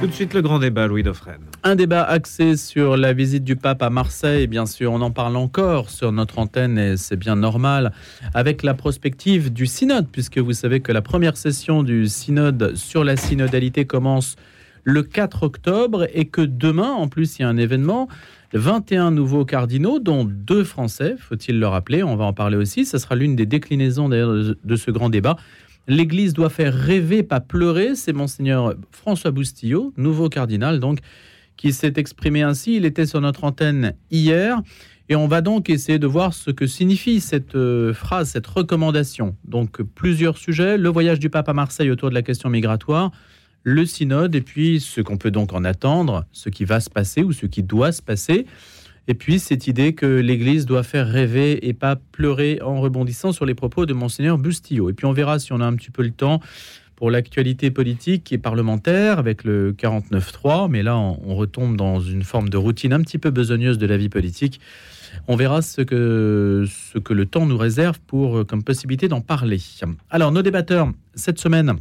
Tout 0.00 0.06
de 0.06 0.12
suite 0.12 0.32
le 0.32 0.40
grand 0.40 0.58
débat, 0.58 0.86
Louis 0.86 1.02
Dauphren. 1.02 1.40
Un 1.62 1.76
débat 1.76 2.02
axé 2.02 2.56
sur 2.56 2.96
la 2.96 3.12
visite 3.12 3.44
du 3.44 3.54
pape 3.54 3.82
à 3.82 3.90
Marseille, 3.90 4.46
bien 4.46 4.64
sûr, 4.64 4.92
on 4.92 5.02
en 5.02 5.10
parle 5.10 5.36
encore 5.36 5.90
sur 5.90 6.10
notre 6.10 6.38
antenne 6.38 6.78
et 6.78 6.96
c'est 6.96 7.18
bien 7.18 7.36
normal, 7.36 7.92
avec 8.32 8.62
la 8.62 8.72
prospective 8.72 9.52
du 9.52 9.66
synode, 9.66 10.08
puisque 10.10 10.38
vous 10.38 10.54
savez 10.54 10.80
que 10.80 10.90
la 10.90 11.02
première 11.02 11.36
session 11.36 11.82
du 11.82 12.06
synode 12.06 12.76
sur 12.76 13.04
la 13.04 13.16
synodalité 13.18 13.84
commence 13.84 14.36
le 14.84 15.02
4 15.02 15.42
octobre 15.42 16.06
et 16.14 16.24
que 16.24 16.40
demain, 16.40 16.92
en 16.92 17.08
plus, 17.08 17.38
il 17.38 17.42
y 17.42 17.44
a 17.44 17.48
un 17.48 17.58
événement. 17.58 18.08
21 18.54 19.10
nouveaux 19.10 19.44
cardinaux, 19.44 19.98
dont 19.98 20.24
deux 20.24 20.64
Français, 20.64 21.16
faut-il 21.18 21.60
le 21.60 21.66
rappeler, 21.68 22.02
on 22.02 22.16
va 22.16 22.24
en 22.24 22.32
parler 22.32 22.56
aussi. 22.56 22.86
Ce 22.86 22.96
sera 22.96 23.16
l'une 23.16 23.36
des 23.36 23.44
déclinaisons 23.44 24.08
de 24.08 24.76
ce 24.76 24.90
grand 24.90 25.10
débat. 25.10 25.36
L'Église 25.88 26.34
doit 26.34 26.50
faire 26.50 26.74
rêver, 26.74 27.22
pas 27.22 27.40
pleurer. 27.40 27.94
C'est 27.94 28.12
monseigneur 28.12 28.74
François 28.90 29.30
Boustillot, 29.30 29.92
nouveau 29.96 30.28
cardinal, 30.28 30.80
donc, 30.80 30.98
qui 31.56 31.72
s'est 31.72 31.94
exprimé 31.96 32.42
ainsi. 32.42 32.76
Il 32.76 32.84
était 32.84 33.06
sur 33.06 33.20
notre 33.20 33.44
antenne 33.44 33.94
hier. 34.10 34.60
Et 35.10 35.16
on 35.16 35.26
va 35.26 35.40
donc 35.40 35.68
essayer 35.68 35.98
de 35.98 36.06
voir 36.06 36.32
ce 36.32 36.52
que 36.52 36.68
signifie 36.68 37.20
cette 37.20 37.56
euh, 37.56 37.92
phrase, 37.92 38.30
cette 38.30 38.46
recommandation. 38.46 39.34
Donc 39.44 39.82
plusieurs 39.82 40.38
sujets, 40.38 40.78
le 40.78 40.88
voyage 40.88 41.18
du 41.18 41.28
pape 41.28 41.48
à 41.48 41.52
Marseille 41.52 41.90
autour 41.90 42.10
de 42.10 42.14
la 42.14 42.22
question 42.22 42.48
migratoire, 42.48 43.10
le 43.64 43.84
synode, 43.86 44.36
et 44.36 44.40
puis 44.40 44.78
ce 44.78 45.00
qu'on 45.00 45.16
peut 45.16 45.32
donc 45.32 45.52
en 45.52 45.64
attendre, 45.64 46.26
ce 46.30 46.48
qui 46.48 46.64
va 46.64 46.78
se 46.78 46.88
passer 46.88 47.24
ou 47.24 47.32
ce 47.32 47.46
qui 47.46 47.64
doit 47.64 47.90
se 47.90 48.02
passer. 48.02 48.46
Et 49.08 49.14
puis 49.14 49.38
cette 49.38 49.66
idée 49.66 49.94
que 49.94 50.06
l'Église 50.06 50.66
doit 50.66 50.82
faire 50.82 51.08
rêver 51.08 51.66
et 51.66 51.72
pas 51.72 51.96
pleurer 51.96 52.60
en 52.62 52.80
rebondissant 52.80 53.32
sur 53.32 53.46
les 53.46 53.54
propos 53.54 53.86
de 53.86 53.92
monseigneur 53.92 54.38
Bustillo. 54.38 54.90
Et 54.90 54.92
puis 54.92 55.06
on 55.06 55.12
verra 55.12 55.38
si 55.38 55.52
on 55.52 55.60
a 55.60 55.64
un 55.64 55.74
petit 55.74 55.90
peu 55.90 56.02
le 56.02 56.10
temps 56.10 56.40
pour 56.96 57.10
l'actualité 57.10 57.70
politique 57.70 58.30
et 58.30 58.38
parlementaire 58.38 59.18
avec 59.18 59.44
le 59.44 59.72
49-3, 59.72 60.68
mais 60.70 60.82
là 60.82 60.98
on, 60.98 61.34
retombe 61.34 61.76
dans 61.76 61.98
une 61.98 62.22
forme 62.22 62.50
de 62.50 62.58
routine 62.58 62.92
un 62.92 63.00
petit 63.00 63.16
peu 63.16 63.30
besogneuse 63.30 63.78
de 63.78 63.86
la 63.86 63.96
vie 63.96 64.10
politique. 64.10 64.60
On 65.26 65.34
verra 65.34 65.62
ce 65.62 65.80
que, 65.80 66.66
ce 66.68 66.98
que 66.98 67.14
le 67.14 67.24
temps 67.24 67.46
nous 67.46 67.56
réserve 67.56 67.98
pour 68.06 68.46
comme 68.46 68.62
possibilité 68.62 69.08
d'en 69.08 69.22
parler. 69.22 69.60
Alors 70.10 70.30
nos 70.30 70.42
débatteurs 70.42 70.92
cette 71.14 71.38
semaine, 71.38 71.74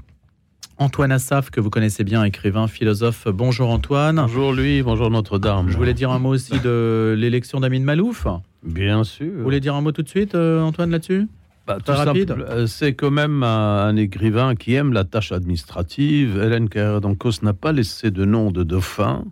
Antoine 0.80 1.12
Assaf, 1.12 1.50
que 1.50 1.60
vous 1.60 1.70
connaissez 1.70 2.06
bien, 2.06 2.24
écrivain, 2.24 2.68
philosophe. 2.68 3.28
Bonjour 3.28 3.70
Antoine. 3.70 4.16
Bonjour 4.16 4.54
lui, 4.54 4.82
bonjour 4.82 5.12
Notre-Dame. 5.12 5.70
Je 5.70 5.76
voulais 5.76 5.94
dire 5.94 6.10
un 6.10 6.20
mot 6.20 6.30
aussi 6.30 6.58
de 6.62 7.16
l'élection 7.18 7.60
d'Amine 7.60 7.84
Malouf. 7.84 8.28
Bien 8.64 9.04
sûr. 9.04 9.30
Vous 9.36 9.44
voulez 9.44 9.60
dire 9.60 9.76
un 9.76 9.82
mot 9.82 9.92
tout 9.92 10.04
de 10.04 10.08
suite, 10.08 10.36
euh, 10.36 10.62
Antoine, 10.62 10.90
là-dessus? 10.90 11.28
Bah, 11.68 11.80
rapide. 11.86 12.32
Euh, 12.32 12.66
c'est 12.66 12.94
quand 12.94 13.12
même 13.12 13.44
un, 13.44 13.94
écrivain 13.98 14.56
qui 14.56 14.74
aime 14.74 14.94
la 14.94 15.04
tâche 15.04 15.34
administrative. 15.34 16.42
Hélène 16.42 16.70
Carrère-Dancos 16.70 17.44
n'a 17.44 17.54
pas 17.54 17.74
laissé 17.74 18.10
de 18.10 18.24
nom 18.24 18.50
de 18.50 18.64
dauphin. 18.64 19.26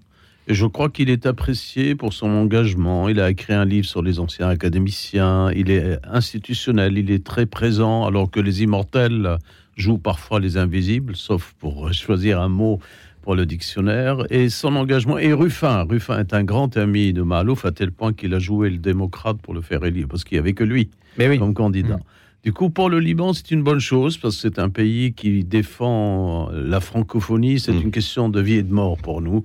Je 0.48 0.66
crois 0.66 0.90
qu'il 0.90 1.10
est 1.10 1.26
apprécié 1.26 1.94
pour 1.96 2.14
son 2.14 2.30
engagement. 2.30 3.10
Il 3.10 3.20
a 3.20 3.30
écrit 3.30 3.54
un 3.54 3.66
livre 3.66 3.86
sur 3.86 4.02
les 4.02 4.18
anciens 4.20 4.48
académiciens. 4.48 5.52
Il 5.52 5.70
est 5.70 6.00
institutionnel, 6.06 6.98
il 6.98 7.12
est 7.12 7.26
très 7.26 7.46
présent, 7.46 8.06
alors 8.06 8.32
que 8.32 8.40
les 8.40 8.64
immortels 8.64 9.40
joue 9.76 9.98
parfois 9.98 10.40
les 10.40 10.56
invisibles, 10.56 11.18
sauf 11.18 11.54
pour 11.60 11.92
choisir 11.94 12.40
un 12.40 12.48
mot 12.48 12.80
pour 13.22 13.36
le 13.36 13.46
dictionnaire, 13.46 14.24
et 14.30 14.48
son 14.48 14.78
engagement. 14.78 15.18
Et 15.18 15.34
Ruffin, 15.34 15.84
Ruffin 15.84 16.18
est 16.20 16.34
un 16.34 16.46
grand 16.46 16.78
ami 16.78 17.12
de 17.12 17.24
Malouf, 17.24 17.66
à 17.66 17.72
tel 17.72 17.92
point 17.92 18.14
qu'il 18.14 18.34
a 18.34 18.40
joué 18.40 18.70
le 18.70 18.78
démocrate 18.78 19.42
pour 19.42 19.54
le 19.54 19.60
faire 19.60 19.84
élire, 19.84 20.08
parce 20.08 20.24
qu'il 20.24 20.38
n'y 20.38 20.40
avait 20.40 20.54
que 20.54 20.64
lui 20.64 20.90
Mais 21.18 21.38
comme 21.38 21.54
candidat. 21.54 21.98
Mm. 21.98 22.04
Du 22.44 22.54
coup, 22.54 22.70
pour 22.70 22.90
le 22.90 23.02
Liban, 23.02 23.34
c'est 23.34 23.52
une 23.52 23.64
bonne 23.64 23.82
chose, 23.82 24.18
parce 24.18 24.38
que 24.38 24.42
c'est 24.44 24.60
un 24.60 24.70
pays 24.70 25.12
qui 25.12 25.44
défend 25.44 26.50
la 26.54 26.80
francophonie, 26.80 27.60
c'est 27.60 27.74
mm. 27.74 27.82
une 27.82 27.92
question 27.92 28.30
de 28.30 28.40
vie 28.40 28.56
et 28.56 28.64
de 28.64 28.72
mort 28.72 28.96
pour 28.98 29.20
nous. 29.22 29.44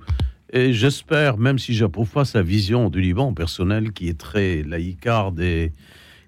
Et 0.55 0.71
j'espère, 0.71 1.39
même 1.39 1.57
si 1.57 1.73
j'approuve 1.73 2.09
pas 2.11 2.25
sa 2.25 2.43
vision 2.43 2.91
du 2.91 3.01
Liban 3.01 3.33
personnel, 3.33 3.91
qui 3.91 4.07
est 4.07 4.19
très 4.19 4.61
laïcarde 4.61 5.39
et 5.39 5.71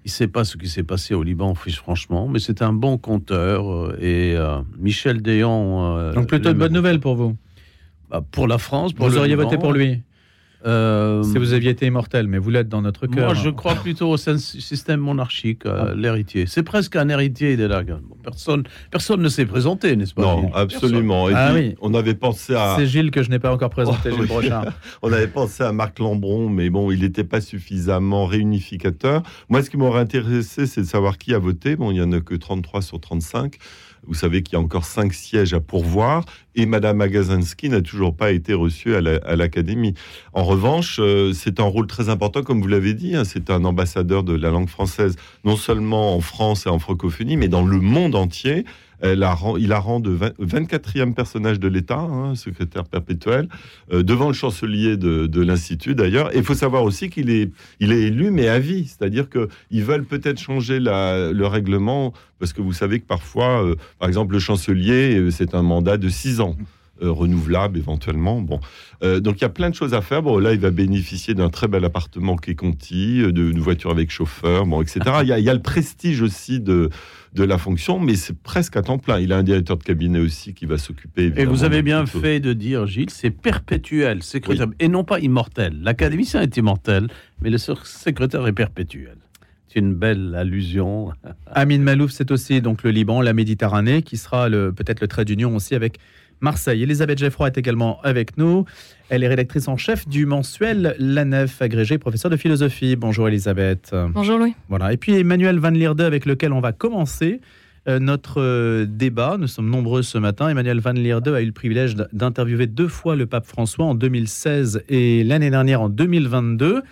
il 0.04 0.08
ne 0.08 0.10
sait 0.10 0.26
pas 0.26 0.44
ce 0.44 0.56
qui 0.56 0.68
s'est 0.68 0.82
passé 0.82 1.14
au 1.14 1.22
Liban, 1.22 1.54
franchement, 1.54 2.28
mais 2.28 2.40
c'est 2.40 2.60
un 2.60 2.72
bon 2.72 2.98
conteur. 2.98 3.72
Euh, 3.72 3.96
et 4.00 4.34
euh, 4.36 4.58
Michel 4.78 5.22
Déon. 5.22 5.96
Euh, 5.96 6.12
Donc 6.12 6.26
plutôt 6.26 6.50
une 6.50 6.58
bonne 6.58 6.72
nouvelle 6.72 6.98
pour 6.98 7.14
vous? 7.14 7.36
Bah, 8.10 8.20
Pour 8.32 8.48
la 8.48 8.58
France. 8.58 8.92
Pour 8.92 9.08
vous 9.08 9.16
auriez 9.16 9.36
voté 9.36 9.58
pour 9.58 9.72
lui? 9.72 10.02
Euh, 10.66 11.22
si 11.22 11.38
vous 11.38 11.52
aviez 11.52 11.70
été 11.70 11.86
immortel, 11.86 12.26
mais 12.26 12.38
vous 12.38 12.50
l'êtes 12.50 12.68
dans 12.68 12.82
notre 12.82 13.06
cœur. 13.06 13.26
Moi, 13.26 13.34
je 13.34 13.50
crois 13.50 13.74
plutôt 13.76 14.10
au 14.10 14.16
système 14.16 15.00
monarchique, 15.00 15.64
euh, 15.64 15.90
ah. 15.90 15.94
l'héritier. 15.94 16.46
C'est 16.46 16.64
presque 16.64 16.96
un 16.96 17.08
héritier 17.08 17.56
de 17.56 17.66
la 17.66 17.82
personne, 18.22 18.64
personne 18.90 19.20
ne 19.20 19.28
s'est 19.28 19.46
présenté, 19.46 19.94
n'est-ce 19.94 20.14
pas 20.14 20.22
Non, 20.22 20.52
absolument. 20.54 21.28
ah, 21.32 21.52
oui. 21.54 21.76
On 21.80 21.94
avait 21.94 22.14
pensé 22.14 22.54
à. 22.54 22.74
C'est 22.76 22.86
Gilles 22.86 23.10
que 23.10 23.22
je 23.22 23.30
n'ai 23.30 23.38
pas 23.38 23.52
encore 23.52 23.70
présenté, 23.70 24.10
Gilles 24.16 24.28
on 25.02 25.12
avait 25.12 25.28
pensé 25.28 25.62
à 25.62 25.72
Marc 25.72 25.98
Lambron, 25.98 26.48
mais 26.48 26.68
bon, 26.68 26.90
il 26.90 27.00
n'était 27.00 27.24
pas 27.24 27.40
suffisamment 27.40 28.26
réunificateur. 28.26 29.22
Moi, 29.48 29.62
ce 29.62 29.70
qui 29.70 29.76
m'aurait 29.76 30.00
intéressé, 30.00 30.66
c'est 30.66 30.80
de 30.80 30.86
savoir 30.86 31.18
qui 31.18 31.32
a 31.32 31.38
voté. 31.38 31.76
Bon, 31.76 31.90
il 31.90 31.94
n'y 31.94 32.02
en 32.02 32.12
a 32.12 32.20
que 32.20 32.34
33 32.34 32.82
sur 32.82 33.00
35. 33.00 33.56
Vous 34.06 34.14
savez 34.14 34.42
qu'il 34.42 34.54
y 34.54 34.56
a 34.56 34.60
encore 34.60 34.84
cinq 34.84 35.12
sièges 35.12 35.54
à 35.54 35.60
pourvoir 35.60 36.24
et 36.54 36.66
Madame 36.66 37.00
Agazinski 37.00 37.68
n'a 37.68 37.82
toujours 37.82 38.16
pas 38.16 38.32
été 38.32 38.54
reçue 38.54 38.94
à 38.94 39.00
l'Académie. 39.00 39.94
En 40.32 40.44
revanche, 40.44 40.98
euh, 41.00 41.32
c'est 41.32 41.60
un 41.60 41.64
rôle 41.64 41.86
très 41.86 42.08
important, 42.08 42.42
comme 42.42 42.60
vous 42.60 42.68
l'avez 42.68 42.94
dit. 42.94 43.14
Hein, 43.14 43.24
c'est 43.24 43.50
un 43.50 43.64
ambassadeur 43.64 44.22
de 44.22 44.34
la 44.34 44.50
langue 44.50 44.68
française, 44.68 45.16
non 45.44 45.56
seulement 45.56 46.16
en 46.16 46.20
France 46.20 46.66
et 46.66 46.70
en 46.70 46.78
francophonie, 46.78 47.36
mais 47.36 47.48
dans 47.48 47.64
le 47.64 47.78
monde 47.78 48.14
entier 48.14 48.64
il 49.02 49.22
a 49.22 49.78
rang 49.78 50.00
de 50.00 50.16
24e 50.40 51.14
personnage 51.14 51.60
de 51.60 51.68
l'État, 51.68 51.98
hein, 51.98 52.34
secrétaire 52.34 52.84
perpétuel, 52.84 53.48
euh, 53.92 54.02
devant 54.02 54.28
le 54.28 54.34
chancelier 54.34 54.96
de, 54.96 55.40
l'Institut 55.40 55.94
d'ailleurs. 55.94 56.34
Et 56.34 56.38
il 56.38 56.44
faut 56.44 56.54
savoir 56.54 56.82
aussi 56.82 57.10
qu'il 57.10 57.30
est, 57.30 57.50
il 57.80 57.92
est 57.92 58.02
élu, 58.02 58.30
mais 58.30 58.48
à 58.48 58.58
vie. 58.58 58.86
C'est-à-dire 58.86 59.28
qu'ils 59.28 59.84
veulent 59.84 60.04
peut-être 60.04 60.40
changer 60.40 60.80
le 60.80 61.46
règlement, 61.46 62.12
parce 62.38 62.52
que 62.52 62.62
vous 62.62 62.72
savez 62.72 63.00
que 63.00 63.06
parfois, 63.06 63.64
euh, 63.64 63.76
par 63.98 64.08
exemple, 64.08 64.32
le 64.32 64.40
chancelier, 64.40 65.18
euh, 65.18 65.30
c'est 65.30 65.54
un 65.54 65.62
mandat 65.62 65.96
de 65.96 66.08
6 66.08 66.40
ans. 66.40 66.56
Renouvelable 67.00 67.78
éventuellement. 67.78 68.40
Bon, 68.40 68.60
donc 69.02 69.38
il 69.38 69.42
y 69.42 69.44
a 69.44 69.50
plein 69.50 69.70
de 69.70 69.74
choses 69.74 69.94
à 69.94 70.00
faire. 70.00 70.22
Bon, 70.22 70.38
là, 70.38 70.52
il 70.52 70.60
va 70.60 70.70
bénéficier 70.70 71.34
d'un 71.34 71.50
très 71.50 71.68
bel 71.68 71.84
appartement 71.84 72.36
qui 72.36 72.52
est 72.52 72.54
Conti, 72.54 73.22
d'une 73.32 73.58
voiture 73.58 73.90
avec 73.90 74.10
chauffeur, 74.10 74.66
bon, 74.66 74.82
etc. 74.82 75.00
il 75.22 75.28
y 75.28 75.50
a 75.50 75.54
le 75.54 75.62
prestige 75.62 76.22
aussi 76.22 76.60
de 76.60 76.90
de 77.36 77.44
la 77.44 77.58
fonction, 77.58 78.00
mais 78.00 78.16
c'est 78.16 78.36
presque 78.36 78.76
à 78.76 78.82
temps 78.82 78.98
plein. 78.98 79.20
Il 79.20 79.32
a 79.32 79.36
un 79.36 79.42
directeur 79.42 79.76
de 79.76 79.84
cabinet 79.84 80.18
aussi 80.18 80.54
qui 80.54 80.66
va 80.66 80.78
s'occuper. 80.78 81.32
Et 81.36 81.44
vous 81.44 81.62
avez 81.62 81.82
bien 81.82 82.06
fait 82.06 82.40
de 82.40 82.52
dire, 82.52 82.86
Gilles, 82.86 83.10
c'est 83.10 83.30
perpétuel, 83.30 84.22
secrétaire, 84.22 84.66
et 84.80 84.88
non 84.88 85.04
pas 85.04 85.20
immortel. 85.20 85.78
L'académicien 85.82 86.40
est 86.40 86.56
immortel, 86.56 87.08
mais 87.40 87.50
le 87.50 87.58
secrétaire 87.58 88.46
est 88.46 88.52
perpétuel. 88.52 89.18
C'est 89.68 89.80
une 89.80 89.94
belle 89.94 90.34
allusion. 90.34 91.12
Amin 91.46 91.78
Malouf, 91.78 92.10
c'est 92.10 92.30
aussi 92.30 92.62
donc 92.62 92.82
le 92.82 92.90
Liban, 92.90 93.20
la 93.20 93.34
Méditerranée, 93.34 94.02
qui 94.02 94.16
sera 94.16 94.48
peut-être 94.48 95.00
le 95.00 95.08
trait 95.08 95.24
d'union 95.24 95.54
aussi 95.54 95.74
avec 95.74 95.98
Marseille. 96.40 96.82
Elisabeth 96.82 97.18
Geffroy 97.18 97.48
est 97.48 97.58
également 97.58 98.00
avec 98.02 98.36
nous. 98.36 98.64
Elle 99.08 99.22
est 99.24 99.28
rédactrice 99.28 99.68
en 99.68 99.76
chef 99.76 100.08
du 100.08 100.26
mensuel 100.26 100.96
La 100.98 101.24
Nef, 101.24 101.62
agrégée 101.62 101.98
professeure 101.98 102.30
de 102.30 102.36
philosophie. 102.36 102.96
Bonjour 102.96 103.28
Elisabeth. 103.28 103.94
Bonjour 104.12 104.38
Louis. 104.38 104.54
Voilà. 104.68 104.92
Et 104.92 104.96
puis 104.96 105.14
Emmanuel 105.14 105.58
Van 105.58 105.70
Lierde 105.70 106.00
avec 106.00 106.26
lequel 106.26 106.52
on 106.52 106.60
va 106.60 106.72
commencer 106.72 107.40
euh, 107.88 108.00
notre 108.00 108.40
euh, 108.40 108.84
débat. 108.84 109.36
Nous 109.38 109.46
sommes 109.46 109.70
nombreux 109.70 110.02
ce 110.02 110.18
matin. 110.18 110.48
Emmanuel 110.48 110.80
Van 110.80 110.92
Lierde 110.92 111.28
a 111.28 111.40
eu 111.40 111.46
le 111.46 111.52
privilège 111.52 111.94
d'interviewer 112.12 112.66
deux 112.66 112.88
fois 112.88 113.14
le 113.14 113.26
pape 113.26 113.46
François 113.46 113.84
en 113.84 113.94
2016 113.94 114.82
et 114.88 115.22
l'année 115.22 115.50
dernière 115.50 115.82
en 115.82 115.88
2022. 115.88 116.82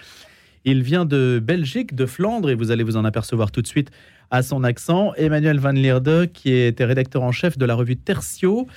Il 0.65 0.82
vient 0.82 1.05
de 1.05 1.43
Belgique, 1.44 1.97
de 1.97 2.06
Flandre, 2.06 2.49
et 2.49 2.55
vous 2.55 2.71
allez 2.71 2.84
vous 2.84 2.97
en 2.97 3.05
apercevoir 3.05 3.50
tout 3.50 3.61
de 3.61 3.66
suite 3.66 3.91
à 4.31 4.44
son 4.44 4.62
accent. 4.62 5.12
Emmanuel 5.16 5.59
Van 5.59 5.72
Lierde, 5.72 6.31
qui 6.32 6.53
était 6.53 6.84
rédacteur 6.84 7.22
en 7.22 7.32
chef 7.32 7.59
de 7.59 7.66
la 7.66 7.75
revue 7.75 7.96
Tertio, 7.96 8.69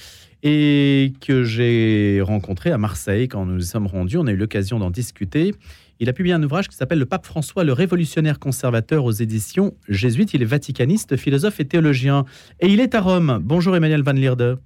et 0.44 1.14
que 1.22 1.44
j'ai 1.44 2.22
rencontré 2.22 2.72
à 2.72 2.78
Marseille 2.78 3.28
quand 3.28 3.46
nous 3.46 3.62
y 3.62 3.66
sommes 3.66 3.88
rendus. 3.88 4.18
On 4.18 4.28
a 4.28 4.32
eu 4.32 4.38
l'occasion 4.38 4.80
d'en 4.80 4.92
discuter. 4.92 5.54
Il 6.00 6.10
a 6.10 6.14
publié 6.14 6.36
un 6.36 6.44
ouvrage 6.44 6.68
qui 6.68 6.76
s'appelle 6.76 7.00
Le 7.00 7.06
Pape 7.06 7.26
François, 7.26 7.64
le 7.64 7.74
révolutionnaire 7.74 8.38
conservateur 8.38 9.04
aux 9.04 9.12
éditions 9.12 9.74
jésuites. 9.90 10.34
Il 10.34 10.44
est 10.44 10.46
vaticaniste, 10.46 11.18
philosophe 11.18 11.60
et 11.60 11.66
théologien. 11.66 12.26
Et 12.60 12.68
il 12.68 12.80
est 12.80 12.94
à 12.94 13.02
Rome. 13.02 13.40
Bonjour 13.44 13.76
Emmanuel 13.76 14.04
Van 14.04 14.12
Lierde. 14.12 14.60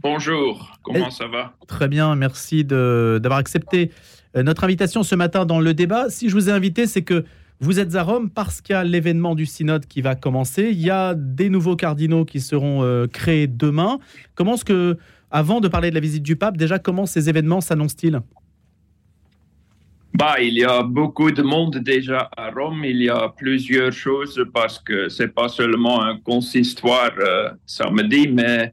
Bonjour, 0.00 0.78
comment 0.82 1.10
ça 1.10 1.26
va? 1.26 1.54
Très 1.66 1.88
bien, 1.88 2.14
merci 2.14 2.64
d'avoir 2.64 3.38
accepté 3.38 3.90
euh, 4.36 4.44
notre 4.44 4.62
invitation 4.62 5.02
ce 5.02 5.16
matin 5.16 5.44
dans 5.44 5.58
le 5.58 5.74
débat. 5.74 6.08
Si 6.08 6.28
je 6.28 6.34
vous 6.34 6.48
ai 6.48 6.52
invité, 6.52 6.86
c'est 6.86 7.02
que 7.02 7.24
vous 7.60 7.80
êtes 7.80 7.94
à 7.96 8.02
Rome 8.04 8.30
parce 8.30 8.60
qu'il 8.60 8.74
y 8.74 8.76
a 8.76 8.84
l'événement 8.84 9.34
du 9.34 9.44
synode 9.44 9.86
qui 9.86 10.00
va 10.00 10.14
commencer. 10.14 10.68
Il 10.70 10.80
y 10.80 10.90
a 10.90 11.14
des 11.14 11.48
nouveaux 11.48 11.76
cardinaux 11.76 12.24
qui 12.24 12.40
seront 12.40 12.82
euh, 12.82 13.06
créés 13.06 13.48
demain. 13.48 13.98
Comment 14.34 14.54
est-ce 14.54 14.64
que, 14.64 14.96
avant 15.30 15.60
de 15.60 15.66
parler 15.66 15.90
de 15.90 15.94
la 15.94 16.00
visite 16.00 16.22
du 16.22 16.36
pape, 16.36 16.56
déjà, 16.56 16.78
comment 16.78 17.06
ces 17.06 17.28
événements 17.28 17.60
s'annoncent-ils? 17.60 18.20
Bah, 20.14 20.40
il 20.40 20.54
y 20.54 20.64
a 20.64 20.82
beaucoup 20.82 21.30
de 21.30 21.42
monde 21.42 21.78
déjà 21.78 22.30
à 22.36 22.50
Rome. 22.50 22.84
Il 22.84 23.02
y 23.02 23.10
a 23.10 23.28
plusieurs 23.36 23.92
choses 23.92 24.42
parce 24.54 24.78
que 24.78 25.08
c'est 25.08 25.34
pas 25.34 25.48
seulement 25.48 26.02
un 26.02 26.18
consistoire 26.18 27.12
euh, 27.18 27.50
samedi, 27.66 28.28
mais 28.28 28.72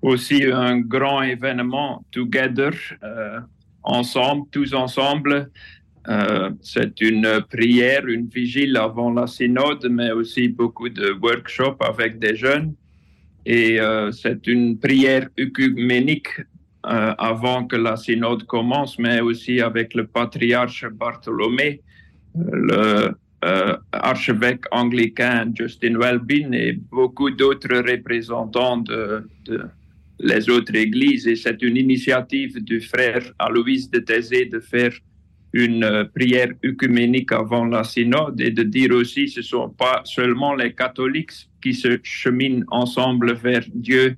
aussi 0.00 0.44
un 0.50 0.80
grand 0.80 1.22
événement 1.22 2.04
together, 2.10 2.72
euh, 3.02 3.40
ensemble, 3.82 4.46
tous 4.50 4.74
ensemble. 4.74 5.50
Euh, 6.08 6.50
c'est 6.60 7.00
une 7.00 7.42
prière, 7.48 8.06
une 8.06 8.26
vigile 8.26 8.76
avant 8.76 9.12
la 9.12 9.26
synode, 9.26 9.86
mais 9.88 10.10
aussi 10.10 10.48
beaucoup 10.48 10.88
de 10.88 11.12
workshops 11.22 11.80
avec 11.80 12.18
des 12.18 12.34
jeunes. 12.34 12.74
Et 13.46 13.80
euh, 13.80 14.10
c'est 14.10 14.46
une 14.46 14.78
prière 14.78 15.28
œcuménique 15.38 16.28
euh, 16.86 17.14
avant 17.18 17.66
que 17.66 17.76
la 17.76 17.96
synode 17.96 18.44
commence, 18.44 18.98
mais 18.98 19.20
aussi 19.20 19.60
avec 19.60 19.94
le 19.94 20.06
patriarche 20.06 20.86
Bartholomé, 20.86 21.80
le 22.34 23.14
archevêque 23.90 24.62
anglican 24.70 25.50
Justin 25.52 25.98
Welby 25.98 26.46
et 26.52 26.74
beaucoup 26.92 27.28
d'autres 27.28 27.74
représentants 27.90 28.76
de, 28.76 29.26
les 30.20 30.48
autres 30.48 30.76
églises. 30.76 31.26
Et 31.26 31.34
c'est 31.34 31.60
une 31.60 31.76
initiative 31.76 32.62
du 32.62 32.80
frère 32.80 33.24
Aloïs 33.40 33.90
de 33.90 33.98
Thésée 33.98 34.44
de 34.44 34.60
faire 34.60 34.92
une 35.52 35.84
euh, 35.84 36.04
prière 36.04 36.48
œcuménique 36.64 37.32
avant 37.32 37.64
la 37.64 37.84
synode 37.84 38.40
et 38.40 38.50
de 38.50 38.62
dire 38.62 38.92
aussi 38.92 39.28
ce 39.28 39.40
ne 39.40 39.44
sont 39.44 39.68
pas 39.68 40.00
seulement 40.04 40.54
les 40.54 40.72
catholiques 40.72 41.48
qui 41.62 41.74
se 41.74 41.98
cheminent 42.02 42.64
ensemble 42.68 43.34
vers 43.34 43.64
Dieu 43.74 44.16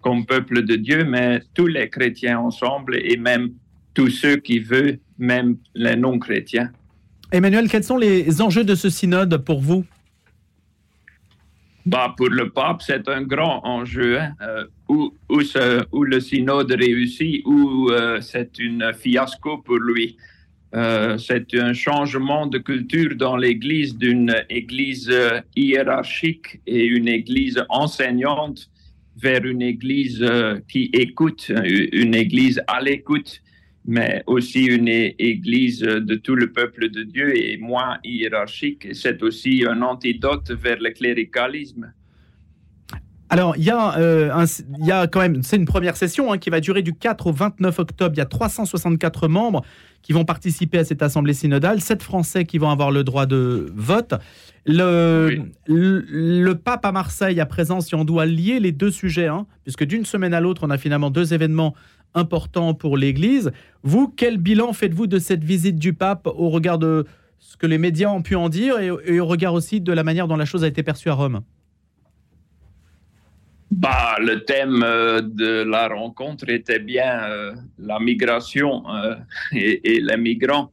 comme 0.00 0.24
peuple 0.24 0.62
de 0.64 0.76
Dieu, 0.76 1.04
mais 1.04 1.40
tous 1.54 1.66
les 1.66 1.88
chrétiens 1.88 2.38
ensemble 2.38 2.96
et 2.96 3.16
même 3.16 3.50
tous 3.92 4.10
ceux 4.10 4.36
qui 4.36 4.60
veulent, 4.60 4.98
même 5.18 5.56
les 5.74 5.96
non-chrétiens. 5.96 6.70
Emmanuel, 7.32 7.68
quels 7.68 7.82
sont 7.82 7.96
les 7.96 8.40
enjeux 8.40 8.62
de 8.62 8.74
ce 8.74 8.88
synode 8.88 9.36
pour 9.38 9.60
vous? 9.60 9.84
Bah, 11.86 12.14
Pour 12.16 12.28
le 12.28 12.50
pape, 12.50 12.82
c'est 12.82 13.08
un 13.08 13.22
grand 13.22 13.60
enjeu. 13.64 14.18
Hein. 14.20 14.32
Euh, 14.42 14.64
où, 14.88 15.14
où, 15.28 15.40
ce, 15.40 15.84
où, 15.92 16.04
le 16.04 16.20
synode 16.20 16.70
réussit, 16.70 17.42
ou 17.46 17.90
euh, 17.90 18.20
c'est 18.20 18.58
une 18.58 18.92
fiasco 18.92 19.58
pour 19.58 19.78
lui. 19.78 20.16
Euh, 20.74 21.16
c'est 21.16 21.54
un 21.54 21.72
changement 21.72 22.46
de 22.46 22.58
culture 22.58 23.14
dans 23.16 23.36
l'Église 23.36 23.96
d'une 23.96 24.34
Église 24.50 25.08
euh, 25.10 25.40
hiérarchique 25.54 26.60
et 26.66 26.84
une 26.84 27.08
Église 27.08 27.64
enseignante 27.68 28.68
vers 29.16 29.44
une 29.44 29.62
Église 29.62 30.22
euh, 30.22 30.58
qui 30.68 30.90
écoute, 30.92 31.52
une 31.92 32.14
Église 32.14 32.60
à 32.66 32.80
l'écoute 32.80 33.42
mais 33.88 34.22
aussi 34.26 34.64
une 34.64 34.88
église 34.88 35.78
de 35.78 36.16
tout 36.16 36.34
le 36.34 36.52
peuple 36.52 36.90
de 36.90 37.04
Dieu 37.04 37.36
et 37.36 37.56
moins 37.56 37.98
hiérarchique. 38.02 38.88
C'est 38.92 39.22
aussi 39.22 39.64
un 39.64 39.80
antidote 39.80 40.50
vers 40.50 40.80
le 40.80 40.90
cléricalisme. 40.90 41.92
Alors, 43.28 43.56
il 43.56 43.64
y, 43.64 43.70
a, 43.70 43.98
euh, 43.98 44.30
un, 44.32 44.44
il 44.78 44.86
y 44.86 44.92
a 44.92 45.08
quand 45.08 45.18
même, 45.18 45.42
c'est 45.42 45.56
une 45.56 45.64
première 45.64 45.96
session 45.96 46.32
hein, 46.32 46.38
qui 46.38 46.48
va 46.48 46.60
durer 46.60 46.82
du 46.82 46.94
4 46.94 47.26
au 47.26 47.32
29 47.32 47.78
octobre. 47.80 48.14
Il 48.14 48.18
y 48.18 48.22
a 48.22 48.26
364 48.26 49.26
membres 49.26 49.62
qui 50.02 50.12
vont 50.12 50.24
participer 50.24 50.78
à 50.78 50.84
cette 50.84 51.02
assemblée 51.02 51.34
synodale, 51.34 51.80
7 51.80 52.02
Français 52.04 52.44
qui 52.44 52.58
vont 52.58 52.70
avoir 52.70 52.92
le 52.92 53.02
droit 53.02 53.26
de 53.26 53.72
vote. 53.74 54.14
Le, 54.64 55.28
oui. 55.28 55.42
le, 55.66 56.04
le, 56.08 56.54
pape 56.54 56.84
à 56.84 56.92
Marseille 56.92 57.40
à 57.40 57.46
présent, 57.46 57.80
si 57.80 57.96
on 57.96 58.04
doit 58.04 58.26
lier 58.26 58.60
les 58.60 58.72
deux 58.72 58.92
sujets, 58.92 59.26
hein, 59.26 59.46
puisque 59.64 59.84
d'une 59.84 60.04
semaine 60.04 60.34
à 60.34 60.40
l'autre, 60.40 60.62
on 60.64 60.70
a 60.70 60.78
finalement 60.78 61.10
deux 61.10 61.34
événements 61.34 61.74
important 62.14 62.74
pour 62.74 62.96
l'Église. 62.96 63.50
Vous, 63.82 64.08
quel 64.08 64.38
bilan 64.38 64.72
faites-vous 64.72 65.08
de 65.08 65.18
cette 65.18 65.42
visite 65.42 65.78
du 65.78 65.92
pape 65.92 66.28
au 66.28 66.48
regard 66.50 66.78
de 66.78 67.04
ce 67.38 67.56
que 67.56 67.66
les 67.66 67.78
médias 67.78 68.10
ont 68.10 68.22
pu 68.22 68.36
en 68.36 68.48
dire 68.48 68.78
et, 68.78 68.90
et 69.06 69.20
au 69.20 69.26
regard 69.26 69.54
aussi 69.54 69.80
de 69.80 69.92
la 69.92 70.04
manière 70.04 70.28
dont 70.28 70.36
la 70.36 70.46
chose 70.46 70.62
a 70.62 70.68
été 70.68 70.84
perçue 70.84 71.10
à 71.10 71.14
Rome? 71.14 71.42
Bah, 73.70 74.16
le 74.20 74.44
thème 74.44 74.82
euh, 74.82 75.20
de 75.20 75.64
la 75.64 75.88
rencontre 75.88 76.48
était 76.48 76.78
bien 76.78 77.24
euh, 77.24 77.52
la 77.78 77.98
migration 77.98 78.84
euh, 78.88 79.16
et, 79.52 80.00
les 80.00 80.16
migrants. 80.16 80.70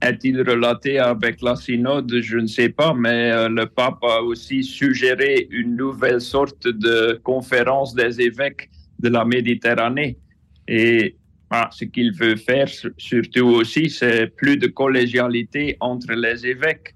Est-il 0.00 0.42
relaté 0.42 0.98
avec 0.98 1.40
la 1.42 1.56
synode? 1.56 2.12
Je 2.20 2.38
ne 2.38 2.46
sais 2.46 2.68
pas, 2.68 2.94
mais 2.94 3.48
le 3.48 3.66
pape 3.66 4.02
a 4.02 4.22
aussi 4.22 4.62
suggéré 4.62 5.48
une 5.50 5.76
nouvelle 5.76 6.20
sorte 6.20 6.66
de 6.66 7.20
conférence 7.22 7.94
des 7.94 8.20
évêques 8.20 8.70
de 9.00 9.08
la 9.08 9.24
Méditerranée. 9.24 10.18
Et 10.68 11.16
ah, 11.50 11.68
ce 11.72 11.84
qu'il 11.84 12.12
veut 12.12 12.36
faire 12.36 12.68
surtout 12.96 13.46
aussi, 13.46 13.90
c'est 13.90 14.26
plus 14.36 14.56
de 14.56 14.68
collégialité 14.68 15.76
entre 15.80 16.12
les 16.12 16.46
évêques. 16.46 16.94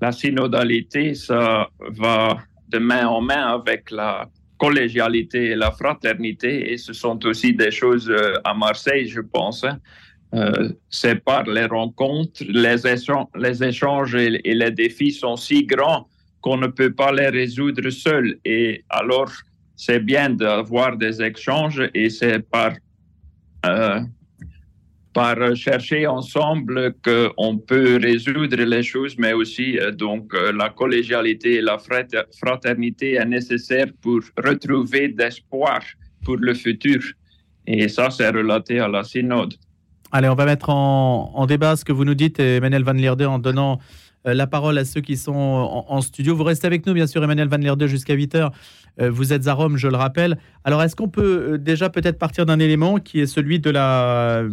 La 0.00 0.10
synodalité, 0.12 1.14
ça 1.14 1.68
va 1.80 2.38
de 2.68 2.78
main 2.78 3.06
en 3.06 3.20
main 3.20 3.54
avec 3.54 3.90
la 3.90 4.28
collégialité 4.58 5.50
et 5.50 5.56
la 5.56 5.70
fraternité. 5.70 6.72
Et 6.72 6.78
ce 6.78 6.92
sont 6.92 7.24
aussi 7.26 7.54
des 7.54 7.70
choses 7.70 8.08
euh, 8.10 8.34
à 8.44 8.54
Marseille, 8.54 9.06
je 9.08 9.20
pense. 9.20 9.64
Hein. 9.64 9.78
Euh, 10.34 10.70
c'est 10.90 11.22
par 11.22 11.44
les 11.44 11.66
rencontres, 11.66 12.42
les 12.48 12.86
échanges, 12.86 13.28
les 13.36 13.62
échanges 13.62 14.14
et, 14.16 14.30
les 14.30 14.70
défis 14.70 15.12
sont 15.12 15.36
si 15.36 15.64
grands 15.64 16.08
qu'on 16.40 16.56
ne 16.56 16.66
peut 16.66 16.92
pas 16.92 17.12
les 17.12 17.28
résoudre 17.28 17.88
seul. 17.90 18.38
Et 18.44 18.84
alors, 18.88 19.30
c'est 19.76 20.00
bien 20.00 20.30
d'avoir 20.30 20.96
des 20.96 21.22
échanges 21.22 21.82
et 21.94 22.10
c'est 22.10 22.40
par, 22.40 22.72
euh, 23.66 24.00
par 25.14 25.36
chercher 25.54 26.06
ensemble 26.06 26.94
qu'on 27.02 27.56
peut 27.56 27.98
résoudre 28.02 28.56
les 28.56 28.82
choses, 28.82 29.14
mais 29.16 29.32
aussi 29.32 29.78
euh, 29.78 29.92
donc 29.92 30.34
euh, 30.34 30.52
la 30.52 30.68
collégialité 30.68 31.54
et 31.54 31.60
la 31.62 31.78
fraternité 31.78 33.14
est 33.14 33.24
nécessaire 33.24 33.86
pour 34.02 34.20
retrouver 34.36 35.08
d'espoir 35.08 35.80
pour 36.24 36.36
le 36.36 36.52
futur. 36.52 37.00
Et 37.66 37.88
ça, 37.88 38.10
c'est 38.10 38.28
relaté 38.28 38.80
à 38.80 38.88
la 38.88 39.04
synode. 39.04 39.54
Allez, 40.10 40.28
on 40.28 40.34
va 40.34 40.44
mettre 40.46 40.68
en, 40.68 41.46
débat 41.46 41.76
ce 41.76 41.84
que 41.84 41.92
vous 41.92 42.04
nous 42.04 42.14
dites, 42.14 42.38
Emmanuel 42.38 42.84
Van 42.84 42.92
Lierde, 42.92 43.22
en 43.22 43.38
donnant 43.38 43.80
la 44.24 44.46
parole 44.46 44.78
à 44.78 44.84
ceux 44.84 45.00
qui 45.00 45.16
sont 45.16 45.32
en, 45.88 46.00
studio. 46.02 46.36
Vous 46.36 46.44
restez 46.44 46.66
avec 46.66 46.86
nous, 46.86 46.94
bien 46.94 47.06
sûr, 47.06 47.24
Emmanuel 47.24 47.48
Van 47.48 47.56
Lierde, 47.56 47.86
jusqu'à 47.86 48.14
8 48.14 48.34
heures. 48.36 48.52
Euh, 49.00 49.10
vous 49.10 49.32
êtes 49.32 49.48
à 49.48 49.54
Rome, 49.54 49.76
je 49.76 49.88
le 49.88 49.96
rappelle. 49.96 50.38
Alors, 50.62 50.82
est-ce 50.82 50.94
qu'on 50.94 51.08
peut 51.08 51.58
déjà 51.58 51.90
peut-être 51.90 52.18
partir 52.18 52.46
d'un 52.46 52.58
élément 52.58 52.98
qui 52.98 53.20
est 53.20 53.26
celui 53.26 53.58
de 53.58 53.70
la, 53.70 54.44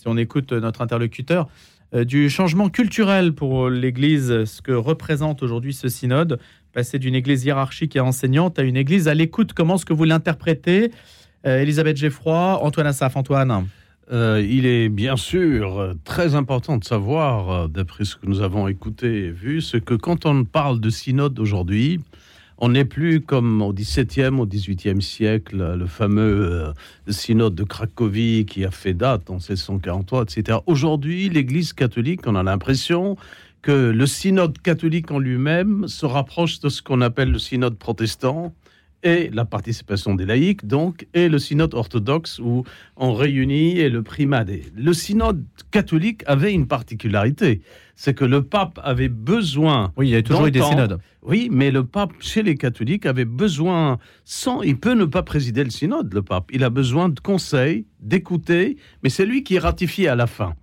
si 0.00 0.08
on 0.08 0.16
écoute 0.16 0.52
notre 0.52 0.80
interlocuteur, 0.80 1.46
euh, 1.94 2.04
du 2.04 2.30
changement 2.30 2.70
culturel 2.70 3.34
pour 3.34 3.68
l'Église, 3.68 4.44
ce 4.44 4.62
que 4.62 4.72
représente 4.72 5.42
aujourd'hui 5.42 5.74
ce 5.74 5.88
synode, 5.88 6.40
passer 6.72 6.98
d'une 6.98 7.14
Église 7.14 7.44
hiérarchique 7.44 7.96
et 7.96 8.00
enseignante 8.00 8.58
à 8.58 8.62
une 8.62 8.78
Église 8.78 9.08
à 9.08 9.14
l'écoute. 9.14 9.52
Comment 9.52 9.74
est-ce 9.74 9.84
que 9.84 9.92
vous 9.92 10.04
l'interprétez 10.04 10.90
euh, 11.46 11.60
Elisabeth 11.60 11.98
Geffroy, 11.98 12.58
Antoine 12.62 12.86
Assaf, 12.86 13.14
Antoine? 13.16 13.66
Euh, 14.10 14.42
il 14.48 14.64
est 14.64 14.88
bien 14.88 15.16
sûr 15.16 15.94
très 16.04 16.34
important 16.34 16.78
de 16.78 16.84
savoir, 16.84 17.68
d'après 17.68 18.06
ce 18.06 18.16
que 18.16 18.26
nous 18.26 18.40
avons 18.40 18.68
écouté 18.68 19.26
et 19.26 19.30
vu, 19.30 19.60
ce 19.60 19.76
que 19.76 19.94
quand 19.94 20.24
on 20.24 20.44
parle 20.44 20.80
de 20.80 20.88
synode 20.88 21.38
aujourd'hui, 21.38 22.00
on 22.60 22.68
n'est 22.68 22.84
plus 22.84 23.20
comme 23.20 23.62
au 23.62 23.72
XVIIe, 23.72 24.38
au 24.38 24.46
XVIIIe 24.46 25.00
siècle, 25.00 25.76
le 25.76 25.86
fameux 25.86 26.52
euh, 26.52 26.72
synode 27.08 27.54
de 27.54 27.64
Cracovie 27.64 28.44
qui 28.46 28.64
a 28.64 28.70
fait 28.70 28.94
date 28.94 29.30
en 29.30 29.36
1643, 29.36 30.22
etc. 30.22 30.58
Aujourd'hui, 30.66 31.28
l'Église 31.30 31.72
catholique, 31.72 32.26
on 32.26 32.34
a 32.34 32.42
l'impression 32.42 33.16
que 33.62 33.90
le 33.90 34.06
synode 34.06 34.58
catholique 34.58 35.10
en 35.10 35.18
lui-même 35.18 35.88
se 35.88 36.06
rapproche 36.06 36.60
de 36.60 36.68
ce 36.68 36.82
qu'on 36.82 37.00
appelle 37.00 37.30
le 37.30 37.38
synode 37.38 37.76
protestant, 37.76 38.54
et 39.02 39.30
la 39.32 39.44
participation 39.44 40.14
des 40.14 40.26
laïcs, 40.26 40.66
donc, 40.66 41.06
et 41.14 41.28
le 41.28 41.38
synode 41.38 41.74
orthodoxe 41.74 42.38
où 42.38 42.64
on 42.96 43.12
réunit 43.14 43.78
et 43.78 43.88
le 43.88 44.02
primat. 44.02 44.44
Le 44.76 44.92
synode 44.92 45.44
catholique 45.70 46.22
avait 46.26 46.52
une 46.52 46.66
particularité, 46.66 47.62
c'est 47.96 48.14
que 48.14 48.24
le 48.24 48.42
pape 48.42 48.80
avait 48.82 49.08
besoin. 49.08 49.92
Oui, 49.96 50.08
il 50.08 50.10
y 50.12 50.16
a 50.16 50.22
toujours 50.22 50.46
eu 50.46 50.50
des 50.50 50.62
synodes. 50.62 50.98
Oui, 51.22 51.48
mais 51.52 51.70
le 51.70 51.84
pape, 51.84 52.12
chez 52.20 52.42
les 52.42 52.56
catholiques, 52.56 53.04
avait 53.04 53.26
besoin, 53.26 53.98
sans. 54.24 54.62
Il 54.62 54.78
peut 54.78 54.94
ne 54.94 55.04
pas 55.04 55.22
présider 55.22 55.64
le 55.64 55.70
synode, 55.70 56.12
le 56.14 56.22
pape. 56.22 56.48
Il 56.52 56.64
a 56.64 56.70
besoin 56.70 57.10
de 57.10 57.20
conseils, 57.20 57.84
d'écouter, 58.00 58.76
mais 59.02 59.10
c'est 59.10 59.26
lui 59.26 59.42
qui 59.42 59.58
ratifie 59.58 60.08
à 60.08 60.14
la 60.14 60.26
fin. 60.26 60.54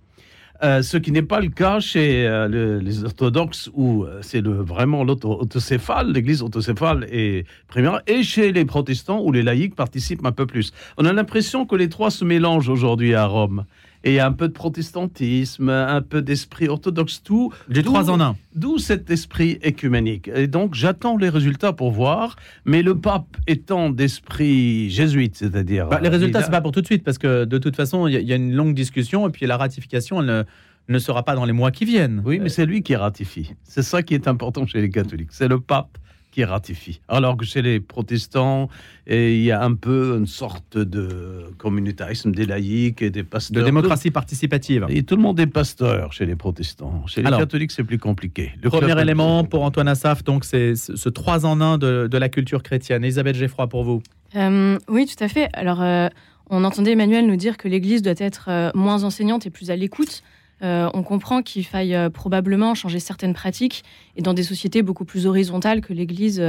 Euh, 0.64 0.82
ce 0.82 0.96
qui 0.96 1.12
n'est 1.12 1.22
pas 1.22 1.40
le 1.40 1.50
cas 1.50 1.78
chez 1.78 2.26
euh, 2.26 2.48
le, 2.48 2.78
les 2.80 3.04
orthodoxes 3.04 3.70
où 3.74 4.02
euh, 4.02 4.18
c'est 4.22 4.44
vraiment 4.44 5.04
l'autocéphale, 5.04 6.10
l'église 6.10 6.42
autocéphale 6.42 7.06
et 7.12 7.44
primaire, 7.68 8.00
et 8.08 8.24
chez 8.24 8.50
les 8.50 8.64
protestants 8.64 9.22
où 9.22 9.30
les 9.30 9.42
laïcs 9.42 9.76
participent 9.76 10.26
un 10.26 10.32
peu 10.32 10.46
plus. 10.46 10.72
On 10.96 11.04
a 11.04 11.12
l'impression 11.12 11.64
que 11.64 11.76
les 11.76 11.88
trois 11.88 12.10
se 12.10 12.24
mélangent 12.24 12.68
aujourd'hui 12.68 13.14
à 13.14 13.26
Rome. 13.26 13.66
Et 14.04 14.12
il 14.12 14.14
y 14.14 14.20
a 14.20 14.26
un 14.26 14.32
peu 14.32 14.48
de 14.48 14.52
protestantisme, 14.52 15.68
un 15.68 16.02
peu 16.02 16.22
d'esprit 16.22 16.68
orthodoxe, 16.68 17.22
tout. 17.22 17.52
Les 17.68 17.82
trois 17.82 18.10
en 18.10 18.20
un. 18.20 18.36
D'où 18.54 18.78
cet 18.78 19.10
esprit 19.10 19.58
écuménique. 19.62 20.30
Et 20.34 20.46
donc, 20.46 20.74
j'attends 20.74 21.16
les 21.16 21.28
résultats 21.28 21.72
pour 21.72 21.90
voir. 21.90 22.36
Mais 22.64 22.82
le 22.82 22.96
pape 22.96 23.36
étant 23.46 23.90
d'esprit 23.90 24.90
jésuite, 24.90 25.36
c'est-à-dire. 25.36 25.88
Bah, 25.88 26.00
les 26.00 26.08
résultats, 26.08 26.42
c'est 26.42 26.50
pas 26.50 26.60
pour 26.60 26.72
tout 26.72 26.80
de 26.80 26.86
suite, 26.86 27.04
parce 27.04 27.18
que 27.18 27.44
de 27.44 27.58
toute 27.58 27.76
façon, 27.76 28.06
il 28.06 28.20
y, 28.20 28.24
y, 28.24 28.32
a 28.32 28.36
une 28.36 28.54
longue 28.54 28.74
discussion, 28.74 29.28
et 29.28 29.30
puis 29.30 29.46
la 29.46 29.56
ratification, 29.56 30.20
elle 30.20 30.26
ne, 30.26 30.44
ne 30.88 30.98
sera 30.98 31.22
pas 31.22 31.34
dans 31.34 31.44
les 31.44 31.52
mois 31.52 31.70
qui 31.70 31.84
viennent. 31.84 32.22
Oui, 32.24 32.38
mais 32.40 32.48
c'est 32.48 32.66
lui 32.66 32.82
qui 32.82 32.96
ratifie. 32.96 33.54
C'est 33.64 33.82
ça 33.82 34.02
qui 34.02 34.14
est 34.14 34.26
important 34.28 34.66
chez 34.66 34.80
les 34.80 34.90
catholiques. 34.90 35.30
C'est 35.32 35.48
le 35.48 35.60
pape 35.60 35.98
qui 36.38 36.44
ratifie. 36.44 37.00
Alors 37.08 37.36
que 37.36 37.44
chez 37.44 37.62
les 37.62 37.80
protestants, 37.80 38.68
il 39.08 39.42
y 39.42 39.50
a 39.50 39.60
un 39.60 39.74
peu 39.74 40.14
une 40.16 40.28
sorte 40.28 40.78
de 40.78 41.50
communautarisme 41.58 42.30
des 42.30 42.46
laïcs 42.46 43.02
et 43.02 43.10
des 43.10 43.24
pasteurs. 43.24 43.60
De 43.60 43.66
démocratie 43.66 44.12
participative. 44.12 44.86
Et 44.88 45.02
tout 45.02 45.16
le 45.16 45.22
monde 45.22 45.40
est 45.40 45.48
pasteur 45.48 46.12
chez 46.12 46.26
les 46.26 46.36
protestants. 46.36 47.04
Chez 47.08 47.22
les 47.22 47.30
catholiques, 47.30 47.72
c'est 47.72 47.82
plus 47.82 47.98
compliqué. 47.98 48.52
Le 48.62 48.70
premier 48.70 49.00
élément 49.00 49.42
pour 49.42 49.64
Antoine 49.64 49.88
Assaf, 49.88 50.22
donc 50.22 50.44
c'est 50.44 50.76
ce 50.76 51.08
trois 51.08 51.44
en 51.44 51.60
un 51.60 51.76
de, 51.76 52.16
la 52.16 52.28
culture 52.28 52.62
chrétienne. 52.62 53.02
Elisabeth 53.02 53.34
Geffroy, 53.34 53.66
pour 53.66 53.82
vous. 53.82 54.00
Euh, 54.36 54.78
oui, 54.88 55.06
tout 55.06 55.24
à 55.24 55.26
fait. 55.26 55.48
Alors, 55.54 55.82
euh, 55.82 56.06
on 56.50 56.62
entendait 56.62 56.92
Emmanuel 56.92 57.26
nous 57.26 57.36
dire 57.36 57.56
que 57.56 57.66
l'Église 57.66 58.02
doit 58.02 58.14
être 58.16 58.46
euh, 58.48 58.70
moins 58.74 59.02
enseignante 59.02 59.44
et 59.44 59.50
plus 59.50 59.72
à 59.72 59.76
l'écoute. 59.76 60.22
On 60.62 61.02
comprend 61.02 61.42
qu'il 61.42 61.64
faille 61.64 61.96
probablement 62.12 62.74
changer 62.74 63.00
certaines 63.00 63.34
pratiques 63.34 63.84
et 64.16 64.22
dans 64.22 64.34
des 64.34 64.42
sociétés 64.42 64.82
beaucoup 64.82 65.04
plus 65.04 65.26
horizontales 65.26 65.80
que 65.80 65.92
l'Église 65.92 66.42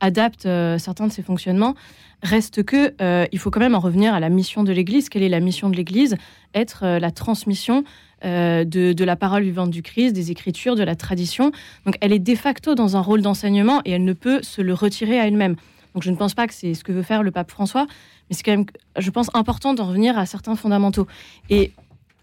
adapte 0.00 0.42
certains 0.78 1.06
de 1.06 1.12
ses 1.12 1.22
fonctionnements. 1.22 1.74
Reste 2.22 2.62
que 2.64 2.94
il 3.32 3.38
faut 3.38 3.50
quand 3.50 3.60
même 3.60 3.74
en 3.74 3.80
revenir 3.80 4.14
à 4.14 4.20
la 4.20 4.28
mission 4.28 4.64
de 4.64 4.72
l'Église. 4.72 5.08
Quelle 5.08 5.22
est 5.22 5.28
la 5.28 5.40
mission 5.40 5.70
de 5.70 5.76
l'Église? 5.76 6.16
Être 6.54 6.98
la 6.98 7.10
transmission 7.10 7.84
de, 8.24 8.64
de, 8.92 9.04
la 9.04 9.16
parole 9.16 9.42
vivante 9.42 9.70
du 9.70 9.82
Christ, 9.82 10.12
des 10.12 10.30
Écritures, 10.30 10.76
de 10.76 10.82
la 10.82 10.96
tradition. 10.96 11.52
Donc 11.86 11.96
elle 12.00 12.12
est 12.12 12.18
de 12.18 12.34
facto 12.34 12.74
dans 12.74 12.96
un 12.96 13.00
rôle 13.00 13.22
d'enseignement 13.22 13.80
et 13.84 13.92
elle 13.92 14.04
ne 14.04 14.12
peut 14.12 14.42
se 14.42 14.60
le 14.60 14.74
retirer 14.74 15.18
à 15.20 15.26
elle-même. 15.26 15.56
Donc 15.94 16.02
je 16.02 16.10
ne 16.10 16.16
pense 16.16 16.34
pas 16.34 16.46
que 16.46 16.54
c'est 16.54 16.74
ce 16.74 16.84
que 16.84 16.92
veut 16.92 17.02
faire 17.02 17.22
le 17.22 17.30
pape 17.30 17.50
François, 17.50 17.86
mais 18.28 18.36
c'est 18.36 18.42
quand 18.42 18.52
même, 18.52 18.66
je 18.98 19.10
pense, 19.10 19.28
important 19.34 19.74
d'en 19.74 19.86
revenir 19.86 20.18
à 20.18 20.26
certains 20.26 20.56
fondamentaux. 20.56 21.06
Et 21.50 21.72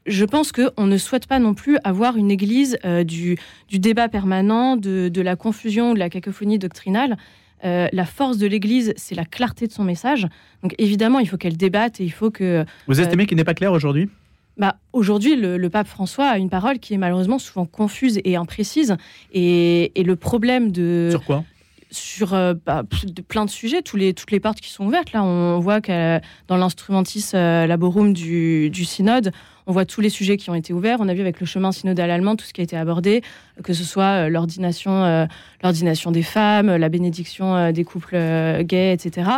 je 0.10 0.26
pense 0.26 0.52
qu'on 0.52 0.88
ne 0.88 0.98
souhaite 0.98 1.28
pas 1.28 1.40
non 1.40 1.54
plus 1.54 1.78
avoir 1.84 2.18
une 2.18 2.32
église 2.32 2.78
euh, 2.84 3.04
du, 3.04 3.38
du, 3.70 3.80
débat 3.80 4.10
permanent, 4.10 4.76
de, 4.76 5.08
de, 5.08 5.22
la 5.22 5.36
confusion, 5.36 5.94
de 5.94 6.00
la 6.00 6.10
cacophonie 6.10 6.60
doctrinale. 6.60 7.18
Euh, 7.64 7.88
la 7.92 8.06
force 8.06 8.38
de 8.38 8.48
l'Église, 8.48 8.94
c'est 8.98 9.16
la 9.16 9.26
clarté 9.26 9.68
de 9.68 9.72
son 9.72 9.84
message. 9.84 10.28
Donc 10.64 10.74
évidemment, 10.78 11.20
il 11.20 11.28
faut 11.28 11.38
qu'elle 11.38 11.58
débatte 11.58 12.02
et 12.02 12.06
il 12.06 12.12
faut 12.12 12.32
que... 12.32 12.66
Vous 12.88 13.00
estimez 13.00 13.24
euh, 13.24 13.26
qu'il 13.26 13.38
n'est 13.38 13.44
pas 13.44 13.54
clair 13.54 13.72
aujourd'hui? 13.72 14.10
Bah, 14.58 14.76
Aujourd'hui, 14.92 15.36
le, 15.36 15.70
pape 15.70 15.88
François 15.88 16.28
a 16.28 16.38
une 16.38 16.50
parole 16.50 16.80
qui 16.80 16.94
est 16.94 16.98
malheureusement 16.98 17.40
souvent 17.40 17.66
confuse 17.66 18.20
et 18.24 18.36
imprécise. 18.36 18.98
Et, 19.34 19.92
et 20.00 20.04
le 20.04 20.16
problème 20.16 20.72
de... 20.72 21.10
Sur 21.12 21.24
quoi? 21.24 21.44
Sur 21.92 22.34
euh, 22.34 22.54
bah, 22.66 22.84
plein 23.28 23.46
de 23.46 23.50
sujets, 23.50 23.82
tous 23.82 23.98
les, 23.98 24.14
toutes 24.14 24.32
les 24.32 24.40
portes 24.40 24.60
qui 24.60 24.70
sont 24.70 24.86
ouvertes. 24.86 25.12
Là, 25.12 25.24
on 25.24 25.60
voit 25.60 25.82
que 25.82 26.20
dans 26.48 26.58
l'instrumentis 26.58 27.32
euh, 27.34 27.66
laborum 27.66 28.14
du, 28.14 28.70
du, 28.70 28.86
synode, 28.86 29.32
on 29.66 29.72
voit 29.72 29.86
tous 29.86 30.02
les 30.02 30.10
sujets 30.10 30.38
qui 30.38 30.50
ont 30.50 30.56
été 30.56 30.74
ouverts. 30.74 30.98
On 31.00 31.08
a 31.08 31.14
vu 31.14 31.22
avec 31.22 31.40
le 31.40 31.46
chemin 31.46 31.72
synodal 31.72 32.12
allemand 32.12 32.36
tout 32.36 32.46
ce 32.46 32.54
qui 32.54 32.62
a 32.62 32.64
été 32.64 32.78
abordé, 32.78 33.22
que 33.64 33.74
ce 33.74 33.84
soit 33.84 34.28
euh, 34.28 34.30
l'ordination, 34.30 36.12
des 36.12 36.24
femmes, 36.24 36.76
la 36.76 36.90
bénédiction 36.90 37.72
des 37.72 37.84
couples 37.84 38.18
gays, 38.64 38.94
etc. 38.94 39.30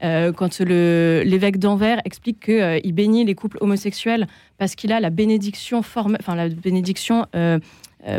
quand 0.00 0.60
l'évêque 0.60 1.58
d'Anvers 1.58 2.00
explique 2.04 2.40
qu'il 2.40 2.92
bénit 2.92 3.24
les 3.24 3.34
couples 3.34 3.58
homosexuels 3.60 4.26
parce 4.58 4.74
qu'il 4.74 4.92
a 4.92 5.00
la 5.00 5.10
bénédiction, 5.10 5.78
enfin 5.78 6.34
la 6.34 6.48
bénédiction 6.48 7.26
euh, 7.34 7.58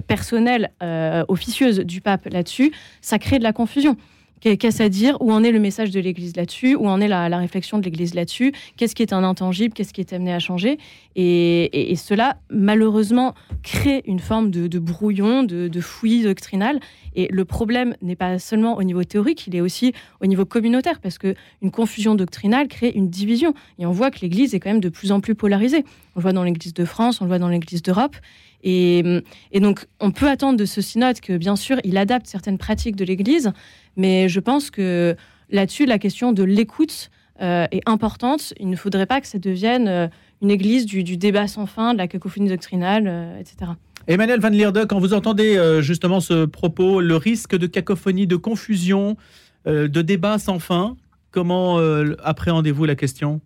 personnelle 0.08 0.72
euh, 0.82 1.24
officieuse 1.28 1.80
du 1.80 2.02
pape 2.02 2.28
là-dessus, 2.32 2.72
ça 3.02 3.20
crée 3.20 3.40
de 3.40 3.44
la 3.44 3.54
confusion. 3.54 3.98
Qu'est-ce 4.42 4.84
à 4.84 4.90
dire? 4.90 5.18
Où 5.22 5.32
en 5.32 5.44
est 5.44 5.52
le 5.52 5.60
message 5.60 5.90
de 5.90 6.00
l'Église 6.00 6.36
là-dessus? 6.36 6.76
Où 6.76 6.88
en 6.88 7.02
est 7.02 7.08
la, 7.08 7.38
réflexion 7.38 7.80
de 7.80 7.84
l'Église 7.84 8.14
là-dessus? 8.14 8.52
Qu'est-ce 8.78 8.94
qui 8.94 9.02
est 9.02 9.12
un 9.12 9.24
intangible? 9.24 9.74
Qu'est-ce 9.74 9.92
qui 9.92 10.02
est 10.02 10.14
amené 10.14 10.34
à 10.34 10.40
changer? 10.40 10.78
Et, 11.16 11.96
cela, 11.96 12.38
malheureusement, 12.52 13.34
crée 13.64 14.04
une 14.06 14.20
forme 14.20 14.52
de, 14.52 14.78
brouillon, 14.78 15.42
de, 15.42 15.68
de, 15.68 15.82
fouillis 15.82 16.24
doctrinal. 16.24 16.80
Et 17.16 17.28
le 17.32 17.44
problème 17.44 17.96
n'est 18.04 18.16
pas 18.16 18.38
seulement 18.38 18.78
au 18.78 18.84
niveau 18.84 19.04
théorique, 19.04 19.48
il 19.48 19.56
est 19.56 19.62
aussi 19.62 19.94
au 20.22 20.28
niveau 20.28 20.46
communautaire, 20.46 21.00
parce 21.00 21.18
qu'une 21.18 21.72
confusion 21.72 22.14
doctrinale 22.14 22.68
crée 22.68 22.92
une 22.94 23.10
division. 23.10 23.56
Et 23.80 23.88
on 23.88 23.92
voit 23.92 24.12
que 24.12 24.20
l'Église 24.20 24.54
est 24.54 24.60
quand 24.60 24.70
même 24.70 24.82
de 24.82 24.90
plus 24.90 25.12
en 25.12 25.22
plus 25.22 25.34
polarisée. 25.34 25.86
On 26.16 26.20
le 26.20 26.22
voit 26.22 26.34
dans 26.34 26.44
l'Église 26.44 26.74
de 26.74 26.86
France, 26.86 27.20
on 27.20 27.24
le 27.24 27.30
voit 27.30 27.40
dans 27.40 27.50
l'Église 27.50 27.82
d'Europe. 27.82 28.16
Et, 28.68 29.22
donc, 29.54 29.86
on 30.00 30.10
peut 30.10 30.28
attendre 30.28 30.58
de 30.58 30.66
ce 30.66 30.82
synode 30.82 31.20
que, 31.20 31.38
bien 31.38 31.56
sûr, 31.56 31.78
il 31.84 31.98
adapte 31.98 32.26
certaines 32.26 32.58
pratiques 32.58 32.96
de 32.96 33.06
l'Église, 33.06 33.54
mais 33.96 34.28
je 34.28 34.40
pense 34.40 34.72
que 34.72 35.16
là-dessus, 35.52 35.86
la 35.86 36.00
question 36.00 36.34
de 36.34 36.44
l'écoute 36.44 37.12
euh, 37.42 37.68
est 37.72 37.88
importante. 37.88 38.56
Il 38.60 38.70
ne 38.70 38.76
faudrait 38.76 39.06
pas 39.06 39.22
que 39.22 39.28
ça 39.28 39.38
devienne 39.38 39.88
euh, 39.88 40.08
une 40.42 40.50
Église 40.50 40.88
du, 40.88 41.04
débat 41.16 41.48
sans 41.48 41.68
fin, 41.68 41.94
de 41.94 42.00
la 42.00 42.08
cacophonie 42.08 42.50
doctrinale, 42.50 43.06
euh, 43.08 43.40
etc. 43.40 43.72
Emmanuel 44.08 44.40
Van 44.40 44.50
Lierde, 44.50 44.88
quand 44.88 45.00
vous 45.00 45.14
entendez 45.14 45.60
justement 45.82 46.20
ce 46.20 46.46
propos, 46.46 47.02
le 47.02 47.16
risque 47.16 47.56
de 47.56 47.66
cacophonie, 47.66 48.28
de 48.28 48.36
confusion, 48.36 49.18
de 49.66 50.02
débat 50.04 50.38
sans 50.38 50.60
fin, 50.60 50.96
comment 51.32 51.80
appréhendez-vous 52.24 52.86
la 52.86 52.94
question? 52.94 53.42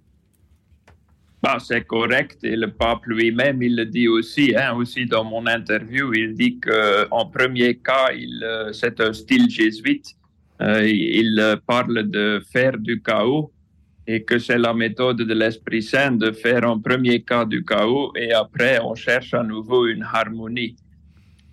Bah, 1.42 1.58
c'est 1.60 1.86
correct 1.86 2.44
et 2.44 2.56
le 2.56 2.70
pape 2.72 3.06
lui-même, 3.06 3.62
il 3.62 3.76
le 3.76 3.86
dit 3.86 4.08
aussi, 4.08 4.54
hein, 4.56 4.74
aussi 4.76 5.06
dans 5.06 5.24
mon 5.24 5.46
interview, 5.48 6.14
il 6.14 6.34
dit 6.34 6.60
qu'en 6.60 7.26
premier 7.28 7.76
cas, 7.76 8.12
il, 8.14 8.44
euh, 8.44 8.74
c'est 8.74 9.00
un 9.00 9.14
style 9.14 9.50
jésuite. 9.50 10.16
Euh, 10.62 10.86
il 10.86 11.58
parle 11.66 12.10
de 12.10 12.42
faire 12.52 12.78
du 12.78 13.02
chaos 13.02 13.54
et 14.06 14.24
que 14.24 14.40
c'est 14.40 14.58
la 14.58 14.74
méthode 14.74 15.22
de 15.22 15.34
l'Esprit 15.34 15.84
Saint 15.84 16.12
de 16.12 16.32
faire 16.32 16.64
en 16.70 16.80
premier 16.80 17.22
cas 17.22 17.46
du 17.46 17.64
chaos 17.64 18.12
et 18.16 18.34
après 18.34 18.80
on 18.84 18.96
cherche 18.96 19.34
à 19.34 19.44
nouveau 19.44 19.86
une 19.86 20.04
harmonie. 20.04 20.76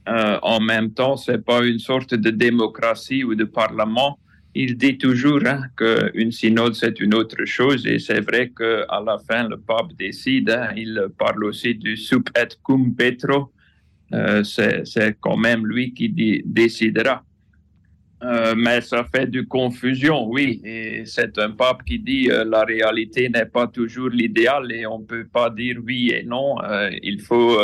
Euh, 0.08 0.38
en 0.42 0.60
même 0.60 0.92
temps, 0.92 1.16
c'est 1.16 1.44
pas 1.44 1.64
une 1.64 1.78
sorte 1.78 2.14
de 2.14 2.30
démocratie 2.30 3.24
ou 3.24 3.34
de 3.34 3.44
parlement, 3.44 4.18
il 4.58 4.76
dit 4.78 4.96
toujours 4.96 5.40
hein, 5.46 5.64
qu'une 5.76 6.32
synode, 6.32 6.75
c'est 6.75 6.98
une 7.00 7.14
autre 7.14 7.44
chose. 7.44 7.86
Et 7.86 7.98
c'est 7.98 8.20
vrai 8.20 8.50
qu'à 8.56 9.00
la 9.04 9.18
fin, 9.18 9.46
le 9.48 9.58
pape 9.58 9.92
décide. 9.98 10.48
Hein. 10.50 10.70
il 10.76 11.08
parle 11.18 11.44
aussi 11.44 11.75
du 11.75 11.96
sub 11.96 12.28
et 12.34 12.48
cum 12.62 12.94
petro. 12.94 13.52
Euh, 14.14 14.42
c'est 14.44 15.16
quand 15.20 15.36
même 15.36 15.66
lui 15.66 15.92
qui 15.92 16.08
décidera. 16.44 17.22
Euh, 18.22 18.54
mais 18.56 18.80
ça 18.80 19.04
fait 19.04 19.26
du 19.26 19.46
confusion, 19.46 20.26
oui. 20.26 20.62
C'est 21.04 21.38
un 21.38 21.50
pape 21.50 21.84
qui 21.84 21.98
dit 21.98 22.30
euh, 22.30 22.44
la 22.44 22.64
réalité 22.64 23.28
n'est 23.28 23.44
pas 23.44 23.66
toujours 23.66 24.08
l'idéal 24.08 24.72
et 24.72 24.86
on 24.86 25.00
ne 25.00 25.04
peut 25.04 25.26
pas 25.26 25.50
dire 25.50 25.76
oui 25.84 26.12
et 26.14 26.22
non. 26.22 26.56
il 27.02 27.20
faut 27.20 27.58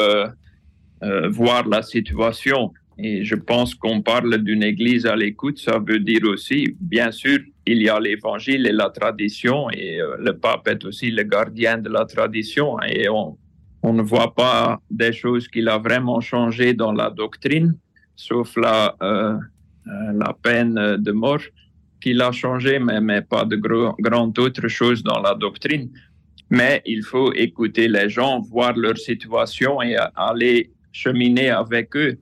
voir 1.30 1.66
la 1.66 1.82
situation. 1.82 2.72
Et 3.04 3.24
je 3.24 3.34
pense 3.34 3.74
qu'on 3.74 4.00
parle 4.00 4.38
d'une 4.38 4.62
Église 4.62 5.06
à 5.06 5.16
l'écoute, 5.16 5.58
ça 5.58 5.80
veut 5.84 5.98
dire 5.98 6.20
aussi, 6.24 6.76
bien 6.80 7.10
sûr, 7.10 7.40
il 7.66 7.82
y 7.82 7.88
a 7.88 7.98
l'Évangile 7.98 8.64
et 8.64 8.72
la 8.72 8.90
tradition, 8.90 9.68
et 9.70 10.00
euh, 10.00 10.16
le 10.20 10.38
pape 10.38 10.68
est 10.68 10.84
aussi 10.84 11.10
le 11.10 11.24
gardien 11.24 11.78
de 11.78 11.88
la 11.88 12.04
tradition, 12.04 12.80
et 12.82 13.08
on, 13.08 13.36
ne 13.82 14.02
voit 14.02 14.32
pas 14.32 14.80
des 14.88 15.12
choses 15.12 15.48
qu'il 15.48 15.68
a 15.68 15.78
vraiment 15.78 16.20
changé 16.20 16.74
dans 16.74 16.92
la 16.92 17.10
doctrine, 17.10 17.76
sauf 18.14 18.56
la, 18.56 18.94
euh, 19.02 19.36
euh, 19.88 20.32
peine 20.40 20.96
de 20.98 21.10
mort 21.10 21.42
qu'il 22.00 22.22
a 22.22 22.30
changé, 22.30 22.78
mais, 22.78 23.00
mais 23.00 23.22
pas 23.22 23.44
de 23.44 23.56
grandes 23.56 23.96
grand 23.98 24.38
autres 24.38 24.68
choses 24.68 25.02
dans 25.02 25.20
la 25.20 25.34
doctrine. 25.34 25.90
Mais 26.50 26.82
il 26.86 27.02
faut 27.02 27.32
écouter 27.32 27.88
les 27.88 28.08
gens, 28.08 28.40
voir 28.40 28.76
leur 28.76 28.96
situation 28.96 29.82
et 29.82 29.96
aller 30.14 30.70
cheminer 30.92 31.50
avec 31.50 31.96
eux 31.96 32.16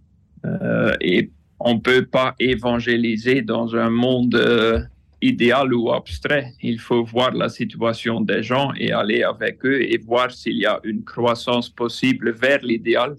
et 1.01 1.31
on 1.61 1.75
ne 1.75 1.81
peut 1.81 2.07
pas 2.07 2.35
évangéliser 2.41 3.43
dans 3.43 3.77
un 3.77 3.91
monde 3.91 4.35
euh, 4.35 4.81
idéal 5.21 5.75
ou 5.75 5.93
abstrait. 5.93 6.55
Il 6.63 6.81
faut 6.81 7.05
voir 7.05 7.33
la 7.33 7.51
situation 7.51 8.23
des 8.23 8.43
gens 8.43 8.73
et 8.79 8.93
aller 8.93 9.23
avec 9.23 9.65
eux 9.65 9.83
et 9.83 9.99
voir 9.99 10.31
s'il 10.33 10.57
y 10.57 10.67
a 10.67 10.81
une 10.85 11.05
croissance 11.05 11.69
possible 11.69 12.33
vers 12.33 12.61
l'idéal. 12.63 13.17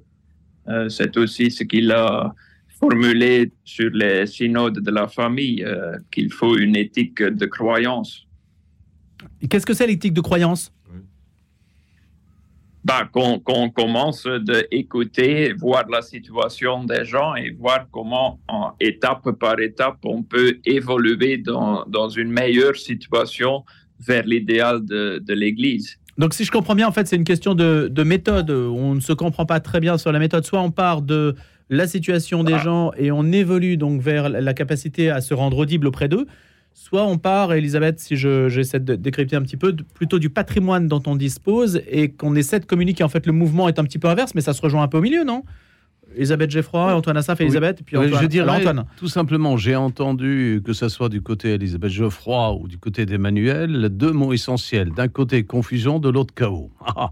Euh, 0.68 0.90
c'est 0.90 1.16
aussi 1.18 1.52
ce 1.52 1.64
qu'il 1.64 1.92
a 1.92 2.34
formulé 2.80 3.52
sur 3.64 3.92
les 3.92 4.26
synodes 4.26 4.80
de 4.80 4.92
la 4.92 5.08
famille, 5.08 5.64
qu'il 6.10 6.34
faut 6.34 6.58
une 6.58 6.76
éthique 6.76 7.22
de 7.22 7.46
croyance. 7.46 8.26
Qu'est-ce 9.48 9.68
que 9.68 9.76
c'est 9.76 9.86
l'éthique 9.86 10.16
de 10.16 10.22
croyance? 10.22 10.74
Bah, 12.84 13.08
qu'on 13.12 13.70
commence 13.70 14.26
d'écouter, 14.26 15.54
voir 15.54 15.86
la 15.90 16.02
situation 16.02 16.84
des 16.84 17.06
gens 17.06 17.36
et 17.36 17.52
voir 17.52 17.88
comment, 17.92 18.40
en 18.48 18.72
étape 18.80 19.32
par 19.40 19.60
étape, 19.60 19.98
on 20.04 20.24
peut 20.24 20.60
évoluer 20.66 21.38
dans, 21.38 21.86
dans 21.86 22.10
une 22.10 22.32
meilleure 22.32 22.76
situation 22.76 23.64
vers 24.00 24.24
l'idéal 24.24 24.84
de, 24.84 25.22
de 25.24 25.34
l'Église. 25.34 25.98
Donc, 26.18 26.34
si 26.34 26.44
je 26.44 26.52
comprends 26.52 26.76
bien, 26.76 26.88
en 26.88 26.92
fait, 26.92 27.08
c'est 27.08 27.16
une 27.16 27.24
question 27.24 27.56
de, 27.56 27.88
de, 27.90 28.04
méthode. 28.04 28.50
On 28.50 28.96
ne 28.96 29.00
se 29.00 29.14
comprend 29.14 29.46
pas 29.46 29.60
très 29.60 29.80
bien 29.80 29.98
sur 29.98 30.12
la 30.12 30.20
méthode. 30.20 30.46
Soit 30.46 30.62
on 30.62 30.72
part 30.72 31.02
de 31.02 31.36
la 31.70 31.88
situation 31.88 32.44
des 32.44 32.54
ah. 32.54 32.58
gens 32.58 32.92
et 32.98 33.12
on 33.12 33.32
évolue 33.32 33.78
donc 33.78 34.02
vers 34.02 34.28
la 34.30 34.54
capacité 34.54 35.10
à 35.10 35.22
se 35.22 35.34
rendre 35.34 35.58
audible 35.58 35.88
auprès 35.88 36.10
d'eux, 36.10 36.28
Soit 36.74 37.04
on 37.06 37.18
part, 37.18 37.54
Elisabeth, 37.54 38.00
si 38.00 38.16
j'essaie 38.16 38.80
de 38.80 38.96
décrypter 38.96 39.36
un 39.36 39.42
petit 39.42 39.58
peu, 39.58 39.76
plutôt 39.76 40.20
du 40.20 40.30
patrimoine 40.30 40.88
dont 40.88 41.04
on 41.06 41.16
dispose 41.16 41.82
et 41.88 42.12
qu'on 42.12 42.36
essaie 42.36 42.60
de 42.60 42.66
communiquer. 42.66 43.04
En 43.04 43.10
fait, 43.10 43.26
le 43.26 43.34
mouvement 43.34 43.68
est 43.68 43.78
un 43.80 43.84
petit 43.84 44.00
peu 44.00 44.08
inverse, 44.08 44.34
mais 44.36 44.42
ça 44.42 44.54
se 44.54 44.62
rejoint 44.62 44.84
un 44.84 44.88
peu 44.88 44.98
au 44.98 45.02
milieu, 45.02 45.24
non? 45.24 45.44
Elisabeth 46.16 46.52
Geffroy, 46.52 46.94
Antoine 46.94 47.18
Assaf 47.18 47.40
et 47.42 47.44
Elisabeth, 47.44 47.82
et 47.82 47.84
puis 47.84 47.98
Antoine, 47.98 48.22
je 48.22 48.28
dirais 48.28 48.60
Antoine. 48.60 48.86
tout 48.98 49.08
simplement, 49.08 49.58
j'ai 49.58 49.76
entendu 49.76 50.62
que 50.66 50.74
ce 50.74 50.90
soit 50.90 51.10
du 51.10 51.22
côté 51.22 51.58
d'Elisabeth 51.58 51.92
Geoffroy 51.92 52.54
ou 52.56 52.68
du 52.68 52.78
côté 52.78 53.06
d'Emmanuel, 53.06 53.90
deux 53.90 54.12
mots 54.12 54.34
essentiels. 54.34 54.92
D'un 54.92 55.08
côté 55.08 55.44
confusion, 55.44 56.00
de 56.00 56.10
l'autre 56.10 56.34
chaos. 56.34 56.72
Ah. 56.94 57.12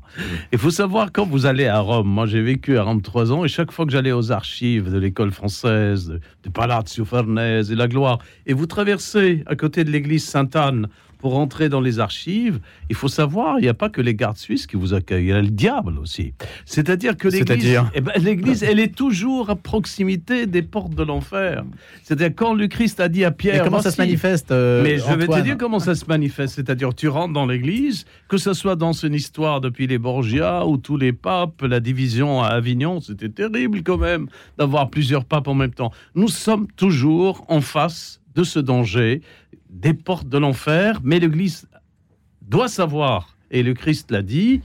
Il 0.52 0.58
faut 0.58 0.72
savoir 0.72 1.12
quand 1.14 1.26
vous 1.26 1.46
allez 1.46 1.66
à 1.66 1.80
Rome. 1.80 2.08
Moi, 2.08 2.26
j'ai 2.26 2.42
vécu 2.42 2.78
à 2.78 2.84
Rome 2.84 3.02
trois 3.02 3.32
ans 3.32 3.46
et 3.46 3.48
chaque 3.48 3.72
fois 3.72 3.86
que 3.86 3.92
j'allais 3.92 4.12
aux 4.12 4.32
archives 4.32 4.92
de 4.92 4.98
l'école 4.98 5.32
française, 5.32 6.10
de, 6.10 6.20
de 6.44 6.50
Palazzo 6.50 7.06
Farnese 7.06 7.72
et 7.72 7.76
la 7.76 7.88
Gloire, 7.88 8.20
et 8.46 8.54
vous 8.54 8.66
traversez 8.66 9.44
à 9.46 9.56
côté 9.56 9.84
de 9.86 9.92
l'église 9.92 10.26
Sainte-Anne 10.26 10.90
pour 11.20 11.38
entrer 11.38 11.70
dans 11.70 11.82
les 11.82 12.00
archives, 12.00 12.60
il 12.90 12.96
faut 12.96 13.10
savoir, 13.10 13.60
il 13.60 13.64
n'y 13.64 13.68
a 13.68 13.74
pas 13.74 13.90
que 13.90 14.02
les 14.02 14.16
gardes 14.16 14.38
suisses 14.38 14.66
qui 14.66 14.78
vous 14.78 14.94
accueillent, 14.94 15.26
il 15.26 15.30
y 15.30 15.34
a 15.34 15.42
le 15.42 15.50
diable 15.50 16.00
aussi. 16.00 16.34
C'est-à-dire 16.66 17.18
que 17.18 17.28
l'église, 17.28 17.82
eh 17.94 18.02
ben, 18.02 18.14
l'église, 18.18 18.64
elle 18.64 18.80
est 18.80 18.96
toujours 18.96 19.50
à 19.50 19.56
proximité 19.56 20.48
des 20.48 20.62
portes 20.62 20.96
de 20.96 21.04
l'enfer. 21.04 21.64
C'est-à-dire 22.04 22.32
quand 22.36 22.54
le 22.54 22.68
Christ 22.68 23.00
a 23.00 23.10
dit 23.10 23.26
à 23.26 23.32
Mais 23.32 23.36
Pierre, 23.36 23.64
comment 23.66 23.82
ça 23.82 23.92
se 23.92 24.02
manifeste 24.02 24.52
euh, 24.52 24.82
mais 24.82 24.98
je 24.98 25.04
vais 25.04 25.18
te 25.18 25.24
Antoine 25.24 25.44
dire 25.44 25.58
comment 25.58 25.80
ça 25.80 25.96
se 25.96 26.06
manifeste. 26.06 26.56
C'est-à-dire, 26.56 26.94
tu 26.96 27.08
rentres 27.08 27.34
dans 27.34 27.46
l'église, 27.46 28.06
que 28.28 28.38
ce 28.38 28.54
soit 28.54 28.76
dans 28.76 28.94
une 28.94 29.14
histoire 29.14 29.62
depuis 29.62 29.88
les 29.88 29.98
Borgia 29.98 30.66
ou 30.66 30.78
tous 30.78 30.98
les 30.98 31.14
papes, 31.14 31.62
la 31.62 31.80
division 31.80 32.42
à 32.42 32.48
Avignon, 32.48 33.02
c'était 33.02 33.30
terrible 33.30 33.84
quand 33.84 33.98
même 33.98 34.28
d'avoir 34.58 34.90
plusieurs 34.90 35.26
papes 35.26 35.48
en 35.48 35.54
même 35.54 35.74
temps. 35.74 35.92
Nous 36.16 36.30
sommes 36.30 36.68
toujours 36.76 37.46
en 37.50 37.62
face 37.62 38.20
de 38.36 38.44
ce 38.44 38.60
danger, 38.60 39.22
des 39.70 39.94
portes 39.94 40.28
de 40.28 40.38
l'enfer, 40.38 41.00
mais 41.04 41.20
l'église 41.20 41.68
doit 42.42 42.68
savoir, 42.68 43.38
et 43.52 43.64
le 43.64 43.74
Christ 43.74 44.12
l'a 44.12 44.22
dit, 44.22 44.62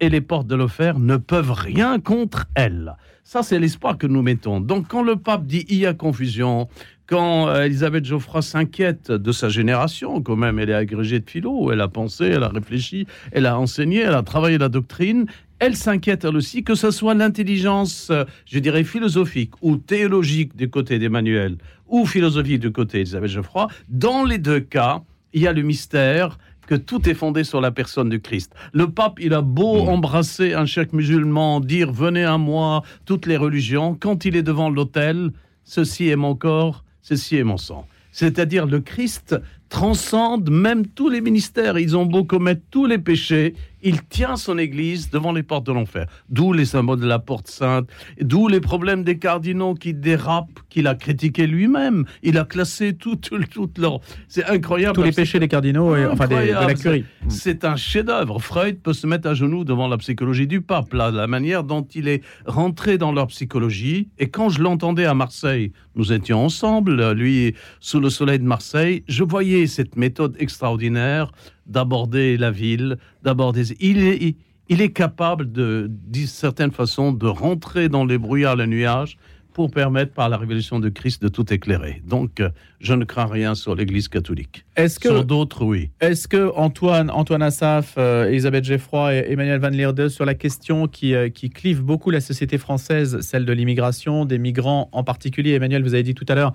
et 0.00 0.08
les 0.08 0.20
portes 0.20 0.46
de 0.46 0.56
l'enfer 0.56 0.98
ne 0.98 1.16
peuvent 1.16 1.52
rien 1.52 2.00
contre 2.00 2.46
elle. 2.54 2.96
Ça, 3.22 3.42
c'est 3.42 3.60
l'espoir 3.60 3.98
que 3.98 4.06
nous 4.06 4.22
mettons. 4.22 4.60
Donc, 4.60 4.88
quand 4.88 5.02
le 5.02 5.14
pape 5.16 5.46
dit 5.46 5.64
il 5.68 5.78
y 5.78 5.86
a 5.86 5.94
confusion, 5.94 6.68
quand 7.06 7.48
euh, 7.48 7.64
Elisabeth 7.64 8.04
Geoffroy 8.04 8.42
s'inquiète 8.42 9.12
de 9.12 9.32
sa 9.32 9.48
génération, 9.48 10.20
quand 10.20 10.34
même, 10.34 10.58
elle 10.58 10.70
est 10.70 10.74
agrégée 10.74 11.20
de 11.20 11.30
philo, 11.30 11.70
elle 11.70 11.80
a 11.80 11.88
pensé, 11.88 12.24
elle 12.24 12.42
a 12.42 12.48
réfléchi, 12.48 13.06
elle 13.30 13.46
a 13.46 13.58
enseigné, 13.58 14.00
elle 14.00 14.14
a 14.14 14.22
travaillé 14.22 14.58
la 14.58 14.68
doctrine, 14.68 15.26
elle 15.60 15.76
s'inquiète 15.76 16.24
elle 16.24 16.36
aussi 16.36 16.64
que 16.64 16.74
ce 16.74 16.90
soit 16.90 17.14
l'intelligence, 17.14 18.08
euh, 18.10 18.24
je 18.46 18.58
dirais, 18.58 18.82
philosophique 18.82 19.52
ou 19.62 19.76
théologique 19.76 20.56
du 20.56 20.68
côté 20.68 20.98
d'Emmanuel 20.98 21.58
ou 21.92 22.06
philosophique 22.06 22.58
du 22.58 22.72
côté 22.72 22.98
d'Elisabeth 22.98 23.30
Geoffroy. 23.30 23.68
Dans 23.88 24.24
les 24.24 24.38
deux 24.38 24.60
cas, 24.60 25.02
il 25.32 25.42
y 25.42 25.46
a 25.46 25.52
le 25.52 25.62
mystère 25.62 26.38
que 26.66 26.74
tout 26.74 27.08
est 27.08 27.14
fondé 27.14 27.44
sur 27.44 27.60
la 27.60 27.70
personne 27.70 28.08
du 28.08 28.20
Christ. 28.20 28.52
Le 28.72 28.90
pape, 28.90 29.18
il 29.20 29.34
a 29.34 29.42
beau 29.42 29.80
embrasser 29.80 30.54
un 30.54 30.64
chèque 30.64 30.92
musulman, 30.92 31.60
dire 31.60 31.92
venez 31.92 32.24
à 32.24 32.38
moi, 32.38 32.82
toutes 33.04 33.26
les 33.26 33.36
religions, 33.36 33.94
quand 33.98 34.24
il 34.24 34.36
est 34.36 34.42
devant 34.42 34.70
l'autel, 34.70 35.32
ceci 35.64 36.08
est 36.08 36.16
mon 36.16 36.34
corps, 36.34 36.82
ceci 37.02 37.36
est 37.36 37.44
mon 37.44 37.58
sang. 37.58 37.86
C'est-à-dire 38.10 38.66
le 38.66 38.80
Christ 38.80 39.36
transcende 39.72 40.50
même 40.50 40.86
tous 40.86 41.08
les 41.08 41.22
ministères. 41.22 41.78
Ils 41.78 41.96
ont 41.96 42.04
beau 42.04 42.24
commettre 42.24 42.60
tous 42.70 42.84
les 42.84 42.98
péchés, 42.98 43.54
il 43.82 44.02
tient 44.02 44.36
son 44.36 44.58
Église 44.58 45.10
devant 45.10 45.32
les 45.32 45.42
portes 45.42 45.66
de 45.66 45.72
l'enfer. 45.72 46.06
D'où 46.28 46.52
les 46.52 46.66
symboles 46.66 47.00
de 47.00 47.06
la 47.06 47.18
porte 47.18 47.48
sainte, 47.48 47.88
d'où 48.20 48.46
les 48.48 48.60
problèmes 48.60 49.02
des 49.02 49.18
cardinaux 49.18 49.74
qui 49.74 49.94
dérapent, 49.94 50.60
qu'il 50.68 50.86
a 50.86 50.94
critiqué 50.94 51.46
lui-même. 51.46 52.04
Il 52.22 52.36
a 52.38 52.44
classé 52.44 52.92
tout, 52.92 53.16
tout, 53.16 53.38
tout 53.50 53.70
leur... 53.78 54.00
C'est 54.28 54.44
incroyable. 54.44 54.94
tous 54.94 55.02
les 55.02 55.10
péchés 55.10 55.40
des 55.40 55.48
cardinaux, 55.48 55.96
et, 55.96 56.06
enfin 56.06 56.28
des- 56.28 56.48
de 56.48 56.52
la 56.52 56.74
curie. 56.74 57.04
C'est 57.28 57.64
un 57.64 57.74
chef-d'œuvre. 57.74 58.40
Freud 58.40 58.78
peut 58.80 58.92
se 58.92 59.06
mettre 59.06 59.26
à 59.26 59.34
genoux 59.34 59.64
devant 59.64 59.88
la 59.88 59.96
psychologie 59.96 60.46
du 60.46 60.60
pape, 60.60 60.92
là, 60.92 61.10
la 61.10 61.26
manière 61.26 61.64
dont 61.64 61.82
il 61.94 62.08
est 62.08 62.22
rentré 62.46 62.98
dans 62.98 63.10
leur 63.10 63.28
psychologie. 63.28 64.08
Et 64.18 64.28
quand 64.28 64.50
je 64.50 64.62
l'entendais 64.62 65.06
à 65.06 65.14
Marseille, 65.14 65.72
nous 65.96 66.12
étions 66.12 66.44
ensemble, 66.44 67.12
lui 67.12 67.54
sous 67.80 68.00
le 68.00 68.10
soleil 68.10 68.38
de 68.38 68.44
Marseille, 68.44 69.02
je 69.08 69.24
voyais 69.24 69.61
cette 69.66 69.96
méthode 69.96 70.36
extraordinaire 70.38 71.32
d'aborder 71.66 72.36
la 72.36 72.50
ville, 72.50 72.98
d'aborder. 73.22 73.72
Il 73.80 73.98
est, 73.98 74.36
il 74.68 74.80
est 74.80 74.92
capable 74.92 75.50
de, 75.52 75.88
d'une 75.90 76.26
certaine 76.26 76.70
façon, 76.70 77.12
de 77.12 77.26
rentrer 77.26 77.88
dans 77.88 78.04
les 78.04 78.18
brouillards, 78.18 78.56
les 78.56 78.66
nuages, 78.66 79.18
pour 79.52 79.70
permettre 79.70 80.12
par 80.12 80.28
la 80.28 80.36
révélation 80.36 80.80
de 80.80 80.88
Christ 80.88 81.22
de 81.22 81.28
tout 81.28 81.52
éclairer. 81.52 82.02
Donc, 82.06 82.42
je 82.80 82.94
ne 82.94 83.04
crains 83.04 83.26
rien 83.26 83.54
sur 83.54 83.74
l'Église 83.74 84.08
catholique. 84.08 84.64
Est-ce 84.76 84.98
que 84.98 85.08
Sur 85.08 85.24
d'autres, 85.24 85.64
oui. 85.64 85.90
Est-ce 86.00 86.26
que 86.26 86.50
Antoine, 86.56 87.10
Antoine 87.10 87.42
Assaf, 87.42 87.94
euh, 87.98 88.28
Elisabeth 88.28 88.64
Geffroy 88.64 89.14
et 89.14 89.32
Emmanuel 89.32 89.60
Van 89.60 89.68
Leerde, 89.68 90.08
sur 90.08 90.24
la 90.24 90.34
question 90.34 90.88
qui, 90.88 91.14
euh, 91.14 91.28
qui 91.28 91.50
clive 91.50 91.82
beaucoup 91.82 92.10
la 92.10 92.20
société 92.20 92.58
française, 92.58 93.20
celle 93.20 93.44
de 93.44 93.52
l'immigration, 93.52 94.24
des 94.24 94.38
migrants 94.38 94.88
en 94.92 95.04
particulier, 95.04 95.52
Emmanuel, 95.52 95.82
vous 95.82 95.94
avez 95.94 96.02
dit 96.02 96.14
tout 96.14 96.26
à 96.28 96.34
l'heure, 96.34 96.54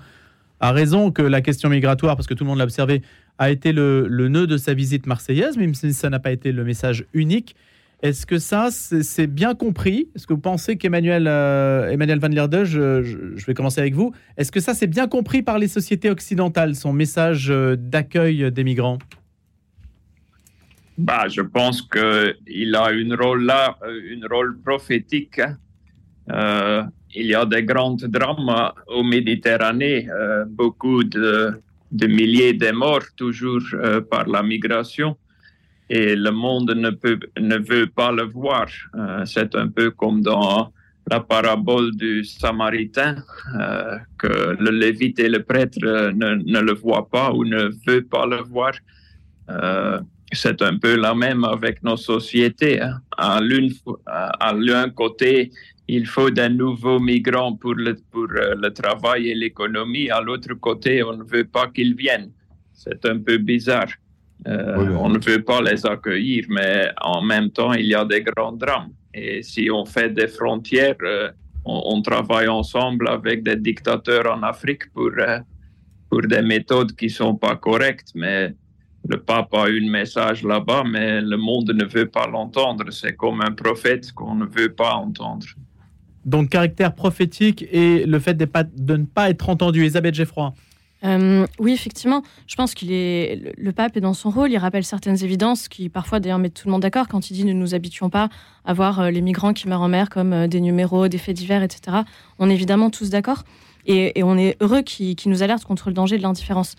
a 0.60 0.72
raison 0.72 1.12
que 1.12 1.22
la 1.22 1.42
question 1.42 1.70
migratoire, 1.70 2.16
parce 2.16 2.28
que 2.28 2.34
tout 2.34 2.44
le 2.44 2.50
monde 2.50 2.58
l'a 2.60 2.64
observé, 2.64 3.02
a 3.38 3.52
été 3.52 3.72
le, 3.74 4.08
nœud 4.30 4.48
de 4.48 4.58
sa 4.58 4.74
visite 4.74 5.06
marseillaise, 5.06 5.58
même 5.58 5.76
si 5.76 5.94
ça 5.94 6.10
n'a 6.10 6.20
pas 6.20 6.32
été 6.32 6.52
le 6.52 6.64
message 6.64 7.06
unique. 7.14 7.56
Est-ce 8.04 8.26
que 8.28 8.38
ça, 8.38 8.70
c'est 8.72 9.26
bien 9.28 9.56
compris? 9.56 10.10
Est-ce 10.16 10.28
que 10.28 10.34
vous 10.34 10.40
pensez 10.40 10.78
qu'Emmanuel 10.78 11.26
euh, 11.28 11.90
Emmanuel 11.90 12.20
Van 12.20 12.28
Leerde, 12.28 12.64
je, 12.64 13.02
je- 13.02 13.46
vais 13.46 13.54
commencer 13.56 13.82
avec 13.82 13.96
vous, 13.96 14.14
est-ce 14.38 14.52
que 14.52 14.60
ça, 14.60 14.74
c'est 14.76 14.86
bien 14.88 15.08
compris 15.08 15.42
par 15.42 15.58
les 15.58 15.68
sociétés 15.68 16.10
occidentales, 16.12 16.76
son 16.76 16.94
message 16.94 17.50
euh, 17.50 17.76
d'accueil 17.76 18.52
des 18.52 18.64
migrants? 18.64 19.00
Bah, 20.98 21.28
je 21.28 21.42
pense 21.42 21.82
qu'il 21.84 22.76
a 22.76 22.92
une 22.92 23.14
rôle 23.16 23.44
là, 23.46 23.78
euh, 23.84 24.00
une 24.14 24.26
rôle 24.28 24.60
prophétique. 24.62 25.40
hein. 26.30 26.90
Il 27.20 27.28
y 27.28 27.36
a 27.36 27.46
des 27.46 27.64
grands 27.64 27.98
drames 28.18 28.72
au 28.88 29.04
Méditerranée, 29.04 30.08
euh, 30.10 30.46
beaucoup 30.48 31.04
de, 31.04 31.60
milliers 31.92 32.54
de 32.54 32.72
morts 32.72 33.10
toujours 33.16 33.64
euh, 33.74 34.02
par 34.02 34.28
la 34.28 34.44
migration. 34.44 35.18
Et 35.90 36.16
le 36.16 36.32
monde 36.32 36.72
ne, 36.76 36.90
peut, 36.90 37.20
ne 37.40 37.58
veut 37.58 37.88
pas 37.88 38.12
le 38.12 38.24
voir. 38.24 38.68
Euh, 38.96 39.26
C'est 39.26 39.56
un 39.56 39.70
peu 39.70 39.92
comme 39.92 40.22
dans 40.22 40.72
la 41.10 41.22
parabole 41.22 41.96
du 41.96 42.26
Samaritain, 42.26 43.16
que 44.18 44.58
le 44.60 44.72
Lévite 44.72 45.20
et 45.20 45.30
le 45.30 45.42
prêtre 45.42 45.80
ne, 46.12 46.60
le 46.60 46.74
voient 46.74 47.08
pas 47.10 47.32
ou 47.32 47.46
ne 47.46 47.70
veulent 47.86 48.10
pas 48.18 48.26
le 48.26 48.42
voir. 48.42 48.74
C'est 50.34 50.62
un 50.62 50.78
peu 50.78 50.98
la 50.98 51.16
même 51.16 51.46
avec 51.46 51.82
nos 51.82 51.96
sociétés. 51.96 52.82
hein. 52.82 53.00
À 53.18 53.40
l'un 54.54 54.90
côté, 54.90 55.52
il 55.88 56.06
faut 56.06 56.30
des 56.30 56.50
nouveaux 56.50 57.00
migrants 57.00 57.56
pour 57.56 57.74
le, 57.76 57.96
pour 58.12 58.28
euh, 58.36 58.56
le 58.56 58.70
travail 58.72 59.30
et 59.30 59.36
l'économie. 59.36 60.10
À 60.10 60.22
l'autre 60.22 60.54
côté, 60.56 61.02
on 61.04 61.16
ne 61.16 61.24
veut 61.24 61.46
pas 61.46 61.68
qu'ils 61.68 61.96
viennent. 61.96 62.32
C'est 62.74 63.06
un 63.06 63.20
peu 63.20 63.38
bizarre. 63.38 63.88
Euh, 64.48 64.76
Oui, 64.78 64.88
oui. 64.90 64.96
On 65.00 65.10
ne 65.10 65.20
veut 65.20 65.44
pas 65.44 65.62
les 65.62 65.86
accueillir, 65.86 66.46
mais 66.50 66.92
en 67.02 67.22
même 67.22 67.50
temps, 67.52 67.74
il 67.74 67.86
y 67.88 67.96
a 67.96 68.06
des 68.06 68.22
grands 68.22 68.52
drames. 68.52 68.92
Et 69.14 69.42
si 69.42 69.70
on 69.72 69.86
fait 69.86 70.10
des 70.10 70.28
frontières, 70.28 70.96
euh, 71.04 71.30
on, 71.66 71.82
on 71.94 72.02
travaille 72.02 72.48
ensemble 72.48 73.08
avec 73.10 73.44
des 73.44 73.56
dictateurs 73.56 74.28
en 74.32 74.44
Afrique 74.44 74.92
pour, 74.94 75.12
euh, 75.18 75.40
pour 76.10 76.22
des 76.22 76.42
méthodes 76.42 76.94
qui 76.96 77.10
sont 77.10 77.36
pas 77.36 77.56
correctes, 77.56 78.12
mais 78.14 78.54
le 79.10 79.18
pape 79.18 79.54
a 79.54 79.70
eu 79.70 79.84
un 79.84 79.90
message 79.90 80.44
là-bas, 80.44 80.84
mais 80.86 81.22
le 81.22 81.38
monde 81.38 81.72
ne 81.74 81.86
veut 81.86 82.08
pas 82.08 82.28
l'entendre. 82.28 82.92
C'est 82.92 83.16
comme 83.16 83.42
un 83.42 83.52
prophète 83.52 84.12
qu'on 84.12 84.36
ne 84.36 84.46
veut 84.46 84.74
pas 84.74 84.94
entendre. 84.96 85.48
Donc, 86.28 86.50
caractère 86.50 86.94
prophétique 86.94 87.66
et 87.72 88.06
le 88.06 88.20
fait 88.20 88.34
de, 88.36 88.46
ne 88.98 89.06
pas 89.06 89.30
être 89.30 89.50
entendu. 89.50 89.80
Elisabeth 89.80 90.14
Geffroy. 90.14 90.54
Euh, 91.04 91.48
oui, 91.58 91.72
effectivement, 91.72 92.22
je 92.48 92.56
pense 92.56 92.74
qu'il 92.74 92.92
est 92.92 93.54
le, 93.58 93.72
pape 93.72 93.96
est 93.96 94.02
dans 94.02 94.14
son 94.14 94.30
rôle. 94.30 94.52
Il 94.52 94.58
rappelle 94.58 94.84
certaines 94.84 95.24
évidences 95.24 95.70
qui 95.70 95.88
parfois 95.88 96.20
d'ailleurs 96.20 96.40
mettent 96.40 96.56
tout 96.56 96.68
le 96.68 96.74
monde 96.74 96.82
d'accord 96.82 97.08
quand 97.08 97.30
il 97.30 97.34
dit 97.34 97.46
ne 97.46 97.54
nous 97.54 97.76
habituons 97.76 98.10
pas 98.10 98.28
à 98.66 98.74
voir 98.74 99.00
euh, 99.00 99.10
les 99.10 99.22
migrants 99.22 99.54
qui 99.54 99.70
meurent 99.70 99.82
en 99.82 99.88
mer 99.88 100.10
comme 100.10 100.34
euh, 100.34 100.48
des 100.48 100.60
numéros, 100.60 101.08
des 101.08 101.18
faits 101.18 101.38
divers, 101.38 101.64
etc. 101.64 102.00
On 102.40 102.50
est 102.50 102.54
évidemment 102.54 102.90
tous 102.90 103.10
d'accord 103.10 103.44
et, 103.86 104.22
on 104.22 104.38
est 104.38 104.58
heureux 104.60 104.82
qu'il 104.82 105.16
nous 105.28 105.44
alerte 105.44 105.64
contre 105.64 105.88
le 105.88 105.94
danger 105.94 106.18
de 106.18 106.24
l'indifférence. 106.24 106.76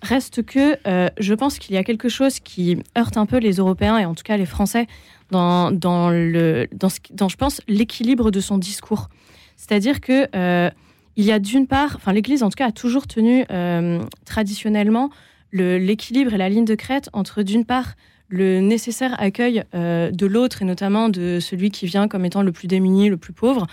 Reste 0.00 0.44
que 0.44 0.76
je 1.18 1.34
pense 1.34 1.58
qu'il 1.58 1.74
y 1.74 1.78
a 1.78 1.82
quelque 1.82 2.08
chose 2.08 2.38
qui 2.38 2.78
heurte 2.96 3.16
un 3.16 3.26
peu 3.26 3.38
les 3.38 3.54
Européens 3.54 3.98
et 3.98 4.04
en 4.04 4.14
tout 4.14 4.22
cas 4.22 4.36
les 4.36 4.46
Français 4.46 4.86
dans, 5.32 5.72
dans, 5.72 6.10
le, 6.10 6.68
dans, 6.72 6.88
ce, 6.88 6.98
je 7.28 7.36
pense, 7.36 7.60
l'équilibre 7.66 8.30
de 8.30 8.38
son 8.40 8.58
discours. 8.58 9.08
C'est-à-dire 9.56 10.00
que 10.00 10.28
euh, 10.36 10.70
il 11.16 11.24
y 11.24 11.32
a 11.32 11.38
d'une 11.38 11.66
part, 11.66 11.96
enfin 11.96 12.12
l'Église 12.12 12.42
en 12.42 12.50
tout 12.50 12.56
cas 12.56 12.68
a 12.68 12.72
toujours 12.72 13.06
tenu 13.06 13.44
euh, 13.50 14.00
traditionnellement 14.24 15.10
le- 15.50 15.78
l'équilibre 15.78 16.34
et 16.34 16.38
la 16.38 16.48
ligne 16.48 16.64
de 16.64 16.74
crête 16.74 17.08
entre 17.12 17.42
d'une 17.42 17.64
part 17.64 17.94
le 18.28 18.60
nécessaire 18.60 19.14
accueil 19.20 19.64
euh, 19.74 20.10
de 20.10 20.26
l'autre 20.26 20.62
et 20.62 20.64
notamment 20.64 21.08
de 21.08 21.38
celui 21.40 21.70
qui 21.70 21.86
vient 21.86 22.08
comme 22.08 22.24
étant 22.24 22.42
le 22.42 22.52
plus 22.52 22.66
démuni, 22.68 23.08
le 23.08 23.16
plus 23.18 23.32
pauvre 23.34 23.66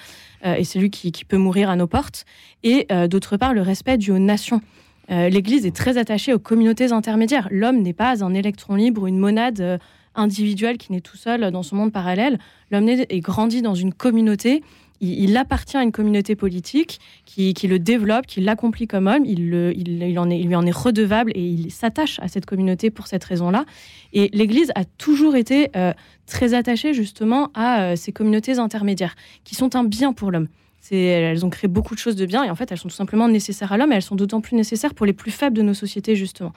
et 0.43 0.63
celui 0.63 0.89
qui, 0.89 1.11
qui 1.11 1.25
peut 1.25 1.37
mourir 1.37 1.69
à 1.69 1.75
nos 1.75 1.87
portes 1.87 2.25
et 2.63 2.87
d'autre 3.09 3.35
part 3.35 3.53
le 3.53 3.61
respect 3.61 3.97
dû 3.97 4.11
aux 4.11 4.19
nations. 4.19 4.61
L'Église 5.09 5.65
est 5.65 5.75
très 5.75 5.97
attachée 5.97 6.33
aux 6.33 6.39
communautés 6.39 6.93
intermédiaires. 6.93 7.49
L'homme 7.51 7.81
n'est 7.81 7.97
pas 8.05 8.23
un 8.23 8.33
électron 8.33 8.75
libre 8.75 9.03
ou 9.03 9.07
une 9.07 9.17
monade 9.17 9.79
individuelle 10.19 10.77
qui 10.77 10.91
naît 10.91 11.01
tout 11.01 11.17
seul 11.17 11.51
dans 11.51 11.63
son 11.63 11.75
monde 11.75 11.91
parallèle. 11.91 12.39
L'homme 12.71 12.85
naît 12.85 13.05
et 13.09 13.19
grandit 13.19 13.61
dans 13.61 13.75
une 13.75 13.93
communauté 13.93 14.61
il, 15.01 15.37
appartient 15.37 15.77
à 15.77 15.83
une 15.83 15.91
communauté 15.91 16.35
politique 16.35 16.99
qui, 17.25 17.53
le 17.67 17.79
développe, 17.79 18.25
qui 18.27 18.41
l'accomplit 18.41 18.87
comme 18.87 19.07
homme. 19.07 19.25
Il, 19.25 19.53
est, 19.53 19.73
il 19.75 19.99
lui 19.99 20.55
en 20.55 20.65
est 20.65 20.75
redevable 20.75 21.31
et 21.35 21.41
il 21.41 21.71
s'attache 21.71 22.19
à 22.19 22.27
cette 22.27 22.45
communauté 22.45 22.89
pour 22.89 23.07
cette 23.07 23.23
raison-là. 23.23 23.65
Et 24.13 24.29
l'Église 24.33 24.71
a 24.75 24.83
toujours 24.85 25.35
été 25.35 25.69
euh, 25.75 25.93
très 26.25 26.53
attachée 26.53 26.93
justement 26.93 27.49
à 27.53 27.81
euh, 27.81 27.95
ces 27.95 28.11
communautés 28.11 28.59
intermédiaires 28.59 29.15
qui 29.43 29.55
sont 29.55 29.75
un 29.75 29.83
bien 29.83 30.13
pour 30.13 30.31
l'homme. 30.31 30.47
Elles 30.91 31.45
ont 31.45 31.49
créé 31.49 31.67
beaucoup 31.67 31.93
de 31.93 31.99
choses 31.99 32.15
de 32.15 32.25
bien 32.25 32.43
et 32.43 32.49
en 32.49 32.55
fait 32.55 32.71
elles 32.71 32.77
sont 32.77 32.87
tout 32.87 32.95
simplement 32.95 33.27
nécessaires 33.27 33.71
à 33.71 33.77
l'homme 33.77 33.91
et 33.91 33.95
elles 33.95 34.01
sont 34.01 34.15
d'autant 34.15 34.41
plus 34.41 34.55
nécessaires 34.55 34.93
pour 34.93 35.05
les 35.05 35.13
plus 35.13 35.29
faibles 35.29 35.55
de 35.55 35.61
nos 35.61 35.73
sociétés 35.73 36.15
justement. 36.15 36.53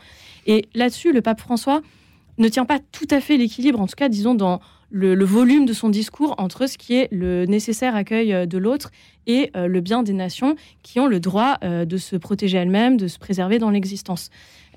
Et 0.46 0.64
là-dessus, 0.74 1.12
le 1.12 1.20
pape 1.20 1.40
François 1.40 1.82
ne 2.42 2.48
tient 2.48 2.66
pas 2.66 2.78
tout 2.78 3.08
à 3.10 3.20
fait 3.20 3.36
l'équilibre, 3.36 3.80
en 3.80 3.86
tout 3.86 3.94
cas 3.96 4.08
disons 4.08 4.34
dans 4.34 4.60
le, 4.90 5.24
volume 5.24 5.64
de 5.64 5.72
son 5.72 5.88
discours 5.88 6.34
entre 6.38 6.66
ce 6.66 6.76
qui 6.76 6.94
est 6.94 7.08
le 7.10 7.46
nécessaire 7.46 7.96
accueil 7.96 8.32
euh, 8.32 8.46
de 8.46 8.58
l'autre 8.58 8.90
et 9.26 9.50
euh, 9.56 9.66
le 9.66 9.80
bien 9.80 10.02
des 10.02 10.12
nations 10.12 10.56
qui 10.82 11.00
ont 11.00 11.06
le 11.06 11.18
droit 11.18 11.56
euh, 11.64 11.84
de 11.86 11.96
se 11.96 12.16
protéger 12.16 12.58
elles-mêmes, 12.58 12.98
de 12.98 13.08
se 13.08 13.18
préserver 13.18 13.58
dans 13.58 13.70
l'existence. 13.70 14.28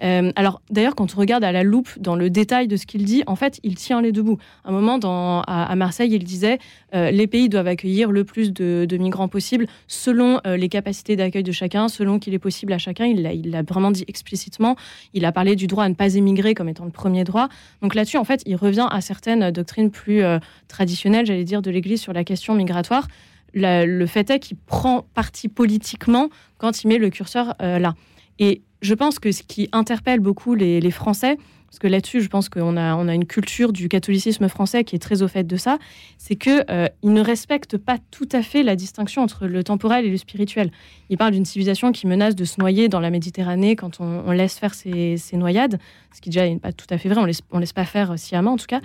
Euh, 0.04 0.32
alors 0.36 0.62
d'ailleurs, 0.70 0.96
quand 0.96 1.16
on 1.16 1.20
regarde 1.20 1.44
à 1.44 1.52
la 1.52 1.64
loupe 1.64 1.90
dans 2.00 2.16
le 2.16 2.30
détail 2.30 2.68
de 2.68 2.78
ce 2.78 2.86
qu'il 2.86 3.06
dit, 3.06 3.24
en 3.28 3.36
fait, 3.36 3.60
il 3.64 3.76
tient 3.76 4.02
les 4.02 4.12
deux 4.12 4.24
bouts. 4.24 4.38
À 4.64 4.70
un 4.70 4.72
moment, 4.72 5.00
à, 5.48 5.76
Marseille, 5.76 6.12
il 6.14 6.24
disait 6.24 6.60
les 6.94 7.28
pays 7.28 7.50
doivent 7.50 7.68
accueillir 7.68 8.12
le 8.12 8.24
plus 8.24 8.54
de, 8.54 8.98
migrants 8.98 9.28
possible 9.28 9.68
selon 9.88 10.40
les 10.46 10.70
capacités 10.70 11.16
d'accueil 11.16 11.44
de 11.44 11.52
chacun, 11.52 11.88
selon 11.90 12.20
qu'il 12.20 12.34
est 12.34 12.40
possible 12.40 12.72
à 12.74 12.78
chacun. 12.78 13.06
Il 13.06 13.52
l'a 13.52 13.64
vraiment 13.64 13.92
dit 13.92 14.06
explicitement. 14.08 14.76
Il 15.14 15.26
a 15.26 15.32
parlé 15.32 15.56
du 15.56 15.68
droit 15.68 15.84
à 15.84 15.90
ne 15.90 15.94
pas 15.94 16.16
émigrer 16.16 16.54
comme 16.54 16.70
étant 16.70 16.86
le 16.86 16.92
premier 16.92 17.24
droit. 17.24 17.50
Donc 17.82 17.96
là-dessus, 17.96 18.18
en 18.18 18.24
fait, 18.24 18.42
il 18.46 18.56
revient 18.56 18.88
à 18.90 19.02
certaines 19.02 19.52
doctrines 19.52 19.92
plus 19.92 20.24
traditionnelles, 20.68 21.26
j'allais 21.26 21.44
dire, 21.44 21.62
de 21.62 21.72
l'Église 21.72 22.02
sur 22.02 22.14
la 22.14 22.24
question 22.24 22.56
migratoire 22.56 23.08
le 23.56 24.06
fait 24.06 24.30
est 24.30 24.40
qu'il 24.40 24.58
prend 24.58 25.06
parti 25.14 25.48
politiquement 25.48 26.30
quand 26.58 26.84
il 26.84 26.88
met 26.88 26.98
le 26.98 27.10
curseur 27.10 27.56
euh, 27.62 27.80
là. 27.80 27.96
Et 28.40 28.62
je 28.86 28.94
pense 28.94 29.20
que 29.20 29.32
ce 29.32 29.44
qui 29.44 29.68
interpelle 29.72 30.20
beaucoup 30.20 30.54
les 30.56 30.92
Français, 30.92 31.38
parce 31.68 31.80
que 31.80 31.88
là-dessus, 31.88 32.22
je 32.22 32.30
pense 32.30 32.48
qu'on 32.48 32.78
a, 32.78 32.96
on 32.96 33.08
a 33.08 33.14
une 33.14 33.26
culture 33.26 33.74
du 33.74 33.90
catholicisme 33.90 34.48
français 34.48 34.84
qui 34.84 34.96
est 34.96 35.00
très 35.00 35.24
au 35.24 35.28
fait 35.28 35.44
de 35.44 35.58
ça, 35.58 35.78
c'est 36.18 36.36
qu'il 36.36 36.64
euh, 36.70 36.88
ne 37.04 37.20
respecte 37.20 37.78
pas 37.78 37.98
tout 38.12 38.30
à 38.32 38.42
fait 38.42 38.64
la 38.64 38.76
distinction 38.76 39.22
entre 39.22 39.46
le 39.46 39.64
temporel 39.64 40.06
et 40.06 40.10
le 40.10 40.18
spirituel. 40.18 40.72
Il 41.10 41.18
parle 41.18 41.34
d'une 41.34 41.44
civilisation 41.44 41.92
qui 41.92 42.08
menace 42.08 42.36
de 42.36 42.46
se 42.46 42.60
noyer 42.60 42.88
dans 42.88 43.00
la 43.00 43.10
Méditerranée 43.10 43.76
quand 43.76 44.00
on, 44.00 44.32
laisse 44.32 44.58
faire 44.58 44.74
ses, 44.74 45.18
noyades, 45.34 45.80
ce 46.14 46.22
qui 46.22 46.30
déjà 46.30 46.48
n'est 46.48 46.60
pas 46.60 46.72
tout 46.72 46.88
à 46.90 46.98
fait 46.98 47.10
vrai, 47.10 47.20
on 47.20 47.26
laisse, 47.26 47.42
ne 47.52 47.60
laisse 47.60 47.74
pas 47.74 47.86
faire 47.86 48.18
sciemment 48.18 48.54
en 48.54 48.58
tout 48.58 48.68
cas. 48.68 48.82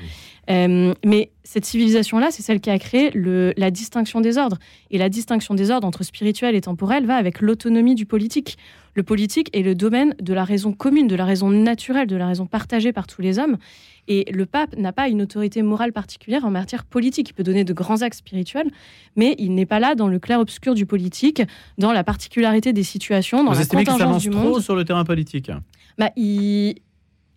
Euh, 0.51 0.93
mais 1.05 1.31
cette 1.45 1.65
civilisation-là, 1.65 2.29
c'est 2.31 2.43
celle 2.43 2.61
qui 2.61 2.71
a 2.71 2.79
créé 2.79 3.11
le, 3.13 3.55
la 3.57 3.71
distinction 3.71 4.21
des 4.21 4.37
ordres. 4.37 4.59
Et 4.91 4.99
la 4.99 5.09
distinction 5.09 5.55
des 5.55 5.71
ordres 5.71 5.87
entre 5.87 6.03
spirituel 6.03 6.55
et 6.55 6.61
temporel 6.61 7.07
va 7.07 7.17
avec 7.17 7.41
l'autonomie 7.41 7.95
du 7.95 8.07
politique. 8.07 8.59
Le 8.95 9.03
politique 9.05 9.51
est 9.57 9.63
le 9.63 9.75
domaine 9.75 10.15
de 10.21 10.35
la 10.35 10.45
raison 10.45 10.73
commune, 10.73 11.07
de 11.07 11.15
la 11.15 11.25
raison 11.25 11.51
naturelle, 11.51 12.09
de 12.09 12.17
la 12.17 12.27
raison 12.27 12.47
partagée 12.47 12.70
par 12.93 13.07
tous 13.07 13.23
les 13.23 13.39
hommes. 13.39 13.57
Et 14.09 14.25
le 14.33 14.47
pape 14.47 14.77
n'a 14.77 14.93
pas 14.93 15.09
une 15.09 15.23
autorité 15.23 15.63
morale 15.63 15.93
particulière 15.93 16.45
en 16.45 16.51
matière 16.51 16.85
politique. 16.85 17.31
Il 17.31 17.33
peut 17.33 17.43
donner 17.43 17.65
de 17.65 17.73
grands 17.73 18.03
actes 18.03 18.19
spirituels, 18.19 18.71
mais 19.17 19.35
il 19.39 19.55
n'est 19.55 19.67
pas 19.67 19.79
là 19.79 19.95
dans 19.95 20.09
le 20.09 20.19
clair-obscur 20.19 20.75
du 20.75 20.87
politique, 20.87 21.43
dans 21.79 21.93
la 21.93 22.03
particularité 22.03 22.73
des 22.73 22.83
situations, 22.83 23.45
dans 23.45 23.53
Vous 23.53 23.59
la 23.59 23.67
contingence 23.67 24.23
du 24.23 24.31
monde. 24.31 24.51
trop 24.51 24.61
sur 24.61 24.75
le 24.75 24.85
terrain 24.85 25.05
politique 25.05 25.51
bah, 25.99 26.11
il... 26.17 26.77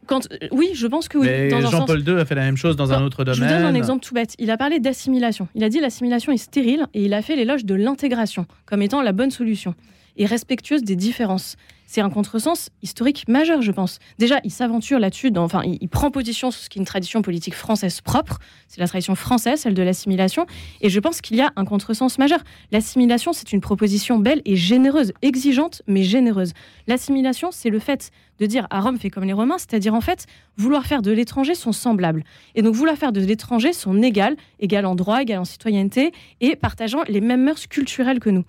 Quand, 0.05 0.27
oui, 0.51 0.71
je 0.73 0.85
pense 0.85 1.07
que 1.07 1.17
oui. 1.17 1.49
Jean-Paul 1.49 2.05
II 2.05 2.19
a 2.19 2.25
fait 2.25 2.35
la 2.35 2.41
même 2.41 2.57
chose 2.57 2.75
dans 2.75 2.91
un 2.91 3.03
autre 3.03 3.23
domaine. 3.23 3.39
Je 3.39 3.43
vous 3.45 3.49
donne 3.49 3.63
un 3.63 3.73
exemple 3.73 4.03
tout 4.03 4.13
bête. 4.13 4.35
Il 4.37 4.51
a 4.51 4.57
parlé 4.57 4.81
d'assimilation. 4.81 5.47
Il 5.55 5.63
a 5.63 5.69
dit 5.69 5.79
l'assimilation 5.79 6.33
est 6.33 6.37
stérile 6.37 6.87
et 6.93 7.05
il 7.05 7.13
a 7.13 7.21
fait 7.21 7.37
l'éloge 7.37 7.63
de 7.63 7.73
l'intégration 7.73 8.45
comme 8.65 8.81
étant 8.81 9.01
la 9.01 9.13
bonne 9.13 9.31
solution 9.31 9.75
et 10.17 10.25
respectueuse 10.25 10.83
des 10.83 10.95
différences. 10.95 11.55
C'est 11.93 12.01
un 12.01 12.09
contresens 12.09 12.71
historique 12.81 13.27
majeur, 13.27 13.61
je 13.61 13.71
pense. 13.71 13.99
Déjà, 14.17 14.39
il 14.43 14.49
s'aventure 14.49 14.97
là-dessus, 14.97 15.31
enfin, 15.37 15.61
il, 15.63 15.87
prend 15.89 16.09
position 16.09 16.49
sur 16.49 16.59
ce 16.59 16.67
qui 16.67 16.79
est 16.79 16.81
une 16.81 16.87
tradition 16.87 17.21
politique 17.21 17.53
française 17.53 18.01
propre. 18.01 18.39
C'est 18.67 18.79
la 18.79 18.87
tradition 18.87 19.13
française, 19.13 19.59
celle 19.59 19.75
de 19.75 19.83
l'assimilation. 19.83 20.47
Et 20.81 20.89
je 20.89 20.99
pense 20.99 21.21
qu'il 21.21 21.37
y 21.37 21.41
a 21.41 21.53
un 21.55 21.65
contresens 21.65 22.17
majeur. 22.17 22.39
L'assimilation, 22.71 23.31
c'est 23.31 23.53
une 23.53 23.61
proposition 23.61 24.17
belle 24.17 24.41
et 24.43 24.55
généreuse, 24.55 25.13
exigeante, 25.21 25.83
mais 25.85 26.01
généreuse. 26.01 26.53
L'assimilation, 26.87 27.49
c'est 27.51 27.69
le 27.69 27.77
fait 27.77 28.09
de 28.39 28.47
dire 28.47 28.65
à 28.71 28.81
Rome 28.81 28.97
fait 28.97 29.11
comme 29.11 29.25
les 29.25 29.33
Romains, 29.33 29.59
c'est-à-dire 29.59 29.93
en 29.93 30.01
fait 30.01 30.25
vouloir 30.57 30.87
faire 30.87 31.03
de 31.03 31.11
l'étranger 31.11 31.53
son 31.53 31.73
semblable. 31.73 32.23
Et 32.55 32.63
donc 32.63 32.73
vouloir 32.73 32.97
faire 32.97 33.11
de 33.11 33.21
l'étranger 33.21 33.71
son 33.71 34.01
égal, 34.01 34.35
égal 34.59 34.87
en 34.87 34.95
droit, 34.95 35.21
égal 35.21 35.37
en 35.37 35.45
citoyenneté, 35.45 36.11
et 36.41 36.55
partageant 36.55 37.03
les 37.07 37.21
mêmes 37.21 37.43
mœurs 37.43 37.67
culturelles 37.67 38.19
que 38.19 38.31
nous. 38.31 38.45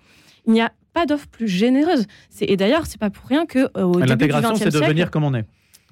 Il 0.47 0.55
n'y 0.55 0.63
a 0.63 0.73
pas 0.95 1.05
d'offre 1.05 1.27
plus 1.27 1.49
généreuse. 1.49 2.07
Et 2.41 2.57
d'ailleurs, 2.57 2.87
c'est 2.87 2.99
pas 2.99 3.11
pour 3.11 3.27
rien 3.29 3.45
que 3.45 3.59
euh, 3.77 3.83
au 3.83 4.01
début 4.01 4.29
du 4.29 4.33
XXe 4.33 4.59
c'est 4.59 4.73
de 4.73 4.79
venir 4.79 5.11
comme 5.11 5.25
on 5.25 5.35
est. 5.35 5.45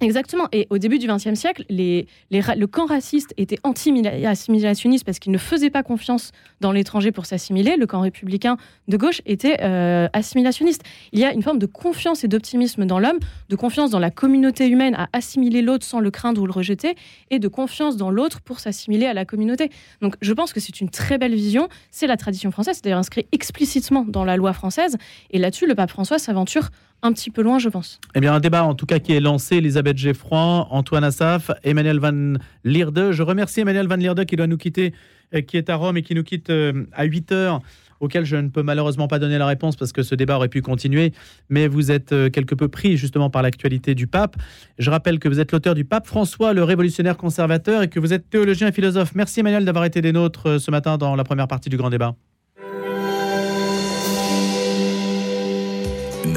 Exactement. 0.02 0.48
Et 0.52 0.66
au 0.70 0.78
début 0.78 0.98
du 0.98 1.06
XXe 1.06 1.34
siècle, 1.34 1.64
le 1.68 2.66
camp 2.66 2.86
raciste 2.86 3.32
était 3.36 3.58
anti-assimilationniste 3.62 5.04
parce 5.04 5.18
qu'il 5.18 5.32
ne 5.32 5.38
faisait 5.38 5.70
pas 5.70 5.82
confiance 5.82 6.32
dans 6.60 6.72
l'étranger 6.72 7.12
pour 7.12 7.26
s'assimiler. 7.26 7.76
Le 7.76 7.86
camp 7.86 8.00
républicain 8.00 8.56
de 8.88 8.96
gauche 8.96 9.22
était 9.26 9.62
euh, 9.62 10.08
assimilationniste. 10.12 10.82
Il 11.12 11.18
y 11.18 11.24
a 11.24 11.32
une 11.32 11.42
forme 11.42 11.58
de 11.58 11.66
confiance 11.66 12.24
et 12.24 12.28
d'optimisme 12.28 12.84
dans 12.84 12.98
l'homme, 12.98 13.18
de 13.48 13.56
confiance 13.56 13.90
dans 13.90 13.98
la 13.98 14.10
communauté 14.10 14.68
humaine 14.68 14.94
à 14.96 15.08
assimiler 15.12 15.62
l'autre 15.62 15.84
sans 15.84 16.00
le 16.00 16.10
craindre 16.10 16.42
ou 16.42 16.46
le 16.46 16.52
rejeter, 16.52 16.94
et 17.30 17.38
de 17.38 17.48
confiance 17.48 17.96
dans 17.96 18.10
l'autre 18.10 18.40
pour 18.40 18.60
s'assimiler 18.60 19.06
à 19.06 19.14
la 19.14 19.24
communauté. 19.24 19.70
Donc 20.00 20.16
je 20.20 20.32
pense 20.32 20.52
que 20.52 20.60
c'est 20.60 20.80
une 20.80 20.90
très 20.90 21.18
belle 21.18 21.34
vision. 21.34 21.68
C'est 21.90 22.06
la 22.06 22.16
tradition 22.16 22.50
française, 22.50 22.76
c'est 22.76 22.84
d'ailleurs 22.84 22.98
inscrit 22.98 23.26
explicitement 23.32 24.04
dans 24.06 24.24
la 24.24 24.36
loi 24.36 24.52
française. 24.52 24.96
Et 25.30 25.38
là-dessus, 25.38 25.66
le 25.66 25.74
pape 25.74 25.90
François 25.90 26.18
s'aventure 26.18 26.70
un 27.02 27.12
petit 27.12 27.30
peu 27.30 27.42
loin, 27.42 27.58
je 27.58 27.68
pense. 27.68 28.00
Eh 28.14 28.20
bien, 28.20 28.32
un 28.32 28.40
débat 28.40 28.64
en 28.64 28.74
tout 28.74 28.86
cas 28.86 28.98
qui 28.98 29.12
est 29.12 29.20
lancé. 29.20 29.56
Elisabeth 29.56 29.98
Geffroy, 29.98 30.66
Antoine 30.70 31.04
Assaf, 31.04 31.50
Emmanuel 31.64 31.98
Van 31.98 32.34
Lierde. 32.64 33.10
Je 33.12 33.22
remercie 33.22 33.60
Emmanuel 33.60 33.88
Van 33.88 33.96
Lierde 33.96 34.24
qui 34.24 34.36
doit 34.36 34.46
nous 34.46 34.56
quitter, 34.56 34.94
euh, 35.34 35.40
qui 35.40 35.56
est 35.56 35.68
à 35.68 35.76
Rome 35.76 35.96
et 35.96 36.02
qui 36.02 36.14
nous 36.14 36.22
quitte 36.22 36.50
euh, 36.50 36.84
à 36.92 37.04
8 37.04 37.32
heures 37.32 37.60
auquel 38.00 38.24
je 38.24 38.34
ne 38.34 38.48
peux 38.48 38.64
malheureusement 38.64 39.06
pas 39.06 39.20
donner 39.20 39.38
la 39.38 39.46
réponse 39.46 39.76
parce 39.76 39.92
que 39.92 40.02
ce 40.02 40.16
débat 40.16 40.34
aurait 40.34 40.48
pu 40.48 40.60
continuer, 40.60 41.12
mais 41.48 41.68
vous 41.68 41.92
êtes 41.92 42.12
euh, 42.12 42.30
quelque 42.30 42.56
peu 42.56 42.66
pris 42.66 42.96
justement 42.96 43.30
par 43.30 43.42
l'actualité 43.42 43.94
du 43.94 44.08
pape. 44.08 44.36
Je 44.78 44.90
rappelle 44.90 45.20
que 45.20 45.28
vous 45.28 45.38
êtes 45.38 45.52
l'auteur 45.52 45.76
du 45.76 45.84
pape 45.84 46.08
François, 46.08 46.52
le 46.52 46.64
révolutionnaire 46.64 47.16
conservateur, 47.16 47.82
et 47.82 47.88
que 47.88 48.00
vous 48.00 48.12
êtes 48.12 48.28
théologien 48.28 48.68
et 48.68 48.72
philosophe. 48.72 49.14
Merci 49.14 49.40
Emmanuel 49.40 49.64
d'avoir 49.64 49.84
été 49.84 50.00
des 50.00 50.12
nôtres 50.12 50.60
ce 50.60 50.70
matin 50.72 50.98
dans 50.98 51.14
la 51.14 51.22
première 51.22 51.46
partie 51.46 51.68
du 51.68 51.76
grand 51.76 51.90
débat. 51.90 52.16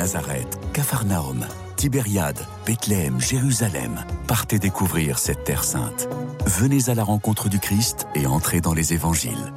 Nazareth, 0.06 0.60
Capharnaüm, 0.72 1.48
Tibériade, 1.78 2.38
Bethléem, 2.64 3.20
Jérusalem. 3.20 4.06
Partez 4.28 4.60
découvrir 4.60 5.18
cette 5.18 5.44
terre 5.46 5.64
sainte. 5.64 6.08
Venez 6.46 6.92
à 6.92 6.94
la 6.94 7.04
rencontre 7.04 7.50
du 7.50 7.58
Christ 7.58 8.06
et 8.14 8.28
entrez 8.28 8.62
dans 8.62 8.76
les 8.76 8.94
évangiles. 8.94 9.52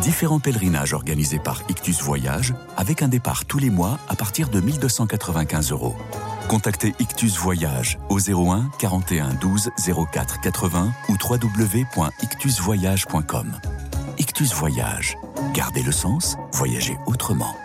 Différents 0.00 0.38
pèlerinages 0.38 0.92
organisés 0.92 1.40
par 1.40 1.64
Ictus 1.68 2.00
Voyage 2.00 2.54
avec 2.76 3.02
un 3.02 3.08
départ 3.08 3.44
tous 3.44 3.58
les 3.58 3.70
mois 3.70 3.98
à 4.08 4.14
partir 4.14 4.50
de 4.50 4.60
1295 4.60 5.72
euros. 5.72 5.96
Contactez 6.46 6.94
Ictus 7.00 7.36
Voyage 7.36 7.98
au 8.08 8.20
01 8.20 8.70
41 8.78 9.30
12 9.40 9.70
04 10.12 10.40
80 10.40 10.92
ou 11.08 11.16
www.ictusvoyage.com. 11.28 13.52
Ictus 14.16 14.54
Voyage. 14.54 15.18
Gardez 15.54 15.82
le 15.82 15.90
sens, 15.90 16.36
voyagez 16.52 16.96
autrement. 17.06 17.56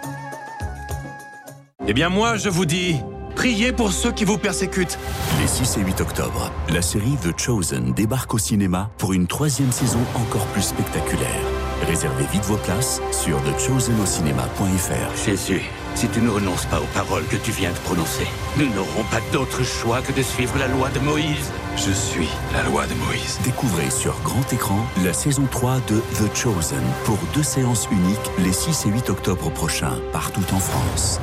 Eh 1.85 1.93
bien 1.93 2.07
moi, 2.07 2.37
je 2.37 2.47
vous 2.47 2.65
dis, 2.65 2.95
priez 3.35 3.73
pour 3.73 3.91
ceux 3.91 4.13
qui 4.13 4.23
vous 4.23 4.37
persécutent. 4.37 4.97
Les 5.41 5.47
6 5.47 5.79
et 5.79 5.81
8 5.81 5.99
octobre, 5.99 6.49
la 6.69 6.81
série 6.81 7.17
The 7.21 7.37
Chosen 7.37 7.91
débarque 7.93 8.33
au 8.33 8.37
cinéma 8.37 8.89
pour 8.97 9.11
une 9.11 9.27
troisième 9.27 9.73
saison 9.73 9.99
encore 10.15 10.45
plus 10.47 10.61
spectaculaire. 10.61 11.41
Réservez 11.85 12.23
vite 12.31 12.45
vos 12.45 12.55
places 12.55 13.01
sur 13.11 13.37
thechosenocinema.fr. 13.43 15.25
Jésus, 15.25 15.63
si 15.95 16.07
tu 16.07 16.21
ne 16.21 16.29
renonces 16.29 16.65
pas 16.67 16.79
aux 16.79 16.93
paroles 16.93 17.25
que 17.25 17.35
tu 17.35 17.51
viens 17.51 17.71
de 17.71 17.77
prononcer, 17.79 18.27
nous 18.55 18.67
n'aurons 18.73 19.03
pas 19.11 19.19
d'autre 19.33 19.61
choix 19.63 20.01
que 20.01 20.13
de 20.13 20.21
suivre 20.21 20.57
la 20.57 20.69
loi 20.69 20.89
de 20.91 20.99
Moïse. 20.99 21.51
Je 21.75 21.91
suis 21.91 22.29
la 22.53 22.63
loi 22.63 22.85
de 22.87 22.93
Moïse. 22.93 23.39
Découvrez 23.43 23.89
sur 23.89 24.17
grand 24.23 24.53
écran 24.53 24.85
la 25.03 25.11
saison 25.11 25.45
3 25.51 25.81
de 25.89 25.99
The 26.15 26.33
Chosen 26.33 26.83
pour 27.03 27.17
deux 27.33 27.43
séances 27.43 27.89
uniques 27.91 28.31
les 28.39 28.53
6 28.53 28.85
et 28.85 28.89
8 28.89 29.09
octobre 29.09 29.51
prochains, 29.51 29.99
partout 30.13 30.45
en 30.53 30.59
France. 30.59 31.19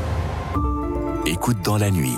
Écoute 1.32 1.58
dans 1.62 1.78
la 1.78 1.92
nuit. 1.92 2.16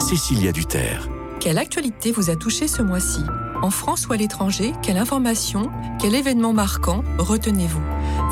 Cécilia 0.00 0.50
Duterre. 0.50 1.08
Quelle 1.38 1.58
actualité 1.58 2.10
vous 2.10 2.28
a 2.28 2.34
touché 2.34 2.66
ce 2.66 2.82
mois-ci? 2.82 3.20
En 3.62 3.70
France 3.70 4.08
ou 4.08 4.12
à 4.14 4.16
l'étranger, 4.16 4.72
quelle 4.82 4.96
information, 4.96 5.70
quel 6.00 6.16
événement 6.16 6.52
marquant 6.52 7.04
retenez-vous? 7.18 7.80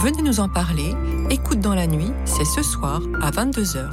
Venez 0.00 0.22
nous 0.22 0.40
en 0.40 0.48
parler. 0.48 0.96
Écoute 1.30 1.60
dans 1.60 1.76
la 1.76 1.86
nuit, 1.86 2.10
c'est 2.24 2.44
ce 2.44 2.64
soir 2.64 3.02
à 3.22 3.30
22h. 3.30 3.84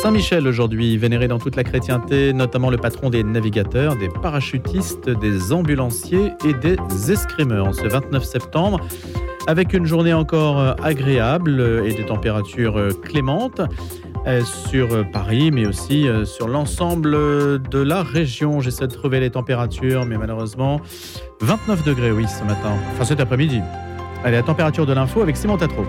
Saint-Michel 0.00 0.48
aujourd'hui, 0.48 0.96
vénéré 0.96 1.28
dans 1.28 1.38
toute 1.38 1.56
la 1.56 1.64
chrétienté, 1.64 2.32
notamment 2.32 2.70
le 2.70 2.78
patron 2.78 3.10
des 3.10 3.22
navigateurs, 3.22 3.96
des 3.96 4.08
parachutistes, 4.08 5.10
des 5.10 5.52
ambulanciers 5.52 6.32
et 6.42 6.54
des 6.54 6.78
escrimeurs. 7.12 7.66
En 7.66 7.74
ce 7.74 7.86
29 7.86 8.24
septembre, 8.24 8.80
avec 9.46 9.74
une 9.74 9.84
journée 9.84 10.14
encore 10.14 10.74
agréable 10.82 11.82
et 11.84 11.94
des 11.94 12.06
températures 12.06 12.88
clémentes 13.02 13.60
sur 14.44 15.08
Paris, 15.10 15.50
mais 15.52 15.66
aussi 15.66 16.06
sur 16.24 16.48
l'ensemble 16.48 17.12
de 17.12 17.78
la 17.78 18.02
région. 18.02 18.60
J'essaie 18.60 18.86
de 18.86 18.92
trouver 18.92 19.20
les 19.20 19.30
températures, 19.30 20.04
mais 20.04 20.18
malheureusement, 20.18 20.80
29 21.40 21.84
degrés, 21.84 22.10
oui, 22.10 22.26
ce 22.26 22.42
matin, 22.44 22.72
enfin 22.92 23.04
cet 23.04 23.20
après-midi. 23.20 23.60
Allez, 24.24 24.36
la 24.36 24.42
température 24.42 24.86
de 24.86 24.92
l'info 24.92 25.20
avec 25.20 25.36
Simon 25.36 25.56
Tatro. 25.56 25.84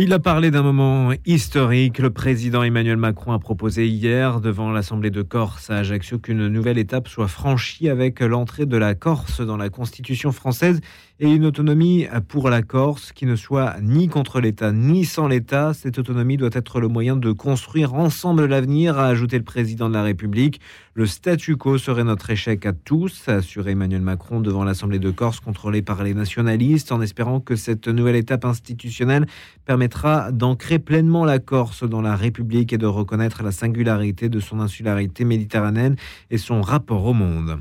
Il 0.00 0.12
a 0.12 0.20
parlé 0.20 0.52
d'un 0.52 0.62
moment 0.62 1.10
historique. 1.26 1.98
Le 1.98 2.10
président 2.10 2.62
Emmanuel 2.62 2.96
Macron 2.98 3.32
a 3.32 3.40
proposé 3.40 3.88
hier 3.88 4.40
devant 4.40 4.70
l'Assemblée 4.70 5.10
de 5.10 5.22
Corse 5.22 5.70
à 5.70 5.78
Ajaccio 5.78 6.20
qu'une 6.20 6.46
nouvelle 6.46 6.78
étape 6.78 7.08
soit 7.08 7.26
franchie 7.26 7.88
avec 7.88 8.20
l'entrée 8.20 8.64
de 8.64 8.76
la 8.76 8.94
Corse 8.94 9.40
dans 9.40 9.56
la 9.56 9.70
Constitution 9.70 10.30
française 10.30 10.80
et 11.20 11.32
une 11.32 11.44
autonomie 11.44 12.06
pour 12.28 12.48
la 12.48 12.62
Corse 12.62 13.12
qui 13.12 13.26
ne 13.26 13.34
soit 13.34 13.76
ni 13.82 14.08
contre 14.08 14.40
l'État 14.40 14.70
ni 14.70 15.04
sans 15.04 15.26
l'État. 15.26 15.74
Cette 15.74 15.98
autonomie 15.98 16.36
doit 16.36 16.50
être 16.52 16.78
le 16.78 16.86
moyen 16.86 17.16
de 17.16 17.32
construire 17.32 17.94
ensemble 17.94 18.46
l'avenir, 18.46 18.98
a 18.98 19.06
ajouté 19.06 19.36
le 19.36 19.44
président 19.44 19.88
de 19.88 19.94
la 19.94 20.04
République. 20.04 20.60
Le 20.94 21.06
statu 21.06 21.56
quo 21.56 21.76
serait 21.76 22.04
notre 22.04 22.30
échec 22.30 22.64
à 22.66 22.72
tous, 22.72 23.28
a 23.28 23.34
assuré 23.34 23.72
Emmanuel 23.72 24.02
Macron 24.02 24.40
devant 24.40 24.62
l'Assemblée 24.62 25.00
de 25.00 25.10
Corse 25.10 25.40
contrôlée 25.40 25.82
par 25.82 26.04
les 26.04 26.14
nationalistes 26.14 26.92
en 26.92 27.00
espérant 27.00 27.40
que 27.40 27.56
cette 27.56 27.88
nouvelle 27.88 28.16
étape 28.16 28.44
institutionnelle 28.44 29.26
permettra 29.64 30.30
d'ancrer 30.30 30.78
pleinement 30.78 31.24
la 31.24 31.40
Corse 31.40 31.82
dans 31.82 32.00
la 32.00 32.14
République 32.14 32.72
et 32.72 32.78
de 32.78 32.86
reconnaître 32.86 33.42
la 33.42 33.52
singularité 33.52 34.28
de 34.28 34.38
son 34.38 34.60
insularité 34.60 35.24
méditerranéenne 35.24 35.96
et 36.30 36.38
son 36.38 36.62
rapport 36.62 37.04
au 37.04 37.12
monde. 37.12 37.58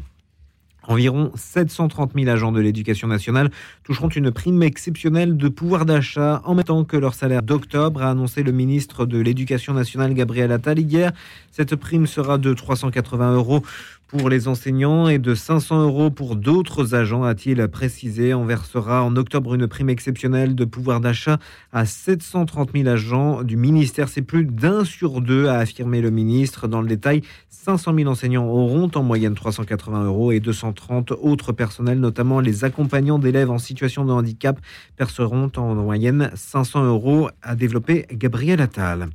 Environ 0.87 1.31
730 1.35 2.13
000 2.15 2.29
agents 2.29 2.53
de 2.53 2.61
l'éducation 2.61 3.09
nationale 3.09 3.51
toucheront 3.83 4.07
une 4.07 4.31
prime 4.31 4.63
exceptionnelle 4.63 5.35
de 5.35 5.49
pouvoir 5.49 5.85
d'achat 5.85 6.41
en 6.45 6.55
même 6.55 6.63
temps 6.63 6.85
que 6.85 6.95
leur 6.95 7.13
salaire 7.13 7.43
d'octobre, 7.43 8.01
a 8.01 8.09
annoncé 8.09 8.41
le 8.41 8.53
ministre 8.53 9.05
de 9.05 9.19
l'Éducation 9.19 9.73
nationale 9.73 10.13
Gabriel 10.13 10.51
Attal 10.51 10.79
hier. 10.79 11.11
Cette 11.51 11.75
prime 11.75 12.07
sera 12.07 12.37
de 12.37 12.53
380 12.53 13.33
euros 13.33 13.63
pour 14.07 14.29
les 14.29 14.47
enseignants 14.47 15.09
et 15.09 15.19
de 15.19 15.35
500 15.35 15.83
euros 15.83 16.09
pour 16.09 16.37
d'autres 16.37 16.95
agents, 16.95 17.23
a-t-il 17.23 17.67
précisé. 17.67 18.33
On 18.33 18.45
versera 18.45 19.03
en 19.03 19.15
octobre 19.17 19.53
une 19.53 19.67
prime 19.67 19.89
exceptionnelle 19.89 20.55
de 20.55 20.65
pouvoir 20.65 21.01
d'achat 21.01 21.39
à 21.73 21.85
730 21.85 22.71
000 22.73 22.87
agents 22.87 23.43
du 23.43 23.57
ministère. 23.57 24.07
C'est 24.07 24.21
plus 24.21 24.45
d'un 24.45 24.85
sur 24.85 25.19
deux, 25.19 25.47
a 25.47 25.57
affirmé 25.57 26.01
le 26.01 26.09
ministre. 26.09 26.67
Dans 26.67 26.81
le 26.81 26.87
détail, 26.87 27.21
500 27.49 27.93
000 27.95 28.09
enseignants 28.09 28.47
auront 28.47 28.89
en 28.95 29.03
moyenne 29.03 29.35
380 29.35 30.05
euros 30.05 30.31
et 30.31 30.39
230 30.39 31.11
autres 31.11 31.51
personnels, 31.51 31.99
notamment 31.99 32.39
les 32.39 32.63
accompagnants 32.63 33.19
d'élèves 33.19 33.51
en 33.51 33.57
situation 33.57 34.05
de 34.05 34.11
handicap, 34.11 34.59
perceront 34.95 35.51
en 35.57 35.75
moyenne 35.75 36.31
500 36.33 36.85
euros, 36.85 37.29
a 37.41 37.55
développé 37.55 38.05
Gabriel 38.13 38.61
Attal. 38.61 39.09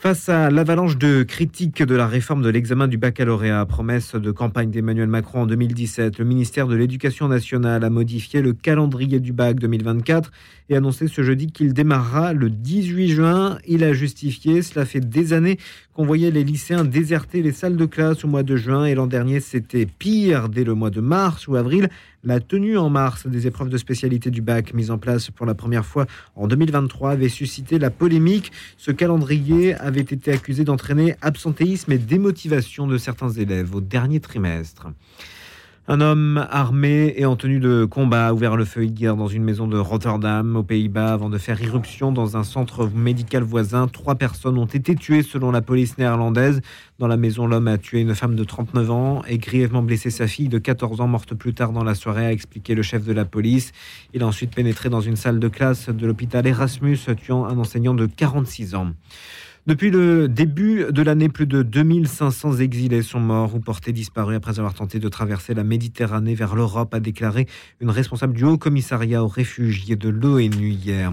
Face 0.00 0.28
à 0.28 0.48
l'avalanche 0.48 0.96
de 0.96 1.24
critiques 1.24 1.82
de 1.82 1.96
la 1.96 2.06
réforme 2.06 2.40
de 2.40 2.48
l'examen 2.48 2.86
du 2.86 2.98
baccalauréat, 2.98 3.66
promesse 3.66 4.14
de 4.14 4.30
campagne 4.30 4.70
d'Emmanuel 4.70 5.08
Macron 5.08 5.42
en 5.42 5.46
2017, 5.46 6.20
le 6.20 6.24
ministère 6.24 6.68
de 6.68 6.76
l'Éducation 6.76 7.26
nationale 7.26 7.82
a 7.82 7.90
modifié 7.90 8.40
le 8.40 8.52
calendrier 8.52 9.18
du 9.18 9.32
bac 9.32 9.58
2024 9.58 10.30
et 10.68 10.76
annoncé 10.76 11.08
ce 11.08 11.22
jeudi 11.22 11.50
qu'il 11.50 11.72
démarrera 11.72 12.32
le 12.32 12.48
18 12.48 13.08
juin. 13.08 13.58
Il 13.66 13.82
a 13.82 13.92
justifié, 13.92 14.62
cela 14.62 14.84
fait 14.84 15.00
des 15.00 15.32
années 15.32 15.58
qu'on 15.94 16.06
voyait 16.06 16.30
les 16.30 16.44
lycéens 16.44 16.84
déserter 16.84 17.42
les 17.42 17.50
salles 17.50 17.76
de 17.76 17.86
classe 17.86 18.24
au 18.24 18.28
mois 18.28 18.44
de 18.44 18.54
juin 18.54 18.84
et 18.84 18.94
l'an 18.94 19.08
dernier 19.08 19.40
c'était 19.40 19.86
pire 19.86 20.48
dès 20.48 20.62
le 20.62 20.74
mois 20.74 20.90
de 20.90 21.00
mars 21.00 21.48
ou 21.48 21.56
avril. 21.56 21.88
La 22.24 22.40
tenue 22.40 22.76
en 22.76 22.90
mars 22.90 23.28
des 23.28 23.46
épreuves 23.46 23.68
de 23.68 23.78
spécialité 23.78 24.32
du 24.32 24.42
bac 24.42 24.74
mise 24.74 24.90
en 24.90 24.98
place 24.98 25.30
pour 25.30 25.46
la 25.46 25.54
première 25.54 25.86
fois 25.86 26.06
en 26.34 26.48
2023 26.48 27.12
avait 27.12 27.28
suscité 27.28 27.78
la 27.78 27.90
polémique. 27.90 28.50
Ce 28.76 28.90
calendrier 28.90 29.74
avait 29.76 30.00
été 30.00 30.32
accusé 30.32 30.64
d'entraîner 30.64 31.14
absentéisme 31.22 31.92
et 31.92 31.98
démotivation 31.98 32.88
de 32.88 32.98
certains 32.98 33.30
élèves 33.30 33.72
au 33.72 33.80
dernier 33.80 34.18
trimestre. 34.18 34.88
Un 35.90 36.02
homme 36.02 36.46
armé 36.50 37.14
et 37.16 37.24
en 37.24 37.34
tenue 37.34 37.60
de 37.60 37.86
combat 37.86 38.26
a 38.26 38.34
ouvert 38.34 38.58
le 38.58 38.66
feu 38.66 38.84
hier 38.84 39.16
dans 39.16 39.26
une 39.26 39.42
maison 39.42 39.66
de 39.66 39.78
Rotterdam, 39.78 40.54
aux 40.54 40.62
Pays-Bas, 40.62 41.14
avant 41.14 41.30
de 41.30 41.38
faire 41.38 41.62
irruption 41.62 42.12
dans 42.12 42.36
un 42.36 42.44
centre 42.44 42.90
médical 42.94 43.42
voisin. 43.42 43.88
Trois 43.88 44.16
personnes 44.16 44.58
ont 44.58 44.66
été 44.66 44.94
tuées 44.94 45.22
selon 45.22 45.50
la 45.50 45.62
police 45.62 45.96
néerlandaise. 45.96 46.60
Dans 46.98 47.06
la 47.06 47.16
maison, 47.16 47.46
l'homme 47.46 47.68
a 47.68 47.78
tué 47.78 48.00
une 48.00 48.14
femme 48.14 48.36
de 48.36 48.44
39 48.44 48.90
ans 48.90 49.22
et 49.26 49.38
grièvement 49.38 49.80
blessé 49.80 50.10
sa 50.10 50.26
fille 50.26 50.50
de 50.50 50.58
14 50.58 51.00
ans, 51.00 51.08
morte 51.08 51.34
plus 51.34 51.54
tard 51.54 51.72
dans 51.72 51.84
la 51.84 51.94
soirée, 51.94 52.26
a 52.26 52.32
expliqué 52.32 52.74
le 52.74 52.82
chef 52.82 53.06
de 53.06 53.14
la 53.14 53.24
police. 53.24 53.72
Il 54.12 54.22
a 54.22 54.26
ensuite 54.26 54.54
pénétré 54.54 54.90
dans 54.90 55.00
une 55.00 55.16
salle 55.16 55.38
de 55.38 55.48
classe 55.48 55.88
de 55.88 56.06
l'hôpital 56.06 56.46
Erasmus, 56.46 56.98
tuant 57.16 57.46
un 57.46 57.56
enseignant 57.56 57.94
de 57.94 58.04
46 58.04 58.74
ans. 58.74 58.88
Depuis 59.68 59.90
le 59.90 60.28
début 60.28 60.86
de 60.90 61.02
l'année, 61.02 61.28
plus 61.28 61.46
de 61.46 61.62
2500 61.62 62.60
exilés 62.60 63.02
sont 63.02 63.20
morts 63.20 63.54
ou 63.54 63.60
portés 63.60 63.92
disparus 63.92 64.34
après 64.34 64.58
avoir 64.58 64.72
tenté 64.72 64.98
de 64.98 65.08
traverser 65.10 65.52
la 65.52 65.62
Méditerranée 65.62 66.34
vers 66.34 66.56
l'Europe, 66.56 66.94
a 66.94 67.00
déclaré 67.00 67.46
une 67.82 67.90
responsable 67.90 68.32
du 68.32 68.44
Haut 68.44 68.56
Commissariat 68.56 69.22
aux 69.22 69.28
réfugiés 69.28 69.96
de 69.96 70.08
l'ONU 70.08 70.70
hier. 70.70 71.12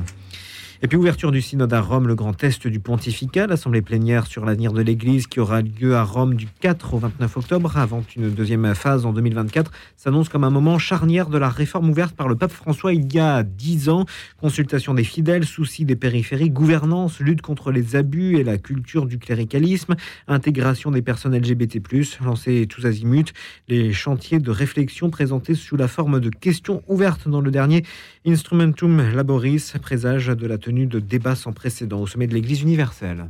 Et 0.85 0.87
puis 0.87 0.97
ouverture 0.97 1.31
du 1.31 1.41
synode 1.41 1.73
à 1.73 1.81
Rome, 1.81 2.07
le 2.07 2.13
grand 2.13 2.33
test 2.33 2.67
du 2.67 2.79
pontificat, 2.79 3.47
l'assemblée 3.47 3.81
plénière 3.81 4.27
sur 4.27 4.45
l'avenir 4.45 4.71
de 4.71 4.83
l'Église 4.83 5.25
qui 5.25 5.39
aura 5.39 5.63
lieu 5.63 5.95
à 5.95 6.03
Rome 6.03 6.35
du 6.35 6.45
4 6.59 6.93
au 6.93 6.99
29 6.99 7.37
octobre, 7.37 7.75
avant 7.75 8.03
une 8.15 8.29
deuxième 8.29 8.75
phase 8.75 9.03
en 9.03 9.11
2024, 9.11 9.71
s'annonce 9.97 10.29
comme 10.29 10.43
un 10.43 10.51
moment 10.51 10.77
charnière 10.77 11.29
de 11.29 11.39
la 11.39 11.49
réforme 11.49 11.89
ouverte 11.89 12.15
par 12.15 12.27
le 12.27 12.35
pape 12.35 12.51
François 12.51 12.93
il 12.93 13.11
y 13.11 13.17
a 13.17 13.41
dix 13.41 13.89
ans. 13.89 14.05
Consultation 14.39 14.93
des 14.93 15.03
fidèles, 15.03 15.45
soucis 15.45 15.85
des 15.85 15.95
périphéries, 15.95 16.51
gouvernance, 16.51 17.19
lutte 17.19 17.41
contre 17.41 17.71
les 17.71 17.95
abus 17.95 18.37
et 18.37 18.43
la 18.43 18.59
culture 18.59 19.07
du 19.07 19.17
cléricalisme, 19.17 19.95
intégration 20.27 20.91
des 20.91 21.01
personnes 21.01 21.35
LGBT+, 21.35 21.81
lancés 22.23 22.67
tous 22.69 22.85
azimuts, 22.85 23.33
les 23.67 23.91
chantiers 23.91 24.37
de 24.37 24.51
réflexion 24.51 25.09
présentés 25.09 25.55
sous 25.55 25.77
la 25.77 25.87
forme 25.87 26.19
de 26.19 26.29
questions 26.29 26.83
ouvertes 26.87 27.27
dans 27.27 27.41
le 27.41 27.49
dernier 27.49 27.81
Instrumentum 28.27 29.13
Laboris, 29.13 29.73
présage 29.81 30.27
de 30.27 30.47
la 30.47 30.57
tenue 30.57 30.87
de 30.87 30.99
débats 30.99 31.35
sans 31.35 31.53
précédent 31.53 32.01
au 32.01 32.07
sommet 32.07 32.25
de 32.25 32.33
l'Église 32.33 32.61
universelle. 32.61 33.29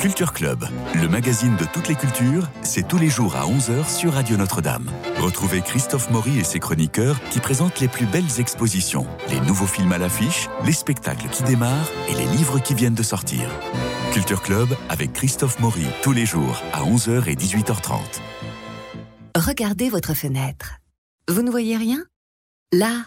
Culture 0.00 0.32
Club, 0.32 0.64
le 0.94 1.08
magazine 1.08 1.56
de 1.56 1.64
toutes 1.72 1.88
les 1.88 1.96
cultures, 1.96 2.48
c'est 2.62 2.86
tous 2.86 2.98
les 2.98 3.08
jours 3.08 3.34
à 3.34 3.46
11h 3.46 3.88
sur 3.88 4.12
Radio 4.12 4.36
Notre-Dame. 4.36 4.88
Retrouvez 5.18 5.62
Christophe 5.62 6.10
Maury 6.10 6.38
et 6.38 6.44
ses 6.44 6.60
chroniqueurs 6.60 7.18
qui 7.30 7.40
présentent 7.40 7.80
les 7.80 7.88
plus 7.88 8.06
belles 8.06 8.38
expositions, 8.38 9.06
les 9.30 9.40
nouveaux 9.40 9.66
films 9.66 9.90
à 9.90 9.98
l'affiche, 9.98 10.48
les 10.64 10.72
spectacles 10.72 11.28
qui 11.30 11.42
démarrent 11.42 11.90
et 12.08 12.14
les 12.14 12.26
livres 12.36 12.60
qui 12.60 12.74
viennent 12.74 12.94
de 12.94 13.02
sortir. 13.02 13.48
Culture 14.12 14.42
Club 14.42 14.68
avec 14.88 15.12
Christophe 15.12 15.58
Maury 15.58 15.86
tous 16.02 16.12
les 16.12 16.26
jours 16.26 16.62
à 16.72 16.84
11h 16.84 17.28
et 17.28 17.34
18h30. 17.34 18.20
Regardez 19.36 19.88
votre 19.88 20.14
fenêtre. 20.14 20.76
Vous 21.28 21.42
ne 21.42 21.50
voyez 21.50 21.76
rien? 21.76 22.04
Là, 22.72 23.06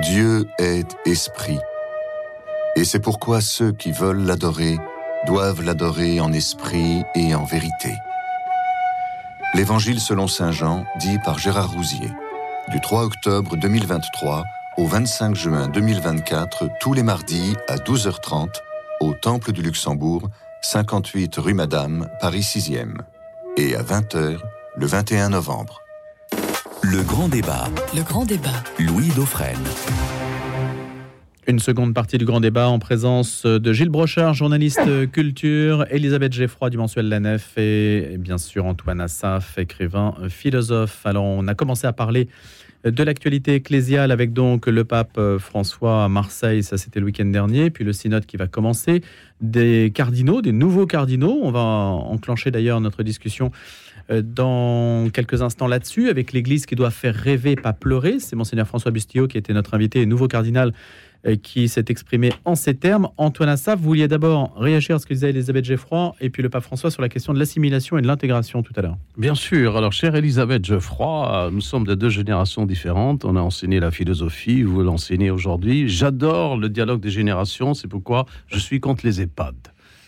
Dieu 0.00 0.48
est 0.58 0.96
esprit. 1.04 1.58
Et 2.74 2.84
c'est 2.84 3.00
pourquoi 3.00 3.42
ceux 3.42 3.72
qui 3.72 3.92
veulent 3.92 4.24
l'adorer 4.24 4.78
doivent 5.26 5.62
l'adorer 5.62 6.20
en 6.20 6.32
esprit 6.32 7.02
et 7.14 7.34
en 7.34 7.44
vérité. 7.44 7.92
L'Évangile 9.52 10.00
selon 10.00 10.26
Saint 10.26 10.52
Jean, 10.52 10.84
dit 10.98 11.18
par 11.22 11.38
Gérard 11.38 11.72
Rousier, 11.72 12.10
du 12.70 12.80
3 12.80 13.04
octobre 13.04 13.56
2023 13.56 14.44
au 14.78 14.86
25 14.86 15.34
juin 15.34 15.68
2024, 15.68 16.68
tous 16.80 16.94
les 16.94 17.02
mardis 17.02 17.54
à 17.68 17.76
12h30, 17.76 18.48
au 19.00 19.12
Temple 19.12 19.52
du 19.52 19.60
Luxembourg, 19.60 20.22
58 20.62 21.36
rue 21.36 21.54
Madame, 21.54 22.08
Paris 22.20 22.40
6e, 22.40 22.96
et 23.58 23.74
à 23.76 23.82
20h 23.82 24.38
le 24.76 24.86
21 24.86 25.30
novembre. 25.30 25.82
Le 26.82 27.02
grand 27.02 27.28
débat. 27.28 27.68
Le 27.94 28.02
grand 28.02 28.24
débat. 28.24 28.62
Louis 28.78 29.08
Dauphren. 29.14 29.58
Une 31.46 31.58
seconde 31.58 31.92
partie 31.92 32.16
du 32.16 32.24
grand 32.24 32.40
débat 32.40 32.68
en 32.68 32.78
présence 32.78 33.44
de 33.44 33.72
Gilles 33.72 33.90
Brochard, 33.90 34.34
journaliste 34.34 35.10
culture, 35.10 35.84
Elisabeth 35.90 36.32
Geffroy 36.32 36.70
du 36.70 36.78
mensuel 36.78 37.08
La 37.08 37.20
Nef 37.20 37.58
et, 37.58 38.16
bien 38.18 38.38
sûr 38.38 38.64
Antoine 38.64 39.00
Assaf, 39.00 39.58
écrivain 39.58 40.14
philosophe. 40.28 41.04
Alors 41.04 41.24
on 41.24 41.46
a 41.48 41.54
commencé 41.54 41.86
à 41.86 41.92
parler 41.92 42.28
de 42.84 43.02
l'actualité 43.02 43.54
ecclésiale 43.54 44.10
avec 44.10 44.32
donc 44.32 44.66
le 44.66 44.84
pape 44.84 45.20
François 45.38 46.04
à 46.04 46.08
Marseille, 46.08 46.62
ça 46.62 46.78
c'était 46.78 46.98
le 46.98 47.06
week-end 47.06 47.26
dernier, 47.26 47.68
puis 47.68 47.84
le 47.84 47.92
synode 47.92 48.24
qui 48.24 48.38
va 48.38 48.46
commencer, 48.46 49.02
des 49.42 49.92
cardinaux, 49.94 50.40
des 50.40 50.52
nouveaux 50.52 50.86
cardinaux. 50.86 51.40
On 51.42 51.50
va 51.50 51.60
enclencher 51.60 52.50
d'ailleurs 52.50 52.80
notre 52.80 53.02
discussion 53.02 53.46
euh, 53.46 53.89
dans 54.08 55.08
quelques 55.12 55.42
instants 55.42 55.66
là-dessus, 55.66 56.08
avec 56.08 56.32
l'Église 56.32 56.66
qui 56.66 56.74
doit 56.74 56.90
faire 56.90 57.14
rêver, 57.14 57.56
pas 57.56 57.72
pleurer. 57.72 58.18
C'est 58.18 58.36
monseigneur 58.36 58.66
François 58.66 58.90
Bustillo 58.90 59.26
qui 59.26 59.38
était 59.38 59.52
notre 59.52 59.74
invité, 59.74 60.06
nouveau 60.06 60.28
cardinal, 60.28 60.72
euh, 61.26 61.36
qui 61.36 61.68
s'est 61.68 61.84
exprimé 61.88 62.32
en 62.46 62.54
ces 62.54 62.74
termes. 62.74 63.10
Antoine 63.18 63.50
Assaf, 63.50 63.78
vous 63.78 63.84
vouliez 63.84 64.08
d'abord 64.08 64.54
réagir 64.56 64.96
à 64.96 64.98
ce 64.98 65.04
que 65.04 65.12
disait 65.12 65.28
Elisabeth 65.28 65.66
Geoffroy 65.66 66.14
et 66.22 66.30
puis 66.30 66.42
le 66.42 66.48
pape 66.48 66.62
François 66.62 66.90
sur 66.90 67.02
la 67.02 67.10
question 67.10 67.34
de 67.34 67.38
l'assimilation 67.38 67.98
et 67.98 68.02
de 68.02 68.06
l'intégration 68.06 68.62
tout 68.62 68.72
à 68.76 68.80
l'heure. 68.80 68.96
Bien 69.18 69.34
sûr. 69.34 69.76
Alors, 69.76 69.92
chère 69.92 70.14
Elisabeth 70.14 70.64
Geoffroy, 70.64 71.50
nous 71.52 71.60
sommes 71.60 71.86
de 71.86 71.94
deux 71.94 72.08
générations 72.08 72.64
différentes. 72.64 73.26
On 73.26 73.36
a 73.36 73.40
enseigné 73.40 73.80
la 73.80 73.90
philosophie, 73.90 74.62
vous 74.62 74.82
l'enseignez 74.82 75.30
aujourd'hui. 75.30 75.90
J'adore 75.90 76.56
le 76.56 76.70
dialogue 76.70 77.00
des 77.00 77.10
générations, 77.10 77.74
c'est 77.74 77.88
pourquoi 77.88 78.24
je 78.46 78.58
suis 78.58 78.80
contre 78.80 79.04
les 79.04 79.20
EHPAD. 79.20 79.56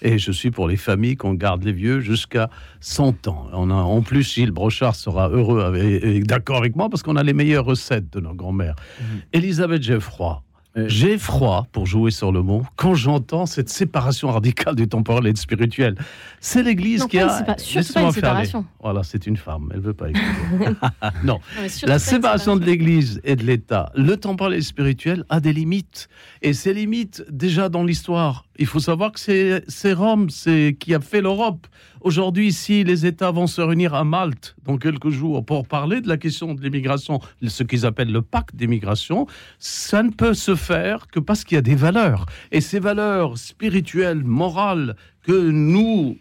Et 0.02 0.18
je 0.18 0.32
suis 0.32 0.50
pour 0.50 0.68
les 0.68 0.76
familles 0.76 1.16
qu'on 1.16 1.34
garde 1.34 1.62
les 1.62 1.72
vieux 1.72 2.00
jusqu'à 2.00 2.50
100 2.80 3.28
ans. 3.28 3.46
On 3.52 3.70
a, 3.70 3.74
en 3.74 4.02
plus, 4.02 4.34
Gilles 4.34 4.50
Brochard 4.50 4.96
sera 4.96 5.28
heureux 5.28 5.74
et 5.76 6.20
d'accord 6.20 6.58
avec 6.58 6.76
moi 6.76 6.90
parce 6.90 7.02
qu'on 7.02 7.16
a 7.16 7.22
les 7.22 7.32
meilleures 7.32 7.64
recettes 7.64 8.12
de 8.12 8.20
nos 8.20 8.34
grands-mères. 8.34 8.74
Mmh. 9.00 9.04
Elisabeth 9.32 9.82
Geoffroy, 9.82 10.42
j'ai 10.74 11.18
froid, 11.18 11.66
pour 11.70 11.84
jouer 11.84 12.10
sur 12.10 12.32
le 12.32 12.42
mot, 12.42 12.62
quand 12.76 12.94
j'entends 12.94 13.44
cette 13.44 13.68
séparation 13.68 14.30
radicale 14.30 14.74
du 14.74 14.88
temporel 14.88 15.26
et 15.26 15.32
du 15.32 15.40
spirituel. 15.40 15.96
C'est 16.40 16.62
l'Église 16.62 17.04
qui 17.04 17.18
a. 17.18 17.28
C'est 17.58 17.92
pas, 17.92 18.02
une 18.02 18.12
séparation. 18.12 18.64
Voilà, 18.80 19.02
c'est 19.02 19.26
une 19.26 19.36
femme, 19.36 19.70
elle 19.74 19.80
veut 19.80 19.92
pas 19.92 20.08
écouter. 20.08 20.24
non, 21.24 21.40
la 21.82 21.98
séparation 21.98 22.56
de 22.56 22.64
l'Église 22.64 23.20
et 23.22 23.36
de 23.36 23.44
l'État, 23.44 23.92
le 23.94 24.16
temporel 24.16 24.54
et 24.54 24.56
le 24.56 24.62
spirituel 24.62 25.24
a 25.28 25.40
des 25.40 25.52
limites. 25.52 26.08
Et 26.40 26.54
ces 26.54 26.72
limites, 26.72 27.22
déjà 27.30 27.68
dans 27.68 27.84
l'histoire, 27.84 28.46
il 28.58 28.66
faut 28.66 28.80
savoir 28.80 29.12
que 29.12 29.20
c'est 29.66 29.92
Rome 29.92 30.28
qui 30.28 30.94
a 30.94 31.00
fait 31.00 31.20
l'Europe. 31.20 31.66
Aujourd'hui, 32.00 32.52
si 32.52 32.84
les 32.84 33.06
États 33.06 33.30
vont 33.30 33.46
se 33.46 33.60
réunir 33.60 33.94
à 33.94 34.04
Malte 34.04 34.56
dans 34.64 34.76
quelques 34.76 35.10
jours 35.10 35.44
pour 35.44 35.66
parler 35.66 36.00
de 36.00 36.08
la 36.08 36.16
question 36.16 36.54
de 36.54 36.62
l'immigration, 36.62 37.20
ce 37.46 37.62
qu'ils 37.62 37.86
appellent 37.86 38.12
le 38.12 38.22
pacte 38.22 38.54
d'immigration, 38.54 39.26
ça 39.58 40.02
ne 40.02 40.10
peut 40.10 40.34
se 40.34 40.54
faire 40.54 41.06
que 41.08 41.20
parce 41.20 41.44
qu'il 41.44 41.54
y 41.54 41.58
a 41.58 41.62
des 41.62 41.74
valeurs. 41.74 42.26
Et 42.50 42.60
ces 42.60 42.80
valeurs 42.80 43.38
spirituelles, 43.38 44.24
morales, 44.24 44.96
que 45.22 45.50
nous 45.50 46.18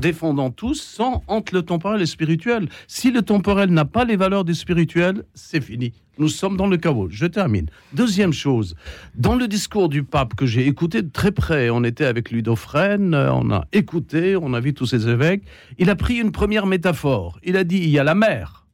défendons 0.00 0.50
tous 0.50 0.80
sont 0.80 1.22
entre 1.26 1.54
le 1.54 1.62
temporel 1.62 2.02
et 2.02 2.06
spirituel. 2.06 2.68
Si 2.86 3.10
le 3.10 3.22
temporel 3.22 3.70
n'a 3.70 3.84
pas 3.84 4.04
les 4.04 4.16
valeurs 4.16 4.44
du 4.44 4.54
spirituel, 4.54 5.24
c'est 5.34 5.60
fini. 5.60 5.92
Nous 6.18 6.28
sommes 6.28 6.56
dans 6.56 6.66
le 6.66 6.76
chaos. 6.76 7.08
Je 7.10 7.26
termine. 7.26 7.66
Deuxième 7.94 8.32
chose, 8.32 8.74
dans 9.14 9.34
le 9.34 9.48
discours 9.48 9.88
du 9.88 10.02
pape 10.02 10.34
que 10.34 10.46
j'ai 10.46 10.66
écouté 10.66 11.02
de 11.02 11.10
très 11.10 11.32
près, 11.32 11.70
on 11.70 11.84
était 11.84 12.04
avec 12.04 12.30
Ludofrène, 12.30 13.14
on 13.14 13.50
a 13.50 13.66
écouté, 13.72 14.36
on 14.36 14.52
a 14.52 14.60
vu 14.60 14.74
tous 14.74 14.86
ces 14.86 15.08
évêques, 15.08 15.42
il 15.78 15.88
a 15.88 15.96
pris 15.96 16.16
une 16.16 16.32
première 16.32 16.66
métaphore. 16.66 17.38
Il 17.42 17.56
a 17.56 17.64
dit, 17.64 17.78
il 17.78 17.88
y 17.88 17.98
a 17.98 18.04
la 18.04 18.14
mer, 18.14 18.66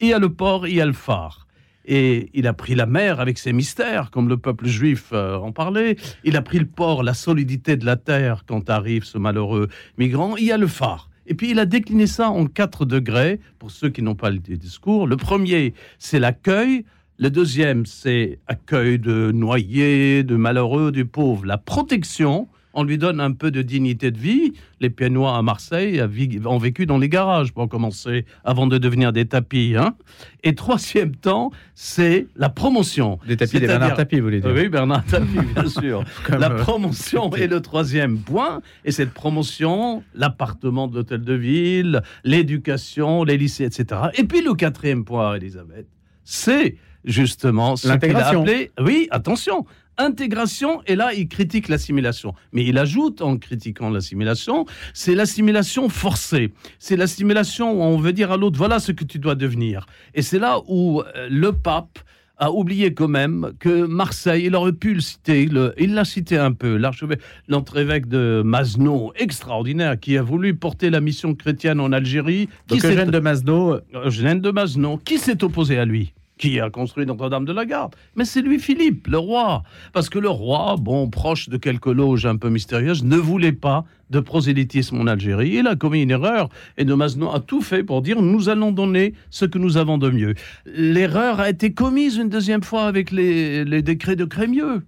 il 0.00 0.08
y 0.08 0.12
a 0.12 0.18
le 0.18 0.28
port, 0.28 0.66
il 0.66 0.76
y 0.76 0.80
a 0.80 0.86
le 0.86 0.92
phare. 0.92 1.45
Et 1.86 2.30
il 2.34 2.46
a 2.46 2.52
pris 2.52 2.74
la 2.74 2.86
mer 2.86 3.20
avec 3.20 3.38
ses 3.38 3.52
mystères, 3.52 4.10
comme 4.10 4.28
le 4.28 4.36
peuple 4.36 4.66
juif 4.66 5.10
euh, 5.12 5.36
en 5.36 5.52
parlait. 5.52 5.96
Il 6.24 6.36
a 6.36 6.42
pris 6.42 6.58
le 6.58 6.66
port, 6.66 7.02
la 7.02 7.14
solidité 7.14 7.76
de 7.76 7.86
la 7.86 7.96
terre 7.96 8.44
quand 8.46 8.68
arrive 8.70 9.04
ce 9.04 9.18
malheureux 9.18 9.68
migrant. 9.96 10.36
Il 10.36 10.44
y 10.44 10.52
a 10.52 10.58
le 10.58 10.66
phare. 10.66 11.08
Et 11.28 11.34
puis 11.34 11.50
il 11.50 11.58
a 11.58 11.66
décliné 11.66 12.06
ça 12.06 12.30
en 12.30 12.46
quatre 12.46 12.84
degrés, 12.84 13.40
pour 13.58 13.70
ceux 13.70 13.88
qui 13.88 14.02
n'ont 14.02 14.14
pas 14.14 14.30
le 14.30 14.38
discours. 14.38 15.06
Le 15.06 15.16
premier, 15.16 15.74
c'est 15.98 16.18
l'accueil. 16.18 16.84
Le 17.18 17.30
deuxième, 17.30 17.86
c'est 17.86 18.40
accueil 18.46 18.98
de 18.98 19.32
noyés, 19.32 20.22
de 20.22 20.36
malheureux, 20.36 20.92
du 20.92 21.06
pauvre. 21.06 21.46
La 21.46 21.56
protection, 21.56 22.48
on 22.76 22.84
lui 22.84 22.98
donne 22.98 23.20
un 23.20 23.32
peu 23.32 23.50
de 23.50 23.62
dignité 23.62 24.10
de 24.10 24.18
vie. 24.18 24.52
Les 24.80 24.90
Pieds-Noirs 24.90 25.34
à 25.34 25.42
Marseille 25.42 26.00
ont 26.44 26.58
vécu 26.58 26.86
dans 26.86 26.98
les 26.98 27.08
garages 27.08 27.52
pour 27.52 27.68
commencer, 27.68 28.26
avant 28.44 28.66
de 28.66 28.76
devenir 28.76 29.12
des 29.12 29.24
tapis. 29.24 29.74
Hein. 29.76 29.96
Et 30.44 30.54
troisième 30.54 31.16
temps, 31.16 31.50
c'est 31.74 32.26
la 32.36 32.50
promotion. 32.50 33.18
Des 33.26 33.38
tapis, 33.38 33.58
des 33.58 33.66
Bernard 33.66 33.94
Tapis, 33.94 34.16
vous 34.16 34.24
voulez 34.24 34.40
dire 34.40 34.52
Oui, 34.54 34.68
Bernard 34.68 35.04
Tapis, 35.06 35.38
bien 35.54 35.68
sûr. 35.80 36.04
la 36.28 36.52
euh, 36.52 36.58
promotion 36.58 37.34
est 37.34 37.46
le 37.46 37.62
troisième 37.62 38.18
point. 38.18 38.60
Et 38.84 38.92
cette 38.92 39.12
promotion, 39.12 40.04
l'appartement 40.14 40.86
de 40.86 40.96
l'hôtel 40.96 41.22
de 41.22 41.34
ville, 41.34 42.02
l'éducation, 42.24 43.24
les 43.24 43.38
lycées, 43.38 43.64
etc. 43.64 44.02
Et 44.18 44.24
puis 44.24 44.42
le 44.42 44.52
quatrième 44.52 45.06
point, 45.06 45.34
Elisabeth, 45.34 45.86
c'est 46.24 46.76
justement 47.06 47.76
ce 47.76 47.88
qu'il 47.96 48.16
a 48.16 48.28
appelé, 48.28 48.70
oui, 48.78 49.08
attention, 49.10 49.64
intégration, 49.98 50.82
et 50.86 50.96
là, 50.96 51.12
il 51.14 51.28
critique 51.28 51.68
l'assimilation. 51.68 52.34
Mais 52.52 52.64
il 52.64 52.78
ajoute, 52.78 53.22
en 53.22 53.36
critiquant 53.36 53.90
l'assimilation, 53.90 54.66
c'est 54.94 55.14
l'assimilation 55.14 55.88
forcée. 55.88 56.52
C'est 56.78 56.96
l'assimilation 56.96 57.72
où 57.72 57.82
on 57.82 57.98
veut 57.98 58.12
dire 58.12 58.32
à 58.32 58.36
l'autre, 58.36 58.58
voilà 58.58 58.78
ce 58.78 58.92
que 58.92 59.04
tu 59.04 59.18
dois 59.18 59.34
devenir. 59.34 59.86
Et 60.14 60.22
c'est 60.22 60.38
là 60.38 60.60
où 60.66 61.00
euh, 61.00 61.28
le 61.30 61.52
pape 61.52 61.98
a 62.38 62.50
oublié 62.52 62.92
quand 62.92 63.08
même 63.08 63.52
que 63.58 63.86
Marseille, 63.86 64.44
il 64.46 64.54
aurait 64.54 64.72
pu 64.72 64.94
le 64.94 65.00
citer, 65.00 65.48
il 65.78 65.94
l'a 65.94 66.04
cité 66.04 66.36
un 66.36 66.52
peu, 66.52 66.76
l'archevêque, 66.76 67.20
l'entre-évêque 67.48 68.08
de 68.08 68.42
Masno, 68.44 69.12
extraordinaire, 69.16 69.98
qui 69.98 70.18
a 70.18 70.22
voulu 70.22 70.54
porter 70.54 70.90
la 70.90 71.00
mission 71.00 71.34
chrétienne 71.34 71.80
en 71.80 71.92
Algérie. 71.92 72.48
Donc 72.68 72.84
Eugène 72.84 73.10
de 73.10 73.18
Masno. 73.20 73.78
Eugène 73.94 74.40
de 74.40 74.50
Masno, 74.50 74.98
qui 74.98 75.18
s'est 75.18 75.42
opposé 75.44 75.78
à 75.78 75.86
lui? 75.86 76.12
Qui 76.38 76.60
a 76.60 76.70
construit 76.70 77.06
Notre-Dame 77.06 77.44
de 77.44 77.52
la 77.52 77.64
Garde. 77.64 77.94
Mais 78.14 78.24
c'est 78.24 78.42
lui 78.42 78.58
Philippe, 78.58 79.06
le 79.08 79.18
roi. 79.18 79.62
Parce 79.92 80.08
que 80.08 80.18
le 80.18 80.28
roi, 80.28 80.76
bon, 80.78 81.08
proche 81.08 81.48
de 81.48 81.56
quelques 81.56 81.86
loges 81.86 82.26
un 82.26 82.36
peu 82.36 82.48
mystérieuses, 82.48 83.04
ne 83.04 83.16
voulait 83.16 83.52
pas 83.52 83.84
de 84.10 84.20
prosélytisme 84.20 85.00
en 85.00 85.06
Algérie. 85.06 85.56
Il 85.56 85.66
a 85.66 85.76
commis 85.76 86.02
une 86.02 86.10
erreur 86.10 86.48
et 86.76 86.84
de 86.84 86.94
Masno 86.94 87.30
a 87.34 87.40
tout 87.40 87.62
fait 87.62 87.82
pour 87.82 88.02
dire 88.02 88.22
nous 88.22 88.48
allons 88.48 88.72
donner 88.72 89.14
ce 89.30 89.44
que 89.44 89.58
nous 89.58 89.76
avons 89.76 89.98
de 89.98 90.10
mieux. 90.10 90.34
L'erreur 90.66 91.40
a 91.40 91.48
été 91.48 91.72
commise 91.72 92.16
une 92.16 92.28
deuxième 92.28 92.62
fois 92.62 92.84
avec 92.84 93.10
les, 93.10 93.64
les 93.64 93.82
décrets 93.82 94.16
de 94.16 94.24
Crémieux. 94.24 94.82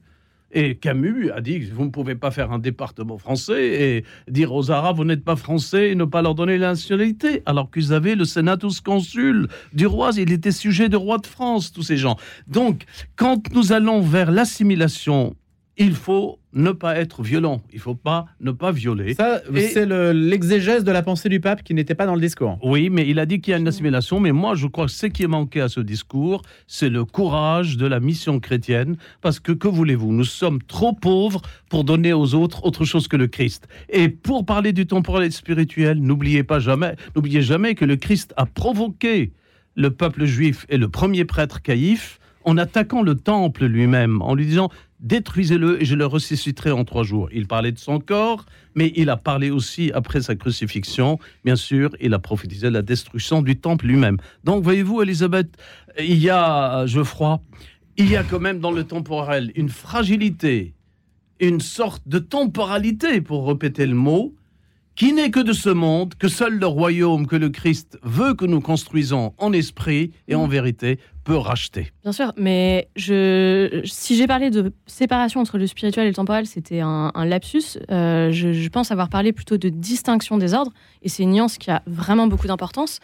Et 0.50 0.76
Camus 0.76 1.30
a 1.30 1.40
dit 1.40 1.60
vous 1.60 1.84
ne 1.84 1.90
pouvez 1.90 2.14
pas 2.14 2.30
faire 2.30 2.52
un 2.52 2.58
département 2.58 3.18
français 3.18 3.66
et 3.66 4.04
dire 4.30 4.52
aux 4.52 4.70
Arabes 4.70 4.96
vous 4.96 5.04
n'êtes 5.04 5.24
pas 5.24 5.36
français 5.36 5.90
et 5.90 5.94
ne 5.94 6.04
pas 6.04 6.22
leur 6.22 6.34
donner 6.34 6.56
la 6.56 6.68
nationalité. 6.68 7.42
Alors 7.44 7.70
qu'ils 7.70 7.92
avaient 7.92 8.14
le 8.14 8.24
senatus 8.24 8.80
consul 8.80 9.48
du 9.72 9.86
roi, 9.86 10.10
il 10.16 10.32
était 10.32 10.52
sujet 10.52 10.88
de 10.88 10.96
roi 10.96 11.18
de 11.18 11.26
France, 11.26 11.72
tous 11.72 11.82
ces 11.82 11.96
gens. 11.96 12.16
Donc, 12.46 12.84
quand 13.16 13.52
nous 13.54 13.72
allons 13.72 14.00
vers 14.00 14.30
l'assimilation, 14.30 15.36
il 15.78 15.94
faut 15.94 16.38
ne 16.52 16.72
pas 16.72 16.96
être 16.96 17.22
violent. 17.22 17.62
Il 17.72 17.78
faut 17.78 17.94
pas 17.94 18.26
ne 18.40 18.50
pas 18.50 18.72
violer. 18.72 19.14
Ça, 19.14 19.40
c'est 19.54 19.86
l'exégèse 19.86 20.82
de 20.82 20.90
la 20.90 21.02
pensée 21.02 21.28
du 21.28 21.40
pape 21.40 21.62
qui 21.62 21.72
n'était 21.72 21.94
pas 21.94 22.06
dans 22.06 22.16
le 22.16 22.20
discours. 22.20 22.58
Oui, 22.62 22.90
mais 22.90 23.08
il 23.08 23.18
a 23.20 23.26
dit 23.26 23.40
qu'il 23.40 23.52
y 23.52 23.54
a 23.54 23.58
une 23.58 23.68
assimilation. 23.68 24.18
Mais 24.18 24.32
moi, 24.32 24.54
je 24.56 24.66
crois 24.66 24.86
que 24.86 24.90
ce 24.90 25.06
qui 25.06 25.22
est 25.22 25.28
manqué 25.28 25.60
à 25.60 25.68
ce 25.68 25.80
discours, 25.80 26.42
c'est 26.66 26.88
le 26.88 27.04
courage 27.04 27.76
de 27.76 27.86
la 27.86 28.00
mission 28.00 28.40
chrétienne. 28.40 28.96
Parce 29.20 29.38
que, 29.38 29.52
que 29.52 29.68
voulez-vous 29.68 30.12
Nous 30.12 30.24
sommes 30.24 30.60
trop 30.62 30.92
pauvres 30.92 31.42
pour 31.68 31.84
donner 31.84 32.12
aux 32.12 32.34
autres 32.34 32.64
autre 32.64 32.84
chose 32.84 33.06
que 33.06 33.16
le 33.16 33.28
Christ. 33.28 33.68
Et 33.88 34.08
pour 34.08 34.44
parler 34.44 34.72
du 34.72 34.86
temporel 34.86 35.26
et 35.26 35.30
spirituel, 35.30 36.00
n'oubliez 36.00 36.42
pas 36.42 36.58
jamais, 36.58 36.96
n'oubliez 37.14 37.42
jamais 37.42 37.74
que 37.76 37.84
le 37.84 37.96
Christ 37.96 38.34
a 38.36 38.46
provoqué 38.46 39.32
le 39.76 39.90
peuple 39.90 40.24
juif 40.24 40.66
et 40.68 40.76
le 40.76 40.88
premier 40.88 41.24
prêtre 41.24 41.62
Caïphe 41.62 42.18
en 42.44 42.56
attaquant 42.56 43.02
le 43.02 43.14
temple 43.14 43.66
lui-même, 43.66 44.22
en 44.22 44.34
lui 44.34 44.46
disant 44.46 44.70
détruisez-le 45.00 45.80
et 45.80 45.84
je 45.84 45.94
le 45.94 46.06
ressusciterai 46.06 46.70
en 46.70 46.84
trois 46.84 47.02
jours. 47.02 47.28
Il 47.32 47.46
parlait 47.46 47.72
de 47.72 47.78
son 47.78 48.00
corps, 48.00 48.46
mais 48.74 48.92
il 48.96 49.10
a 49.10 49.16
parlé 49.16 49.50
aussi 49.50 49.90
après 49.92 50.20
sa 50.20 50.34
crucifixion. 50.34 51.18
Bien 51.44 51.56
sûr, 51.56 51.90
il 52.00 52.14
a 52.14 52.18
prophétisé 52.18 52.70
la 52.70 52.82
destruction 52.82 53.42
du 53.42 53.56
temple 53.56 53.86
lui-même. 53.86 54.18
Donc, 54.44 54.64
voyez-vous, 54.64 55.02
Elisabeth, 55.02 55.48
il 55.98 56.18
y 56.18 56.30
a, 56.30 56.86
je 56.86 57.00
crois, 57.00 57.40
il 57.96 58.08
y 58.08 58.16
a 58.16 58.22
quand 58.22 58.40
même 58.40 58.60
dans 58.60 58.70
le 58.70 58.84
temporel 58.84 59.52
une 59.56 59.68
fragilité, 59.68 60.74
une 61.40 61.60
sorte 61.60 62.02
de 62.06 62.18
temporalité, 62.18 63.20
pour 63.20 63.48
répéter 63.48 63.86
le 63.86 63.94
mot, 63.94 64.34
qui 64.98 65.12
n'est 65.12 65.30
que 65.30 65.38
de 65.38 65.52
ce 65.52 65.68
monde, 65.68 66.14
que 66.16 66.26
seul 66.26 66.58
le 66.58 66.66
royaume 66.66 67.28
que 67.28 67.36
le 67.36 67.50
Christ 67.50 68.00
veut 68.02 68.34
que 68.34 68.44
nous 68.44 68.60
construisons 68.60 69.32
en 69.38 69.52
esprit 69.52 70.10
et 70.26 70.34
en 70.34 70.48
mm. 70.48 70.50
vérité 70.50 70.98
peut 71.22 71.36
racheter. 71.36 71.92
Bien 72.02 72.10
sûr, 72.10 72.32
mais 72.36 72.88
je, 72.96 73.80
si 73.84 74.16
j'ai 74.16 74.26
parlé 74.26 74.50
de 74.50 74.72
séparation 74.86 75.40
entre 75.40 75.56
le 75.56 75.68
spirituel 75.68 76.06
et 76.06 76.08
le 76.08 76.16
temporel, 76.16 76.46
c'était 76.46 76.80
un, 76.80 77.12
lapsus. 77.14 77.78
Euh, 77.92 78.32
je, 78.32 78.68
pense 78.70 78.90
avoir 78.90 79.08
parlé 79.08 79.32
plutôt 79.32 79.56
de 79.56 79.68
distinction 79.68 80.36
des 80.36 80.52
ordres, 80.52 80.72
et 81.02 81.08
c'est 81.08 81.22
une 81.22 81.30
nuance 81.30 81.58
qui 81.58 81.70
a 81.70 81.80
vraiment 81.86 82.26
beaucoup 82.26 82.48
d'importance 82.48 82.98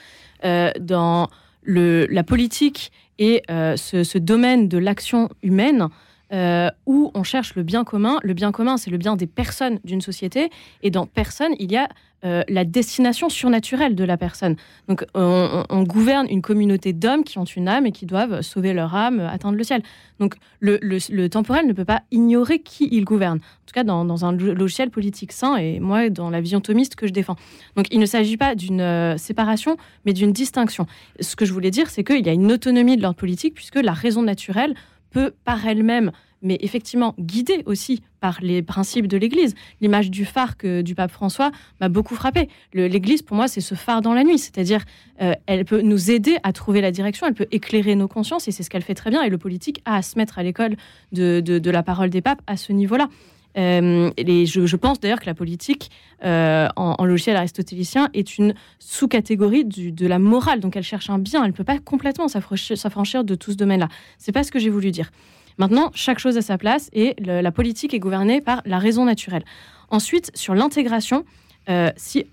euh, 0.45 0.73
dans 0.81 1.29
le, 1.63 2.09
la 2.11 2.25
politique 2.25 2.91
et 3.21 3.43
euh, 3.53 3.77
ce, 3.77 4.03
ce, 4.03 4.19
domaine 4.19 4.67
de 4.67 4.79
l'action 4.79 5.29
humaine. 5.45 5.87
Euh, 6.33 6.71
où 6.87 7.11
on 7.15 7.23
cherche 7.23 7.55
le 7.55 7.63
bien 7.63 7.85
commun. 7.85 8.19
Le 8.23 8.35
bien 8.35 8.53
commun, 8.53 8.77
c'est 8.77 8.91
le 8.91 8.99
bien 8.99 9.17
des 9.17 9.27
personnes 9.27 9.79
d'une 9.85 10.01
société. 10.01 10.51
Et 10.83 10.91
dans 10.91 11.07
personne, 11.07 11.55
il 11.59 11.71
y 11.71 11.77
a 11.77 11.89
euh, 12.25 12.43
la 12.49 12.65
destination 12.65 13.29
surnaturelle 13.29 13.95
de 13.95 14.03
la 14.03 14.17
personne. 14.17 14.57
Donc 14.89 15.05
on, 15.15 15.83
gouverne 15.83 16.27
une 16.31 16.41
communauté 16.41 16.95
d'hommes 16.95 17.23
qui 17.23 17.39
ont 17.39 17.45
une 17.45 17.69
âme 17.69 17.85
et 17.85 17.93
qui 17.93 18.07
doivent 18.07 18.41
sauver 18.41 18.73
leur 18.73 18.95
âme, 18.95 19.21
atteindre 19.21 19.59
le 19.59 19.65
ciel. 19.65 19.83
Donc 20.21 20.37
le, 20.61 21.29
temporel 21.29 21.67
ne 21.67 21.75
peut 21.75 21.85
pas 21.85 22.01
ignorer 22.11 22.61
qui 22.61 22.89
il 22.91 23.05
gouverne. 23.05 23.37
En 23.37 23.67
tout 23.67 23.75
cas, 23.75 23.85
dans, 23.85 24.25
un 24.25 24.33
lo- 24.33 24.55
logiciel 24.55 24.89
politique 24.89 25.33
sain, 25.33 25.57
et 25.57 25.81
moi, 25.81 26.09
dans 26.09 26.31
la 26.31 26.41
vision 26.41 26.63
thomiste 26.63 26.95
que 26.95 27.07
je 27.07 27.13
défends. 27.13 27.37
Donc 27.77 27.89
il 27.91 28.01
ne 28.01 28.07
s'agit 28.07 28.39
pas 28.39 28.55
d'une 28.55 28.81
euh, 28.81 29.19
séparation, 29.19 29.77
mais 30.07 30.15
d'une 30.15 30.33
distinction. 30.33 30.87
Ce 31.21 31.37
que 31.37 31.45
je 31.45 31.53
voulais 31.53 31.71
dire, 31.71 31.91
c'est 31.91 32.05
qu'il 32.05 32.25
y 32.25 32.31
a 32.31 32.33
une 32.33 32.51
autonomie 32.53 32.97
de 32.97 33.03
l'ordre 33.03 33.19
politique, 33.19 33.53
puisque 33.53 33.77
la 33.77 33.93
raison 33.93 34.23
naturelle 34.23 34.75
peut 35.15 35.33
par 35.45 35.67
elle-même, 35.67 36.11
mais 36.43 36.59
effectivement 36.61 37.15
guidée 37.19 37.63
aussi 37.65 38.03
par 38.21 38.39
les 38.43 38.61
principes 38.63 39.07
de 39.07 39.17
l'Église. 39.17 39.55
L'image 39.81 40.11
du 40.11 40.25
phare 40.25 40.57
que, 40.57 40.83
du 40.83 40.95
pape 40.95 41.11
François 41.11 41.51
m'a 41.81 41.89
beaucoup 41.89 42.15
frappé. 42.17 42.49
L'Église, 42.75 43.23
pour 43.23 43.37
moi, 43.37 43.49
c'est 43.49 43.61
ce 43.63 43.75
phare 43.75 44.03
dans 44.03 44.13
la 44.13 44.25
nuit, 44.25 44.39
c'est-à-dire 44.39 44.83
euh, 45.23 45.33
elle 45.47 45.65
peut 45.65 45.81
nous 45.81 46.11
aider 46.11 46.37
à 46.43 46.53
trouver 46.53 46.81
la 46.81 46.91
direction, 46.91 47.27
elle 47.27 47.35
peut 47.35 47.47
éclairer 47.51 47.95
nos 47.95 48.09
consciences, 48.09 48.49
et 48.49 48.53
c'est 48.53 48.63
ce 48.63 48.71
qu'elle 48.71 48.83
fait 48.83 48.95
très 48.95 49.11
bien. 49.11 49.23
Et 49.23 49.31
le 49.31 49.39
politique 49.39 49.81
a 49.87 49.97
à 49.97 50.03
se 50.03 50.19
mettre 50.19 50.39
à 50.39 50.43
l'école 50.43 50.77
de- 51.13 51.41
de 51.41 51.71
la 51.71 51.83
parole 51.83 52.11
des 52.11 52.21
papes 52.21 52.43
à 52.47 52.57
ce 52.57 52.73
niveau-là. 52.73 53.09
Euh, 53.57 54.11
je, 54.19 54.77
pense 54.77 55.01
d'ailleurs 55.01 55.21
que 55.21 55.27
la 55.27 55.35
politique, 55.35 55.91
euh, 56.25 56.69
en, 56.77 57.05
logiciel 57.05 57.37
aristotélicien, 57.37 58.09
est 58.15 58.39
une 58.39 58.55
sous-catégorie 58.79 59.65
de 59.65 60.07
la 60.07 60.19
morale. 60.19 60.61
Donc 60.61 60.77
elle 60.77 60.83
cherche 60.83 61.11
un 61.11 61.19
bien, 61.19 61.43
elle 61.43 61.51
ne 61.51 61.57
peut 61.57 61.65
pas 61.65 61.79
complètement 61.79 62.29
s'affranchir 62.29 63.25
de 63.25 63.35
tout 63.35 63.53
ce 63.53 63.57
domaine-là. 63.57 63.89
C'est 64.19 64.33
pas 64.33 64.43
ce 64.43 64.51
que 64.51 64.59
j'ai 64.59 64.71
voulu 64.71 64.91
dire. 64.91 65.11
Maintenant, 65.59 65.91
chaque 65.95 66.19
chose 66.19 66.37
a 66.37 66.43
sa 66.43 66.59
place 66.59 66.91
et 66.93 67.15
la 67.21 67.53
politique 67.53 67.95
est 67.95 68.01
gouvernée 68.01 68.41
par 68.41 68.63
la 68.65 68.79
raison 68.79 69.05
naturelle. 69.05 69.45
Ensuite, 69.89 70.33
sur 70.35 70.55
l'intégration, 70.55 71.25
euh, 71.69 71.91
si, 71.97 72.27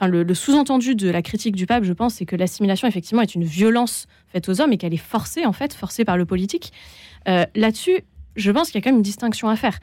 le, 0.00 0.34
sous-entendu 0.34 0.94
de 0.94 1.10
la 1.10 1.20
critique 1.20 1.54
du 1.54 1.66
pape, 1.66 1.84
je 1.84 1.92
pense, 1.92 2.14
c'est 2.14 2.24
que 2.24 2.36
l'assimilation, 2.36 2.88
effectivement, 2.88 3.20
est 3.20 3.34
une 3.34 3.44
violence 3.44 4.06
faite 4.32 4.48
aux 4.48 4.62
hommes 4.62 4.72
et 4.72 4.78
qu'elle 4.78 4.94
est 4.94 4.96
forcée, 4.96 5.44
en 5.44 5.52
fait, 5.52 5.74
forcée 5.74 6.06
par 6.06 6.16
le 6.16 6.24
politique. 6.24 6.72
Là-dessus, 7.26 8.00
je 8.36 8.50
pense 8.50 8.70
qu'il 8.70 8.76
y 8.76 8.78
a 8.78 8.80
quand 8.82 8.90
même 8.90 8.98
une 8.98 9.02
distinction 9.02 9.50
à 9.50 9.56
faire. 9.56 9.78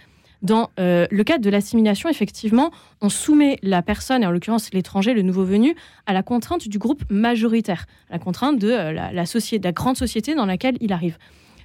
Dans 0.45 0.69
euh, 0.79 1.07
le 1.09 1.23
cadre 1.23 1.43
de 1.43 1.49
l'assimilation, 1.49 2.07
effectivement, 2.07 2.69
on 3.01 3.09
soumet 3.09 3.57
la 3.63 3.81
personne, 3.81 4.21
et 4.21 4.27
en 4.27 4.31
l'occurrence 4.31 4.71
l'étranger, 4.73 5.15
le 5.15 5.23
nouveau 5.23 5.43
venu, 5.43 5.75
à 6.05 6.13
la 6.13 6.21
contrainte 6.21 6.67
du 6.67 6.77
groupe 6.77 7.03
majoritaire, 7.09 7.87
la 8.11 8.19
contrainte 8.19 8.59
de 8.59 8.69
euh, 8.69 8.91
la 8.91 9.71
grande 9.71 9.97
société 9.97 10.35
dans 10.35 10.45
laquelle 10.45 10.77
il 10.81 10.93
arrive. 10.93 11.17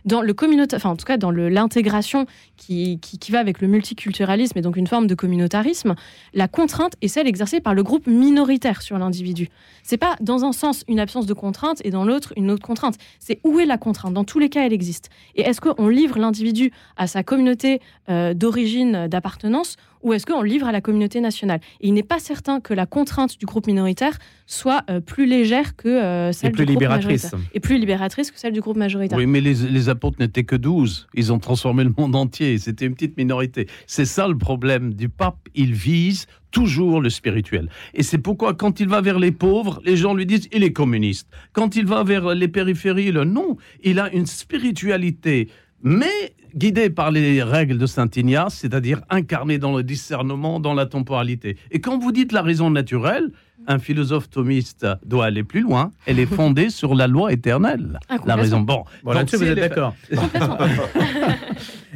Dans 0.05 0.23
le 0.23 0.33
communauta- 0.33 0.77
enfin 0.77 0.91
en 0.91 0.97
tout 0.97 1.05
cas 1.05 1.17
dans 1.17 1.31
l'intégration 1.31 2.27
qui, 2.57 2.99
qui, 3.01 3.19
qui 3.19 3.33
va 3.33 3.39
avec 3.39 3.61
le 3.61 3.69
multiculturalisme 3.69 4.59
et 4.59 4.63
donc 4.63 4.77
une 4.77 4.87
forme 4.87 5.07
de 5.07 5.15
communautarisme, 5.15 5.95
la 6.35 6.49
contrainte 6.49 6.95
est 7.03 7.09
celle 7.09 7.27
exercée 7.27 7.61
par 7.61 7.75
le 7.75 7.83
groupe 7.83 8.07
minoritaire 8.07 8.83
sur 8.83 8.99
l'individu. 8.99 9.49
C'est 9.83 9.97
pas 9.97 10.17
dans 10.21 10.45
un 10.45 10.53
sens 10.53 10.85
une 10.89 11.01
absence 11.01 11.27
de 11.27 11.35
contrainte 11.35 11.81
et 11.85 11.91
dans 11.91 12.05
l'autre 12.05 12.33
une 12.37 12.51
autre 12.51 12.67
contrainte. 12.67 12.97
C'est 13.19 13.41
où 13.45 13.59
est 13.61 13.67
la 13.67 13.79
contrainte? 13.79 14.15
Dans 14.15 14.25
tous 14.25 14.39
les 14.39 14.49
cas, 14.49 14.65
elle 14.67 14.73
existe. 14.73 15.11
Et 15.37 15.43
est-ce 15.43 15.61
qu'on 15.61 15.89
livre 15.89 16.19
l'individu 16.19 16.73
à 16.97 17.07
sa 17.07 17.23
communauté 17.23 17.81
euh, 18.09 18.35
d'origine, 18.35 19.09
d'appartenance, 19.09 19.77
ou 20.03 20.13
est-ce 20.13 20.27
qu'on 20.27 20.43
livre 20.43 20.67
à 20.67 20.73
la 20.73 20.81
communauté 20.81 21.21
nationale? 21.21 21.61
Et 21.81 21.89
il 21.89 21.95
n'est 21.95 22.03
pas 22.03 22.19
certain 22.19 22.61
que 22.61 22.75
la 22.75 22.87
contrainte 22.87 23.39
du 23.39 23.47
groupe 23.47 23.67
minoritaire 23.67 24.19
soit 24.47 24.83
euh, 24.91 25.01
plus 25.01 25.27
légère 25.27 25.77
que 25.77 25.89
euh, 25.89 26.33
celle 26.33 26.53
plus 26.53 26.67
du 26.67 26.75
groupe 26.75 26.89
majoritaire. 26.89 27.39
Et 27.55 27.61
plus 27.61 27.79
libératrice 27.79 28.31
que 28.31 28.39
celle 28.39 28.53
du 28.53 28.61
groupe 28.61 28.77
majoritaire. 28.77 29.19
Oui, 29.19 29.27
mais 29.27 29.41
les, 29.41 29.55
les 29.55 29.89
apôtres 29.89 30.17
n'étaient 30.21 30.45
que 30.45 30.57
12. 30.57 31.09
Ils 31.15 31.33
ont 31.33 31.39
transformé 31.39 31.85
le 31.85 31.93
monde 31.97 32.17
entier. 32.17 32.59
C'était 32.59 32.87
une 32.87 32.95
petite 32.95 33.17
minorité. 33.17 33.67
C'est 33.87 34.05
ça 34.05 34.27
le 34.29 34.37
problème 34.39 34.95
du 34.95 35.09
pape. 35.09 35.39
Il 35.55 35.75
vise 35.75 36.27
toujours 36.51 37.01
le 37.01 37.11
spirituel. 37.11 37.69
Et 37.95 38.03
c'est 38.03 38.19
pourquoi, 38.19 38.55
quand 38.55 38.81
il 38.81 38.89
va 38.89 39.01
vers 39.01 39.19
les 39.19 39.33
pauvres, 39.33 39.81
les 39.85 39.97
gens 39.97 40.15
lui 40.15 40.27
disent 40.27 40.49
il 40.53 40.65
est 40.65 40.73
communiste. 40.73 41.29
Quand 41.53 41.77
il 41.77 41.87
va 41.87 42.03
vers 42.03 42.35
les 42.35 42.49
périphéries, 42.49 43.13
le 43.13 43.25
non. 43.25 43.57
Il 43.83 43.99
a 44.01 44.13
une 44.13 44.27
spiritualité, 44.27 45.49
mais 45.83 46.35
guidée 46.55 46.91
par 46.91 47.11
les 47.11 47.43
règles 47.43 47.79
de 47.79 47.87
Saint 47.87 48.09
Ignace, 48.15 48.55
c'est-à-dire 48.55 49.03
incarnée 49.11 49.59
dans 49.59 49.77
le 49.77 49.83
discernement, 49.83 50.61
dans 50.61 50.75
la 50.75 50.87
temporalité. 50.87 51.57
Et 51.71 51.81
quand 51.81 51.99
vous 51.99 52.13
dites 52.13 52.33
la 52.33 52.43
raison 52.43 52.71
naturelle, 52.71 53.31
un 53.67 53.79
philosophe 53.79 54.31
thomiste 54.31 54.87
doit 55.05 55.27
aller 55.27 55.45
plus 55.45 55.61
loin. 55.61 55.91
Elle 56.07 56.19
est 56.19 56.27
fondée 56.27 56.71
sur 56.71 56.95
la 56.95 57.07
loi 57.07 57.33
éternelle. 57.33 58.01
Ah, 58.09 58.17
la 58.27 58.37
raison. 58.37 58.61
Bon, 58.61 58.85
Bon, 59.05 59.13
là-dessus, 59.13 59.37
si 59.39 59.45
vous 59.45 59.51
êtes 59.51 59.59
d'accord. 59.59 59.95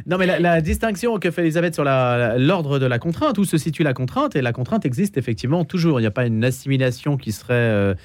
Non, 0.07 0.19
mais 0.19 0.27
la, 0.27 0.39
la 0.39 0.61
distinction 0.61 1.17
que 1.17 1.31
fait 1.31 1.41
Elisabeth 1.41 1.73
sur 1.73 1.83
l'ordre 1.83 2.77
de 2.77 2.85
la 2.85 2.99
contrainte, 2.99 3.39
où 3.39 3.43
se 3.43 3.57
situe 3.57 3.81
la 3.81 3.95
contrainte, 3.95 4.35
et 4.35 4.41
la 4.43 4.53
contrainte 4.53 4.85
existe 4.85 5.17
effectivement 5.17 5.65
toujours. 5.65 5.99
Il 5.99 6.03
n'y 6.03 6.07
a 6.07 6.11
pas 6.11 6.27
une 6.27 6.43
assimilation 6.43 7.17
qui 7.17 7.31
serait, 7.31 7.53
euh, 7.55 7.95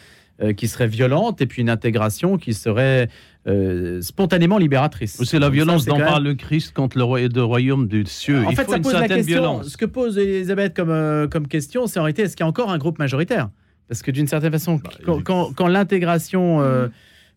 euh, 0.43 0.55
qui 0.55 0.67
serait 0.67 0.87
violente 0.87 1.43
et 1.43 1.47
puis 1.47 1.61
une 1.61 1.69
intégration 1.69 2.39
qui 2.39 2.55
serait 2.55 3.11
euh, 3.47 4.03
spontanément 4.03 4.59
libératrice. 4.59 5.23
C'est 5.25 5.39
la 5.39 5.49
violence 5.51 5.87
dont 5.87 5.97
parle 5.99 6.25
le 6.25 6.35
Christ 6.35 6.75
contre 6.75 6.99
le, 6.99 7.05
royaume 7.43 7.89
du 7.89 8.05
cieux. 8.07 8.45
En 8.45 8.51
Il 8.51 8.57
fait, 8.57 8.65
faut 8.65 8.73
ça 8.73 8.77
une 8.77 8.83
pose 8.83 8.93
la 8.93 9.09
question. 9.09 9.25
violence. 9.25 9.69
Ce 9.69 9.77
que 9.77 9.87
pose 9.87 10.19
Elisabeth 10.19 10.75
comme, 10.77 10.91
euh, 10.91 11.27
comme 11.27 11.49
question, 11.49 11.87
c'est 11.87 11.99
en 11.99 12.03
réalité 12.03 12.23
est-ce 12.23 12.37
qu'il 12.37 12.45
y 12.45 12.47
a 12.47 12.49
encore 12.49 12.71
un 12.71 12.79
groupe 12.79 12.99
majoritaire? 12.99 13.49
Parce 13.89 14.03
que 14.03 14.11
d'une 14.11 14.27
certaine 14.27 14.53
façon, 14.53 14.77
Bah, 14.77 14.91
quand, 15.05 15.23
quand- 15.23 15.53
quand 15.55 15.67
l'intégration. 15.69 16.61
euh, 16.61 16.89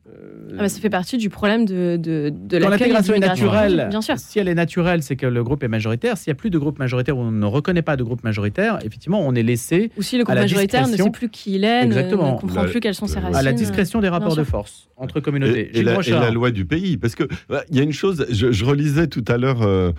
Ah 0.06 0.64
bah, 0.64 0.70
ça 0.70 0.82
fait 0.82 0.90
partie 0.90 1.18
du 1.18 1.30
problème 1.30 1.66
de, 1.66 1.96
de, 1.98 2.30
de 2.30 2.60
quand 2.60 2.70
l'intégration 2.70 3.14
est 3.14 3.20
naturelle, 3.20 3.88
Bien 3.90 4.02
sûr. 4.02 4.18
si 4.18 4.38
elle 4.38 4.50
est 4.50 4.54
naturelle, 4.54 5.02
c'est 5.02 5.16
que 5.16 5.26
le 5.26 5.44
groupe 5.46 5.64
est 5.64 5.70
majoritaire. 5.70 6.18
S'il 6.18 6.30
n'y 6.30 6.34
a 6.34 6.36
plus 6.36 6.50
de 6.50 6.58
groupe 6.58 6.78
majoritaire 6.78 7.18
ou 7.18 7.22
on 7.22 7.32
ne 7.32 7.46
reconnaît 7.46 7.82
pas 7.82 7.96
de 7.96 8.04
groupe 8.04 8.22
majoritaire, 8.24 8.80
effectivement, 8.84 9.22
on 9.26 9.34
est 9.34 9.44
laissé 9.44 9.92
Ou 9.98 10.02
si 10.02 10.18
le 10.18 10.26
groupe 10.26 10.36
majoritaire 10.36 10.88
ne 10.90 10.98
sait 10.98 11.10
plus 11.10 11.30
qui 11.30 11.56
il 11.56 11.64
est, 11.64 11.82
ne- 11.82 11.86
Exactement. 11.86 12.36
ne, 12.36 12.40
comprend 12.40 12.64
La- 12.64 12.70
plus 12.70 12.82
quelles 12.82 12.96
sont 12.96 13.08
ses 13.08 13.18
euh, 13.18 13.22
racines. 13.22 13.36
à 13.38 13.42
la 13.44 13.54
discrétion 13.54 14.02
des 14.02 14.10
rapports 14.10 14.36
de 14.36 14.44
force 14.44 14.90
entre 14.98 15.22
communautés. 15.22 15.70
Et, 15.74 15.84
la, 15.84 15.92
et 15.92 15.94
Brochard. 15.94 16.22
la 16.22 16.32
loi 16.32 16.52
du 16.52 16.66
pays. 16.66 16.98
Parce 16.98 17.16
que 17.16 17.24
bah, 17.48 17.64
il 17.70 17.78
y 17.78 17.80
a 17.80 17.84
une 17.84 17.94
chose, 17.94 18.26
je, 18.30 18.52
je 18.52 18.66
relisais 18.66 19.08
tout 19.08 19.24
à 19.30 19.38
l'heure 19.38 19.62
euh, 19.62 19.92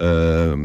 euh, 0.00 0.56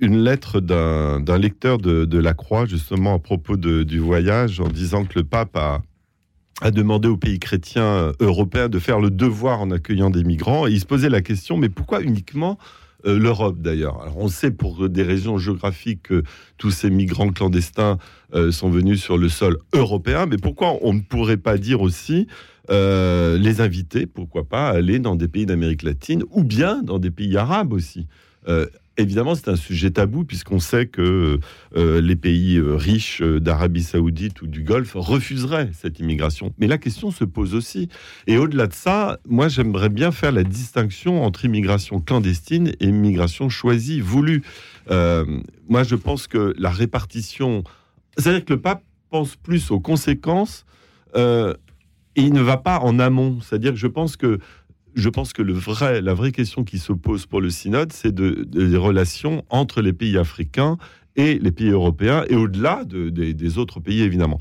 une 0.00 0.18
lettre 0.24 0.60
d'un 0.60 1.20
d'un 1.20 1.38
lecteur 1.38 1.78
de, 1.78 2.04
de 2.04 2.18
la 2.18 2.34
Croix, 2.34 2.66
justement 2.66 3.14
à 3.14 3.18
propos 3.20 3.56
de- 3.56 3.84
du 3.84 4.00
voyage, 4.00 4.60
en 4.60 4.68
disant 4.68 5.04
que 5.04 5.18
le 5.20 5.24
pape 5.24 5.56
a, 5.56 5.82
a 6.60 6.70
demandé 6.70 7.08
aux 7.08 7.16
pays 7.16 7.38
chrétiens 7.38 8.12
européens 8.20 8.68
de 8.68 8.78
faire 8.78 9.00
le 9.00 9.10
devoir 9.10 9.60
en 9.60 9.70
accueillant 9.70 10.10
des 10.10 10.24
migrants. 10.24 10.66
Et 10.66 10.72
il 10.72 10.80
se 10.80 10.86
posait 10.86 11.08
la 11.08 11.20
question, 11.20 11.56
mais 11.56 11.68
pourquoi 11.68 12.00
uniquement 12.00 12.58
euh, 13.06 13.18
l'Europe 13.18 13.60
d'ailleurs? 13.60 14.00
Alors 14.00 14.18
on 14.18 14.28
sait 14.28 14.50
pour 14.50 14.88
des 14.88 15.02
raisons 15.02 15.36
géographiques 15.38 16.04
que 16.04 16.22
tous 16.56 16.70
ces 16.70 16.90
migrants 16.90 17.30
clandestins 17.30 17.98
euh, 18.34 18.52
sont 18.52 18.70
venus 18.70 19.02
sur 19.02 19.18
le 19.18 19.28
sol 19.28 19.58
européen, 19.72 20.26
mais 20.26 20.36
pourquoi 20.36 20.78
on 20.82 20.94
ne 20.94 21.00
pourrait 21.00 21.36
pas 21.36 21.58
dire 21.58 21.80
aussi 21.82 22.28
euh, 22.70 23.36
les 23.36 23.60
inviter, 23.60 24.06
pourquoi 24.06 24.44
pas, 24.44 24.68
aller 24.68 24.98
dans 24.98 25.16
des 25.16 25.28
pays 25.28 25.46
d'Amérique 25.46 25.82
latine 25.82 26.22
ou 26.30 26.44
bien 26.44 26.82
dans 26.82 26.98
des 26.98 27.10
pays 27.10 27.36
arabes 27.36 27.72
aussi? 27.72 28.06
Euh, 28.48 28.66
Évidemment, 28.96 29.34
c'est 29.34 29.48
un 29.48 29.56
sujet 29.56 29.90
tabou 29.90 30.24
puisqu'on 30.24 30.60
sait 30.60 30.86
que 30.86 31.40
euh, 31.76 32.00
les 32.00 32.14
pays 32.14 32.58
euh, 32.58 32.76
riches 32.76 33.22
euh, 33.22 33.40
d'Arabie 33.40 33.82
Saoudite 33.82 34.40
ou 34.40 34.46
du 34.46 34.62
Golfe 34.62 34.92
refuseraient 34.94 35.70
cette 35.72 35.98
immigration. 35.98 36.54
Mais 36.58 36.68
la 36.68 36.78
question 36.78 37.10
se 37.10 37.24
pose 37.24 37.56
aussi. 37.56 37.88
Et 38.28 38.38
au-delà 38.38 38.68
de 38.68 38.72
ça, 38.72 39.18
moi, 39.26 39.48
j'aimerais 39.48 39.88
bien 39.88 40.12
faire 40.12 40.30
la 40.30 40.44
distinction 40.44 41.24
entre 41.24 41.44
immigration 41.44 42.00
clandestine 42.00 42.68
et 42.78 42.86
immigration 42.86 43.48
choisie, 43.48 44.00
voulue. 44.00 44.42
Moi, 44.88 45.82
je 45.82 45.96
pense 45.96 46.28
que 46.28 46.54
la 46.56 46.70
répartition, 46.70 47.64
c'est-à-dire 48.16 48.44
que 48.44 48.52
le 48.52 48.60
pape 48.60 48.84
pense 49.10 49.34
plus 49.34 49.72
aux 49.72 49.80
conséquences 49.80 50.66
et 51.16 52.22
il 52.22 52.32
ne 52.32 52.42
va 52.42 52.58
pas 52.58 52.78
en 52.78 52.98
amont. 52.98 53.40
C'est-à-dire 53.40 53.72
que 53.72 53.78
je 53.78 53.86
pense 53.86 54.16
que 54.16 54.38
je 54.94 55.08
pense 55.08 55.32
que 55.32 55.42
la 55.42 56.14
vraie 56.14 56.32
question 56.32 56.64
qui 56.64 56.78
se 56.78 56.92
pose 56.92 57.26
pour 57.26 57.40
le 57.40 57.50
synode, 57.50 57.92
c'est 57.92 58.14
de, 58.14 58.44
de- 58.46 58.66
des 58.66 58.76
relations 58.76 59.44
entre 59.50 59.82
les 59.82 59.92
pays 59.92 60.16
africains 60.18 60.76
et 61.16 61.38
les 61.38 61.52
pays 61.52 61.70
européens, 61.70 62.24
et 62.28 62.36
au-delà 62.36 62.84
de- 62.84 63.08
des- 63.10 63.34
des 63.34 63.58
autres 63.58 63.80
pays, 63.80 64.02
évidemment. 64.02 64.38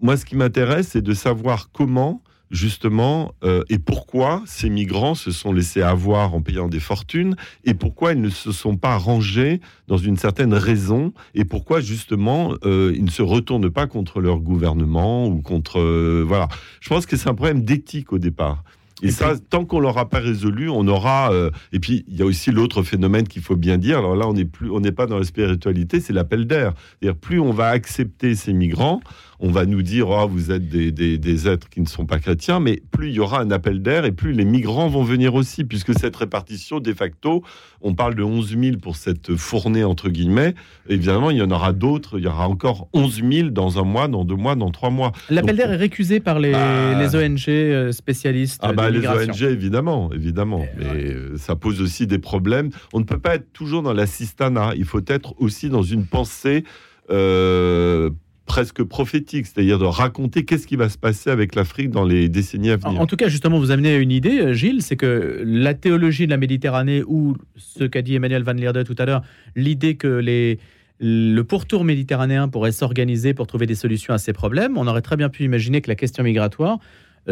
Moi, 0.00 0.16
ce 0.16 0.24
qui 0.24 0.36
m'intéresse, 0.36 0.88
c'est 0.92 1.02
de 1.02 1.14
savoir 1.14 1.70
comment, 1.72 2.22
justement, 2.50 3.32
euh, 3.44 3.62
et 3.68 3.78
pourquoi 3.78 4.42
ces 4.46 4.70
migrants 4.70 5.14
se 5.14 5.30
sont 5.32 5.52
laissés 5.52 5.82
avoir 5.82 6.34
en 6.34 6.40
payant 6.40 6.68
des 6.68 6.80
fortunes, 6.80 7.36
et 7.64 7.74
pourquoi 7.74 8.12
ils 8.14 8.20
ne 8.20 8.30
se 8.30 8.52
sont 8.52 8.76
pas 8.76 8.96
rangés 8.96 9.60
dans 9.86 9.98
une 9.98 10.16
certaine 10.16 10.54
raison, 10.54 11.12
et 11.34 11.44
pourquoi, 11.44 11.80
justement, 11.80 12.54
euh, 12.64 12.92
ils 12.96 13.04
ne 13.04 13.10
se 13.10 13.22
retournent 13.22 13.70
pas 13.70 13.86
contre 13.86 14.20
leur 14.20 14.40
gouvernement 14.40 15.26
ou 15.26 15.42
contre... 15.42 15.78
euh, 15.80 16.24
voilà. 16.26 16.48
Je 16.80 16.88
pense 16.88 17.06
que 17.06 17.16
c'est 17.16 17.28
un 17.28 17.34
problème 17.34 17.62
d'éthique 17.64 18.12
au 18.12 18.18
départ. 18.18 18.64
Et, 19.02 19.10
ça, 19.10 19.34
tant 19.50 19.64
qu'on 19.64 19.80
l'aura 19.80 20.08
pas 20.08 20.18
résolu, 20.18 20.68
on 20.68 20.86
aura. 20.88 21.32
euh, 21.32 21.50
et 21.72 21.78
puis, 21.78 22.04
il 22.08 22.16
y 22.16 22.22
a 22.22 22.24
aussi 22.24 22.50
l'autre 22.50 22.82
phénomène 22.82 23.28
qu'il 23.28 23.42
faut 23.42 23.56
bien 23.56 23.78
dire. 23.78 23.98
Alors 23.98 24.16
là, 24.16 24.26
on 24.26 24.32
n'est 24.32 24.44
plus, 24.44 24.70
on 24.70 24.80
n'est 24.80 24.92
pas 24.92 25.06
dans 25.06 25.18
la 25.18 25.24
spiritualité, 25.24 26.00
c'est 26.00 26.12
l'appel 26.12 26.46
d'air. 26.46 26.72
C'est-à-dire, 27.00 27.18
plus 27.18 27.40
on 27.40 27.52
va 27.52 27.68
accepter 27.68 28.34
ces 28.34 28.52
migrants, 28.52 29.00
on 29.40 29.50
va 29.50 29.66
nous 29.66 29.82
dire 29.82 30.08
oh, 30.08 30.26
vous 30.28 30.50
êtes 30.50 30.68
des, 30.68 30.90
des, 30.90 31.18
des, 31.18 31.48
êtres 31.48 31.68
qui 31.68 31.80
ne 31.80 31.86
sont 31.86 32.06
pas 32.06 32.18
chrétiens, 32.18 32.60
mais 32.60 32.82
plus 32.90 33.08
il 33.08 33.14
y 33.14 33.20
aura 33.20 33.40
un 33.40 33.50
appel 33.50 33.82
d'air 33.82 34.04
et 34.04 34.12
plus 34.12 34.32
les 34.32 34.44
migrants 34.44 34.88
vont 34.88 35.02
venir 35.02 35.34
aussi, 35.34 35.64
puisque 35.64 35.98
cette 35.98 36.16
répartition, 36.16 36.80
de 36.80 36.92
facto, 36.92 37.42
on 37.80 37.94
parle 37.94 38.14
de 38.14 38.22
11 38.22 38.56
000 38.58 38.76
pour 38.78 38.96
cette 38.96 39.36
fournée, 39.36 39.84
entre 39.84 40.08
guillemets. 40.08 40.54
Évidemment, 40.88 41.30
il 41.30 41.38
y 41.38 41.42
en 41.42 41.50
aura 41.50 41.72
d'autres. 41.72 42.18
Il 42.18 42.24
y 42.24 42.26
aura 42.26 42.48
encore 42.48 42.88
11 42.92 43.22
000 43.30 43.48
dans 43.50 43.78
un 43.78 43.84
mois, 43.84 44.08
dans 44.08 44.24
deux 44.24 44.34
mois, 44.34 44.56
dans 44.56 44.70
trois 44.70 44.90
mois. 44.90 45.12
L'appel 45.30 45.56
d'air 45.56 45.72
est 45.72 45.76
récusé 45.76 46.20
par 46.20 46.40
les, 46.40 46.52
bah, 46.52 46.98
les 46.98 47.14
ONG 47.14 47.48
euh, 47.48 47.92
spécialistes. 47.92 48.60
Ah 48.62 48.72
bah, 48.72 48.90
les 48.90 49.06
ONG, 49.06 49.42
évidemment, 49.42 50.10
évidemment. 50.12 50.66
Mais 50.76 50.86
euh, 50.86 51.36
ça 51.36 51.54
pose 51.54 51.80
aussi 51.80 52.06
des 52.06 52.18
problèmes. 52.18 52.70
On 52.92 52.98
ne 52.98 53.04
peut 53.04 53.18
pas 53.18 53.36
être 53.36 53.52
toujours 53.52 53.82
dans 53.82 53.92
l'assistanat. 53.92 54.72
Il 54.76 54.84
faut 54.84 55.02
être 55.06 55.34
aussi 55.38 55.68
dans 55.68 55.82
une 55.82 56.06
pensée. 56.06 56.64
Euh, 57.10 58.10
presque 58.48 58.82
prophétique, 58.82 59.46
c'est-à-dire 59.46 59.78
de 59.78 59.84
raconter 59.84 60.44
qu'est-ce 60.44 60.66
qui 60.66 60.74
va 60.74 60.88
se 60.88 60.98
passer 60.98 61.30
avec 61.30 61.54
l'Afrique 61.54 61.90
dans 61.90 62.04
les 62.04 62.28
décennies 62.28 62.70
à 62.70 62.76
venir. 62.76 63.00
En 63.00 63.06
tout 63.06 63.14
cas, 63.14 63.28
justement, 63.28 63.60
vous 63.60 63.70
amenez 63.70 63.94
à 63.94 63.98
une 63.98 64.10
idée, 64.10 64.40
euh, 64.40 64.52
Gilles, 64.54 64.82
c'est 64.82 64.96
que 64.96 65.42
la 65.44 65.74
théologie 65.74 66.26
de 66.26 66.30
la 66.30 66.38
Méditerranée, 66.38 67.04
ou 67.06 67.36
ce 67.56 67.84
qu'a 67.84 68.02
dit 68.02 68.16
Emmanuel 68.16 68.42
Van 68.42 68.54
Leerde 68.54 68.82
tout 68.84 68.96
à 68.98 69.04
l'heure, 69.04 69.22
l'idée 69.54 69.94
que 69.94 70.08
les, 70.08 70.58
le 70.98 71.42
pourtour 71.42 71.84
méditerranéen 71.84 72.48
pourrait 72.48 72.72
s'organiser 72.72 73.34
pour 73.34 73.46
trouver 73.46 73.66
des 73.66 73.76
solutions 73.76 74.14
à 74.14 74.18
ces 74.18 74.32
problèmes, 74.32 74.76
on 74.76 74.86
aurait 74.86 75.02
très 75.02 75.16
bien 75.16 75.28
pu 75.28 75.44
imaginer 75.44 75.80
que 75.80 75.88
la 75.88 75.94
question 75.94 76.24
migratoire 76.24 76.78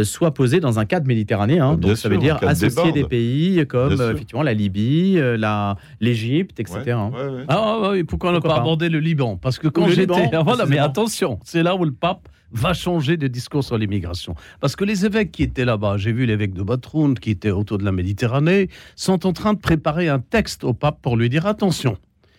soit 0.04 0.34
posée 0.34 0.60
dans 0.60 0.78
un 0.78 0.84
cadre 0.84 1.06
méditerranéen. 1.06 1.70
Hein. 1.70 1.76
donc 1.76 1.96
ça 1.96 2.08
veut 2.08 2.18
dire 2.18 2.38
associer 2.42 2.92
des 2.92 3.04
pays 3.04 3.64
comme 3.66 4.00
euh, 4.00 4.12
effectivement 4.12 4.42
la 4.42 4.54
Libye, 4.54 5.18
euh, 5.18 5.36
la 5.36 5.76
l'Égypte, 6.00 6.60
etc. 6.60 6.92
Hein. 6.92 7.10
Ah 7.48 7.90
oui, 7.92 8.04
pourquoi 8.04 8.32
ne 8.32 8.38
pas, 8.38 8.56
aborder 8.56 8.88
le 8.88 9.00
Liban? 9.00 9.36
Parce 9.36 9.58
que 9.58 9.68
quand 9.68 9.88
j'étais, 9.88 10.30
voilà, 10.44 10.66
mais 10.66 10.78
attention, 10.78 11.38
c'est 11.44 11.62
là 11.62 11.76
où 11.76 11.84
le 11.84 11.92
pape 11.92 12.28
va 12.52 12.72
changer 12.74 13.16
de 13.16 13.26
discours 13.26 13.64
sur 13.64 13.76
l'immigration. 13.76 14.34
Parce 14.60 14.76
que 14.76 14.84
les 14.84 15.04
évêques 15.04 15.32
qui 15.32 15.42
étaient 15.42 15.64
là-bas, 15.64 15.96
j'ai 15.96 16.12
vu 16.12 16.26
l'évêque 16.26 16.54
de 16.54 16.62
Batroun 16.62 17.18
qui 17.18 17.30
était 17.30 17.50
autour 17.50 17.78
de 17.78 17.84
la 17.84 17.92
Méditerranée, 17.92 18.68
sont 18.94 19.26
en 19.26 19.32
train 19.32 19.54
de 19.54 19.58
préparer 19.58 20.08
un 20.08 20.20
texte 20.20 20.64
au 20.64 20.72
pape 20.72 21.00
pour 21.02 21.16
lui 21.16 21.28
dire 21.28 21.46
attention. 21.46 21.96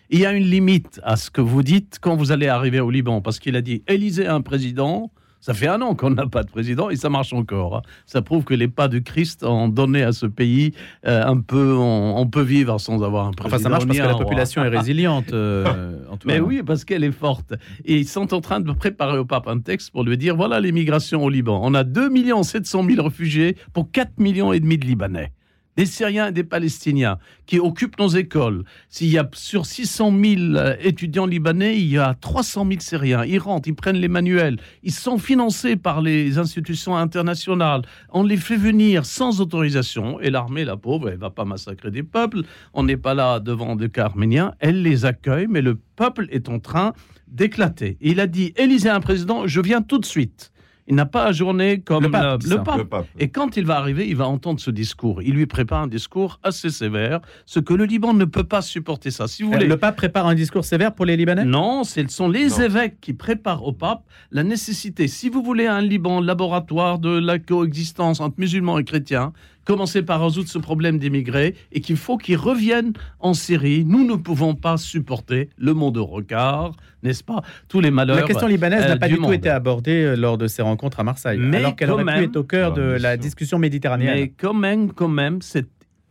Il 0.09 0.19
y 0.19 0.25
a 0.25 0.31
une 0.31 0.45
limite 0.45 1.01
à 1.03 1.17
ce 1.17 1.29
que 1.29 1.41
vous 1.41 1.63
dites 1.63 1.97
quand 1.99 2.15
vous 2.15 2.31
allez 2.31 2.47
arriver 2.47 2.79
au 2.79 2.89
Liban, 2.89 3.21
parce 3.21 3.39
qu'il 3.39 3.55
a 3.57 3.61
dit 3.61 3.83
Élisée 3.87 4.27
un 4.27 4.41
président, 4.41 5.11
ça 5.39 5.53
fait 5.53 5.67
un 5.67 5.81
an 5.81 5.95
qu'on 5.95 6.09
n'a 6.09 6.27
pas 6.27 6.43
de 6.43 6.49
président 6.49 6.89
et 6.89 6.95
ça 6.95 7.09
marche 7.09 7.33
encore. 7.33 7.77
Hein. 7.77 7.81
Ça 8.05 8.21
prouve 8.21 8.43
que 8.43 8.53
les 8.53 8.67
pas 8.67 8.87
de 8.87 8.99
Christ 8.99 9.43
ont 9.43 9.67
donné 9.67 10.03
à 10.03 10.11
ce 10.11 10.25
pays 10.25 10.73
euh, 11.05 11.25
un 11.25 11.39
peu. 11.39 11.75
On, 11.77 12.27
peut 12.27 12.41
vivre 12.41 12.77
sans 12.79 13.03
avoir 13.03 13.27
un 13.27 13.31
président. 13.31 13.55
Enfin, 13.55 13.63
ça 13.63 13.69
marche 13.69 13.85
parce 13.85 13.97
que 13.97 14.03
la 14.03 14.15
population 14.15 14.63
est 14.63 14.69
résiliente. 14.69 15.31
Euh, 15.33 15.97
Mais 16.25 16.39
oui, 16.39 16.61
parce 16.65 16.83
qu'elle 16.83 17.03
est 17.03 17.11
forte. 17.11 17.53
Et 17.85 17.97
ils 17.97 18.07
sont 18.07 18.33
en 18.33 18.41
train 18.41 18.59
de 18.59 18.71
préparer 18.71 19.17
au 19.17 19.25
pape 19.25 19.47
un 19.47 19.59
texte 19.59 19.91
pour 19.91 20.03
lui 20.03 20.17
dire 20.17 20.35
voilà 20.35 20.59
l'immigration 20.59 21.23
au 21.23 21.29
Liban. 21.29 21.59
On 21.63 21.73
a 21.73 21.83
2 21.83 22.09
700 22.43 22.85
000 22.89 23.03
réfugiés 23.03 23.55
pour 23.73 23.91
4 23.91 24.19
millions 24.19 24.53
et 24.53 24.59
demi 24.59 24.77
de 24.77 24.85
Libanais 24.85 25.31
des 25.77 25.85
Syriens 25.85 26.27
et 26.27 26.31
des 26.31 26.43
Palestiniens 26.43 27.19
qui 27.45 27.59
occupent 27.59 27.97
nos 27.99 28.09
écoles. 28.09 28.63
S'il 28.89 29.09
y 29.09 29.17
a 29.17 29.29
sur 29.33 29.65
600 29.65 30.11
000 30.11 30.41
euh, 30.55 30.75
étudiants 30.81 31.27
libanais, 31.27 31.77
il 31.77 31.87
y 31.87 31.97
a 31.99 32.15
300 32.15 32.65
000 32.67 32.79
Syriens. 32.79 33.23
Ils 33.23 33.37
rentrent, 33.37 33.69
ils 33.69 33.75
prennent 33.75 33.97
les 33.97 34.07
manuels. 34.07 34.57
Ils 34.83 34.91
sont 34.91 35.19
financés 35.19 35.75
par 35.75 36.01
les 36.01 36.39
institutions 36.39 36.97
internationales. 36.97 37.83
On 38.09 38.23
les 38.23 38.37
fait 38.37 38.57
venir 38.57 39.05
sans 39.05 39.39
autorisation. 39.39 40.19
Et 40.19 40.31
l'armée, 40.31 40.65
la 40.65 40.77
pauvre, 40.77 41.09
elle 41.09 41.19
va 41.19 41.29
pas 41.29 41.45
massacrer 41.45 41.91
des 41.91 42.03
peuples. 42.03 42.41
On 42.73 42.83
n'est 42.83 42.97
pas 42.97 43.13
là 43.13 43.39
devant 43.39 43.75
des 43.75 43.89
cas 43.89 44.05
arméniens. 44.05 44.53
Elle 44.59 44.81
les 44.81 45.05
accueille, 45.05 45.47
mais 45.47 45.61
le 45.61 45.79
peuple 45.95 46.27
est 46.31 46.49
en 46.49 46.59
train 46.59 46.93
d'éclater. 47.27 47.97
Il 48.01 48.19
a 48.19 48.27
dit, 48.27 48.53
Élisée 48.57 48.89
un 48.89 48.99
président, 48.99 49.45
je 49.45 49.61
viens 49.61 49.81
tout 49.83 49.99
de 49.99 50.05
suite. 50.05 50.51
Il 50.87 50.95
n'a 50.95 51.05
pas 51.05 51.25
ajourné 51.25 51.81
comme 51.81 52.03
le 52.05 52.09
pape, 52.09 53.07
Et 53.19 53.27
quand 53.27 53.57
il 53.57 53.65
va 53.65 53.77
arriver, 53.77 54.07
il 54.07 54.15
va 54.15 54.27
entendre 54.27 54.59
ce 54.59 54.71
discours. 54.71 55.21
Il 55.21 55.33
lui 55.33 55.45
prépare 55.45 55.81
un 55.81 55.87
discours 55.87 56.39
assez 56.43 56.69
sévère, 56.69 57.19
ce 57.45 57.59
que 57.59 57.73
le 57.73 57.83
Liban 57.83 58.13
ne 58.13 58.23
peut 58.23 58.45
pas 58.45 58.61
supporter 58.61 59.11
ça. 59.11 59.27
Si 59.27 59.43
vous 59.43 59.51
voulez. 59.51 59.67
Le 59.67 59.77
pape 59.77 59.97
prépare 59.97 60.27
un 60.27 60.35
discours 60.35 60.63
sévère 60.63 60.95
pour 60.95 61.05
les 61.05 61.17
Libanais? 61.17 61.43
Non, 61.43 61.83
ce 61.83 62.07
sont 62.07 62.29
les 62.29 62.61
évêques 62.61 63.01
qui 63.01 63.13
préparent 63.13 63.65
au 63.65 63.73
pape 63.73 64.03
la 64.31 64.43
nécessité. 64.43 65.07
Si 65.07 65.29
vous 65.29 65.43
voulez 65.43 65.67
un 65.67 65.81
Liban 65.81 66.21
laboratoire 66.21 66.99
de 66.99 67.09
la 67.09 67.37
coexistence 67.37 68.21
entre 68.21 68.35
musulmans 68.39 68.77
et 68.77 68.85
chrétiens, 68.85 69.33
commencer 69.67 70.01
par 70.01 70.23
résoudre 70.23 70.47
ce 70.47 70.57
problème 70.57 70.97
d'immigrés 70.97 71.53
et 71.73 71.81
qu'il 71.81 71.97
faut 71.97 72.17
qu'ils 72.17 72.37
reviennent 72.37 72.93
en 73.19 73.33
Syrie. 73.33 73.83
Nous 73.85 74.07
ne 74.07 74.15
pouvons 74.15 74.55
pas 74.55 74.77
supporter 74.77 75.49
le 75.57 75.73
monde 75.73 75.97
au 75.97 76.05
regard, 76.05 76.71
n'est-ce 77.03 77.23
pas? 77.23 77.41
Tous 77.67 77.81
les 77.81 77.91
malheurs. 77.91 78.15
La 78.15 78.23
question 78.23 78.47
libanaise 78.47 78.85
n'a 78.85 78.93
euh, 78.93 78.95
pas 78.95 79.09
du, 79.09 79.17
tout 79.17 79.33
été 79.33 79.49
abordée 79.49 80.03
euh, 80.03 80.15
lors 80.15 80.37
de 80.37 80.47
ces 80.47 80.61
rencontres 80.61 81.01
à 81.01 81.03
Marseille, 81.03 81.37
mais 81.37 81.57
alors 81.57 81.75
qu'elle 81.75 81.91
aurait 81.91 82.05
pu 82.05 82.23
être 82.23 82.37
au 82.37 82.45
cœur 82.45 82.73
de 82.73 82.81
la 82.81 83.17
discussion 83.17 83.59
méditerranéenne. 83.59 84.15
Mais 84.15 84.29
quand 84.29 84.53
même, 84.53 84.93
quand 84.93 85.09
même, 85.09 85.41
cette 85.41 85.67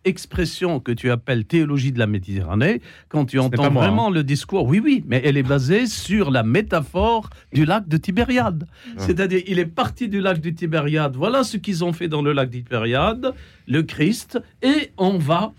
expression 0.06 0.80
que 0.80 0.92
tu 0.92 1.10
appelles 1.10 1.44
théologie 1.44 1.92
de 1.92 1.98
la 1.98 2.06
Méditerranée, 2.06 2.80
quand 3.08 3.26
tu 3.26 3.38
entends 3.38 3.70
vraiment 3.70 4.08
hein. 4.08 4.10
le 4.10 4.24
discours, 4.24 4.66
oui, 4.66 4.80
oui, 4.82 5.04
mais 5.06 5.20
elle 5.24 5.36
est 5.36 5.42
basée 5.42 5.86
sur 5.86 6.30
la 6.30 6.42
métaphore 6.42 7.28
du 7.52 7.64
lac 7.64 7.86
de 7.88 7.96
Tibériade. 7.96 8.66
C'est-à-dire, 8.96 9.42
il 9.46 9.58
est 9.58 9.66
parti 9.66 10.08
du 10.08 10.20
lac 10.20 10.40
de 10.40 10.50
Tibériade, 10.50 11.16
voilà 11.16 11.44
ce 11.44 11.56
qu'ils 11.56 11.84
ont 11.84 11.92
fait 11.92 12.08
dans 12.08 12.22
le 12.22 12.32
lac 12.32 12.48
de 12.48 12.58
Tibériade, 12.58 13.34
le 13.66 13.82
Christ, 13.82 14.40
et 14.62 14.92
on 14.96 15.18
va 15.18 15.52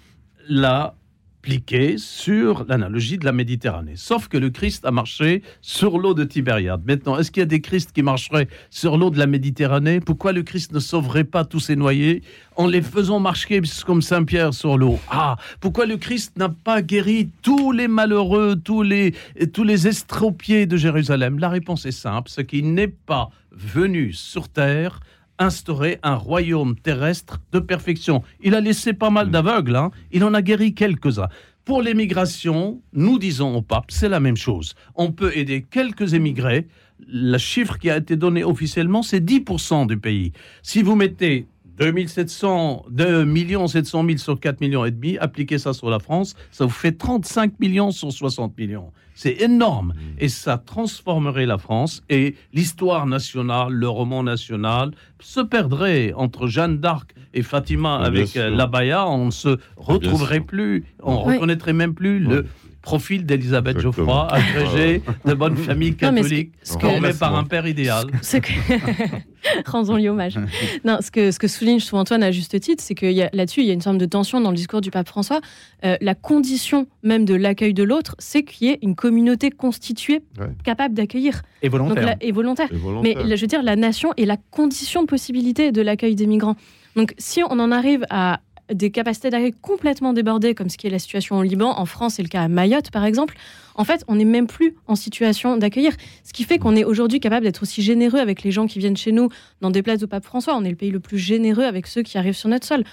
sur 1.98 2.66
l'analogie 2.68 3.18
de 3.18 3.26
la 3.26 3.32
Méditerranée. 3.32 3.96
Sauf 3.96 4.28
que 4.28 4.38
le 4.38 4.50
Christ 4.50 4.86
a 4.86 4.92
marché 4.92 5.44
sur 5.62 5.98
l'eau 5.98 6.14
de 6.14 6.26
Tibériade. 6.26 6.82
Maintenant, 6.86 7.18
est-ce 7.18 7.32
qu'il 7.32 7.42
y 7.42 7.44
a 7.44 7.48
des 7.48 7.62
Christ 7.62 7.92
qui 7.94 8.04
marcheraient 8.04 8.50
sur 8.70 8.98
l'eau 8.98 9.10
de 9.10 9.18
la 9.18 9.28
Méditerranée? 9.28 10.02
Pourquoi 10.02 10.34
le 10.34 10.44
Christ 10.44 10.74
ne 10.74 10.80
sauverait 10.80 11.24
pas 11.24 11.46
tous 11.46 11.62
ces 11.62 11.76
noyés 11.76 12.22
en 12.58 12.68
les 12.68 12.82
faisant 12.82 13.20
marcher 13.20 13.62
comme 13.86 14.02
Saint-Pierre 14.02 14.54
sur 14.54 14.78
l'eau? 14.78 15.00
Ah, 15.10 15.38
pourquoi 15.62 15.86
le 15.86 15.96
Christ 15.96 16.38
n'a 16.38 16.50
pas 16.50 16.82
guéri 16.82 17.30
tous 17.42 17.72
les 17.72 17.88
malheureux, 17.88 18.58
tous 18.62 18.84
les, 18.84 19.14
tous 19.54 19.64
les 19.64 19.88
estropiés 19.88 20.66
de 20.66 20.76
Jérusalem? 20.76 21.40
La 21.40 21.50
réponse 21.50 21.86
est 21.86 21.92
simple, 21.92 22.30
c'est 22.30 22.46
qu'il 22.46 22.74
n'est 22.74 22.88
pas 22.88 23.30
venu 23.52 24.12
sur 24.12 24.50
terre 24.50 25.00
instaurer 25.40 26.00
un 26.04 26.16
royaume 26.16 26.76
terrestre 26.76 27.40
de 27.52 27.60
perfection. 27.60 28.24
Il 28.42 28.56
a 28.56 28.62
laissé 28.62 28.94
pas 28.94 29.10
mal 29.10 29.28
mm. 29.28 29.32
d'aveugles, 29.32 29.76
hein. 29.76 29.92
il 30.12 30.24
en 30.24 30.34
a 30.34 30.42
guéri 30.42 30.74
quelques-uns. 30.74 31.30
Pour 31.66 31.82
l'émigration, 31.82 32.82
nous 32.94 33.20
disons 33.20 33.56
au 33.56 33.62
pape, 33.62 33.92
c'est 33.92 34.08
la 34.08 34.22
même 34.22 34.38
chose. 34.38 34.74
On 34.96 35.12
peut 35.12 35.36
aider 35.36 35.66
quelques 35.70 36.14
émigrés. 36.14 36.68
Le 37.06 37.38
chiffre 37.38 37.78
qui 37.78 37.90
a 37.90 37.98
été 37.98 38.16
donné 38.16 38.44
officiellement, 38.44 39.04
c'est 39.04 39.20
10% 39.20 39.86
du 39.86 39.98
pays. 39.98 40.32
Si 40.64 40.82
vous 40.82 40.96
mettez 40.96 41.46
2700, 41.78 42.86
2 42.90 43.26
millions 43.26 43.68
700 43.68 44.06
000 44.06 44.18
sur 44.18 44.40
4 44.40 44.62
millions 44.62 44.86
et 44.86 44.92
demi, 44.92 45.18
appliquez 45.18 45.58
ça 45.58 45.74
sur 45.74 45.90
la 45.90 46.00
France, 46.00 46.36
ça 46.52 46.66
vous 46.66 46.72
fait 46.72 46.94
35 46.94 47.60
millions 47.60 47.92
sur 47.92 48.12
60 48.12 48.58
millions. 48.58 48.92
C'est 49.14 49.42
énorme. 49.42 49.94
Mmh. 49.96 50.02
Et 50.20 50.30
ça 50.30 50.60
transformerait 50.60 51.48
la 51.48 51.58
France 51.58 52.04
et 52.08 52.36
l'histoire 52.54 53.08
nationale, 53.08 53.74
le 53.74 53.90
roman 53.90 54.22
national 54.22 54.92
se 55.20 55.40
perdrait 55.40 56.14
entre 56.16 56.48
Jeanne 56.48 56.78
d'Arc 56.78 57.16
et 57.34 57.42
Fatima 57.42 57.98
avec 57.98 58.38
euh, 58.38 58.50
l'abaya. 58.50 59.08
On 59.08 59.26
ne 59.26 59.32
se 59.32 59.58
retrouverait 59.76 60.42
plus, 60.42 60.86
on 61.02 61.14
ne 61.14 61.34
reconnaîtrait 61.34 61.74
même 61.74 61.96
plus 61.96 62.20
le 62.20 62.46
profil 62.88 63.26
d'Elisabeth 63.26 63.82
Geoffroy, 63.82 64.30
agrégée 64.32 65.02
de 65.26 65.34
bonne 65.34 65.58
famille 65.58 65.94
catholique, 65.94 66.54
formée 66.64 67.12
par 67.12 67.36
un 67.36 67.44
père 67.44 67.68
idéal. 67.68 68.06
Ce 68.22 68.38
que... 68.38 68.54
Rendons-lui 69.70 70.08
hommage. 70.08 70.40
non, 70.86 71.00
ce 71.02 71.12
que, 71.12 71.32
ce 71.32 71.38
que 71.38 71.50
souligne 71.50 71.80
Antoine 71.92 72.24
à 72.24 72.32
juste 72.32 72.58
titre, 72.62 72.82
c'est 72.82 72.96
que 72.96 73.06
là-dessus, 73.36 73.60
il 73.60 73.68
y 73.68 73.72
a 73.72 73.74
une 73.74 73.82
forme 73.82 73.98
de 73.98 74.06
tension 74.06 74.40
dans 74.40 74.52
le 74.52 74.56
discours 74.56 74.80
du 74.80 74.90
pape 74.90 75.10
François. 75.10 75.42
Euh, 75.84 75.98
la 76.00 76.16
condition 76.16 76.88
même 77.04 77.26
de 77.26 77.36
l'accueil 77.36 77.74
de 77.74 77.84
l'autre, 77.84 78.16
c'est 78.20 78.44
qu'il 78.44 78.70
y 78.70 78.72
ait 78.72 78.80
une 78.82 78.96
communauté 78.96 79.52
constituée 79.52 80.24
capable 80.64 80.94
d'accueillir. 80.94 81.42
Et 81.64 81.68
volontaire. 81.68 82.16
et 82.22 82.32
volontaire. 82.32 82.70
Mais 83.04 83.16
je 83.36 83.42
veux 83.42 83.48
dire, 83.48 83.64
la 83.64 83.76
nation 83.76 84.14
est 84.16 84.26
la 84.26 84.38
condition 84.52 85.02
de 85.02 85.08
possibilité 85.08 85.74
de 85.74 85.82
l'accueil 85.82 86.16
des 86.16 86.26
migrants. 86.26 86.56
Donc 86.96 87.14
si 87.18 87.44
on 87.44 87.60
en 87.60 87.72
arrive 87.72 88.06
à 88.10 88.40
des 88.74 88.92
capacités 88.92 89.30
d'accueil 89.30 89.54
complètement 89.62 90.14
débordées, 90.14 90.56
comme 90.56 90.70
ce 90.70 90.78
qui 90.78 90.88
est 90.88 90.90
la 90.90 91.00
situation 91.00 91.38
au 91.38 91.44
Liban, 91.44 91.78
en 91.78 91.86
France, 91.86 92.16
c'est 92.16 92.24
le 92.24 92.28
cas 92.28 92.44
à 92.44 92.48
Mayotte, 92.48 92.92
par 92.92 93.06
exemple, 93.06 93.36
en 93.76 93.84
fait, 93.84 94.04
on 94.08 94.16
n'est 94.16 94.26
même 94.26 94.48
plus 94.48 94.76
en 94.88 94.96
situation 94.96 95.56
d'accueillir. 95.58 95.94
Ce 96.24 96.34
qui 96.34 96.44
fait 96.44 96.58
qu'on 96.58 96.76
est 96.76 96.84
aujourd'hui 96.84 97.20
capable 97.20 97.46
d'être 97.46 97.62
aussi 97.62 97.82
généreux 97.82 98.20
avec 98.20 98.44
les 98.44 98.52
gens 98.52 98.68
qui 98.68 98.80
viennent 98.80 98.98
chez 98.98 99.12
nous 99.12 99.30
dans 99.62 99.70
des 99.70 99.84
places 99.84 100.04
au 100.04 100.08
Pape 100.08 100.26
François. 100.26 100.56
On 100.56 100.64
est 100.64 100.70
le 100.70 100.76
pays 100.76 100.92
le 100.92 101.00
plus 101.00 101.20
généreux 101.20 101.64
avec 101.64 101.88
ceux 101.88 102.02
qui 102.02 102.18
arrivent 102.18 102.36
sur 102.36 102.50
notre 102.50 102.66
sol. 102.66 102.84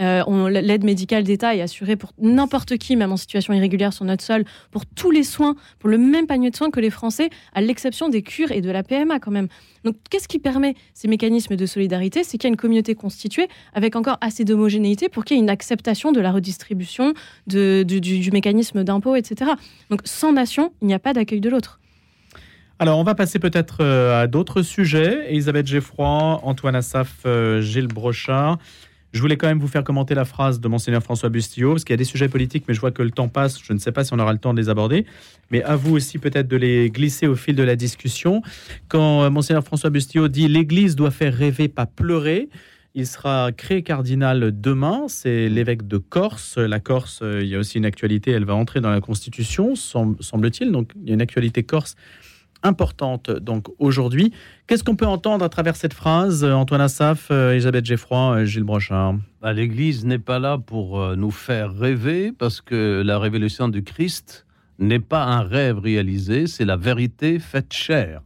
Euh, 0.00 0.48
L'aide 0.48 0.84
médicale 0.84 1.24
d'État 1.24 1.54
est 1.54 1.60
assurée 1.60 1.96
pour 1.96 2.12
n'importe 2.20 2.76
qui, 2.78 2.96
même 2.96 3.12
en 3.12 3.16
situation 3.16 3.52
irrégulière 3.52 3.92
sur 3.92 4.04
notre 4.04 4.24
sol, 4.24 4.44
pour 4.70 4.86
tous 4.86 5.10
les 5.10 5.22
soins, 5.22 5.56
pour 5.78 5.88
le 5.88 5.98
même 5.98 6.26
panier 6.26 6.50
de 6.50 6.56
soins 6.56 6.70
que 6.70 6.80
les 6.80 6.90
Français, 6.90 7.30
à 7.54 7.60
l'exception 7.60 8.08
des 8.08 8.22
cures 8.22 8.52
et 8.52 8.60
de 8.60 8.70
la 8.70 8.82
PMA 8.82 9.20
quand 9.20 9.30
même. 9.30 9.48
Donc 9.84 9.96
qu'est-ce 10.10 10.28
qui 10.28 10.38
permet 10.38 10.74
ces 10.94 11.08
mécanismes 11.08 11.56
de 11.56 11.66
solidarité? 11.66 12.24
C'est 12.24 12.38
qu'il 12.38 12.48
y 12.48 12.50
a 12.50 12.52
une 12.52 12.56
communauté 12.56 12.94
constituée 12.94 13.48
avec 13.74 13.96
encore 13.96 14.18
assez 14.20 14.44
d'homogénéité 14.44 15.08
pour 15.08 15.24
qu'il 15.24 15.36
y 15.36 15.40
ait 15.40 15.42
une 15.42 15.50
acceptation 15.50 16.12
de 16.12 16.20
la 16.20 16.32
redistribution, 16.32 17.14
du, 17.46 17.84
du 17.84 18.30
mécanisme 18.30 18.84
d'impôt, 18.84 19.14
etc. 19.14 19.52
Donc 19.90 20.00
sans 20.04 20.32
nation, 20.32 20.72
il 20.82 20.88
n'y 20.88 20.94
a 20.94 20.98
pas 20.98 21.12
d'accueil 21.12 21.40
de 21.40 21.50
l'autre. 21.50 21.80
Alors, 22.80 22.98
on 22.98 23.04
va 23.04 23.14
passer 23.14 23.38
peut-être 23.38 23.78
euh, 23.80 24.20
à 24.20 24.26
d'autres 24.26 24.62
sujets. 24.62 25.30
Elisabeth 25.30 25.66
Geffroy, 25.66 26.40
Antoine 26.42 26.74
Assaf, 26.74 27.20
euh, 27.24 27.60
Gilles 27.60 27.86
Brochard. 27.86 28.58
Je 29.14 29.20
voulais 29.20 29.36
quand 29.36 29.46
même 29.46 29.60
vous 29.60 29.68
faire 29.68 29.84
commenter 29.84 30.14
la 30.14 30.24
phrase 30.24 30.60
de 30.60 30.66
Monseigneur 30.66 31.00
François 31.00 31.28
Bustillo, 31.28 31.70
parce 31.70 31.84
qu'il 31.84 31.92
y 31.92 31.94
a 31.94 31.98
des 31.98 32.04
sujets 32.04 32.28
politiques, 32.28 32.64
mais 32.66 32.74
je 32.74 32.80
vois 32.80 32.90
que 32.90 33.00
le 33.02 33.12
temps 33.12 33.28
passe. 33.28 33.60
Je 33.62 33.72
ne 33.72 33.78
sais 33.78 33.92
pas 33.92 34.02
si 34.02 34.12
on 34.12 34.18
aura 34.18 34.32
le 34.32 34.40
temps 34.40 34.52
de 34.52 34.60
les 34.60 34.68
aborder. 34.68 35.06
Mais 35.52 35.62
à 35.62 35.76
vous 35.76 35.94
aussi 35.94 36.18
peut-être 36.18 36.48
de 36.48 36.56
les 36.56 36.90
glisser 36.90 37.28
au 37.28 37.36
fil 37.36 37.54
de 37.54 37.62
la 37.62 37.76
discussion. 37.76 38.42
Quand 38.88 39.22
euh, 39.22 39.30
Monseigneur 39.30 39.62
François 39.62 39.90
Bustillo 39.90 40.26
dit 40.26 40.48
L'Église 40.48 40.96
doit 40.96 41.12
faire 41.12 41.32
rêver, 41.32 41.68
pas 41.68 41.86
pleurer. 41.86 42.48
Il 42.96 43.06
sera 43.06 43.52
créé 43.52 43.82
cardinal 43.84 44.52
demain. 44.60 45.04
C'est 45.06 45.48
l'évêque 45.48 45.86
de 45.86 45.98
Corse. 45.98 46.58
La 46.58 46.80
Corse, 46.80 47.20
euh, 47.22 47.40
il 47.42 47.48
y 47.48 47.54
a 47.54 47.58
aussi 47.60 47.78
une 47.78 47.86
actualité. 47.86 48.32
Elle 48.32 48.44
va 48.44 48.54
entrer 48.56 48.80
dans 48.80 48.90
la 48.90 49.00
Constitution, 49.00 49.74
sem- 49.76 50.16
semble-t-il. 50.20 50.72
Donc, 50.72 50.90
il 51.00 51.08
y 51.08 51.10
a 51.12 51.14
une 51.14 51.22
actualité 51.22 51.62
corse 51.62 51.94
importante 52.64 53.30
donc 53.30 53.66
aujourd'hui. 53.78 54.32
Qu'est-ce 54.66 54.82
qu'on 54.82 54.96
peut 54.96 55.06
entendre 55.06 55.44
à 55.44 55.48
travers 55.48 55.76
cette 55.76 55.94
phrase, 55.94 56.42
euh, 56.42 56.52
Antoine 56.52 56.80
Assaf, 56.80 57.28
euh, 57.30 57.52
Elisabeth 57.52 57.84
Geffroy, 57.84 58.38
euh, 58.38 58.44
Gilles 58.46 58.64
Brochard? 58.64 59.16
Bah, 59.42 59.52
L'Église 59.52 60.04
n'est 60.04 60.18
pas 60.18 60.38
là 60.38 60.58
pour 60.58 61.16
nous 61.16 61.30
faire 61.30 61.76
rêver, 61.76 62.32
parce 62.32 62.60
que 62.62 63.02
la 63.04 63.18
révélation 63.18 63.68
du 63.68 63.84
Christ 63.84 64.46
n'est 64.78 65.00
pas 65.00 65.24
un 65.24 65.42
rêve 65.42 65.78
réalisé, 65.78 66.46
c'est 66.46 66.64
la 66.64 66.76
vérité 66.76 67.38
faite 67.38 67.72
chair. 67.72 68.22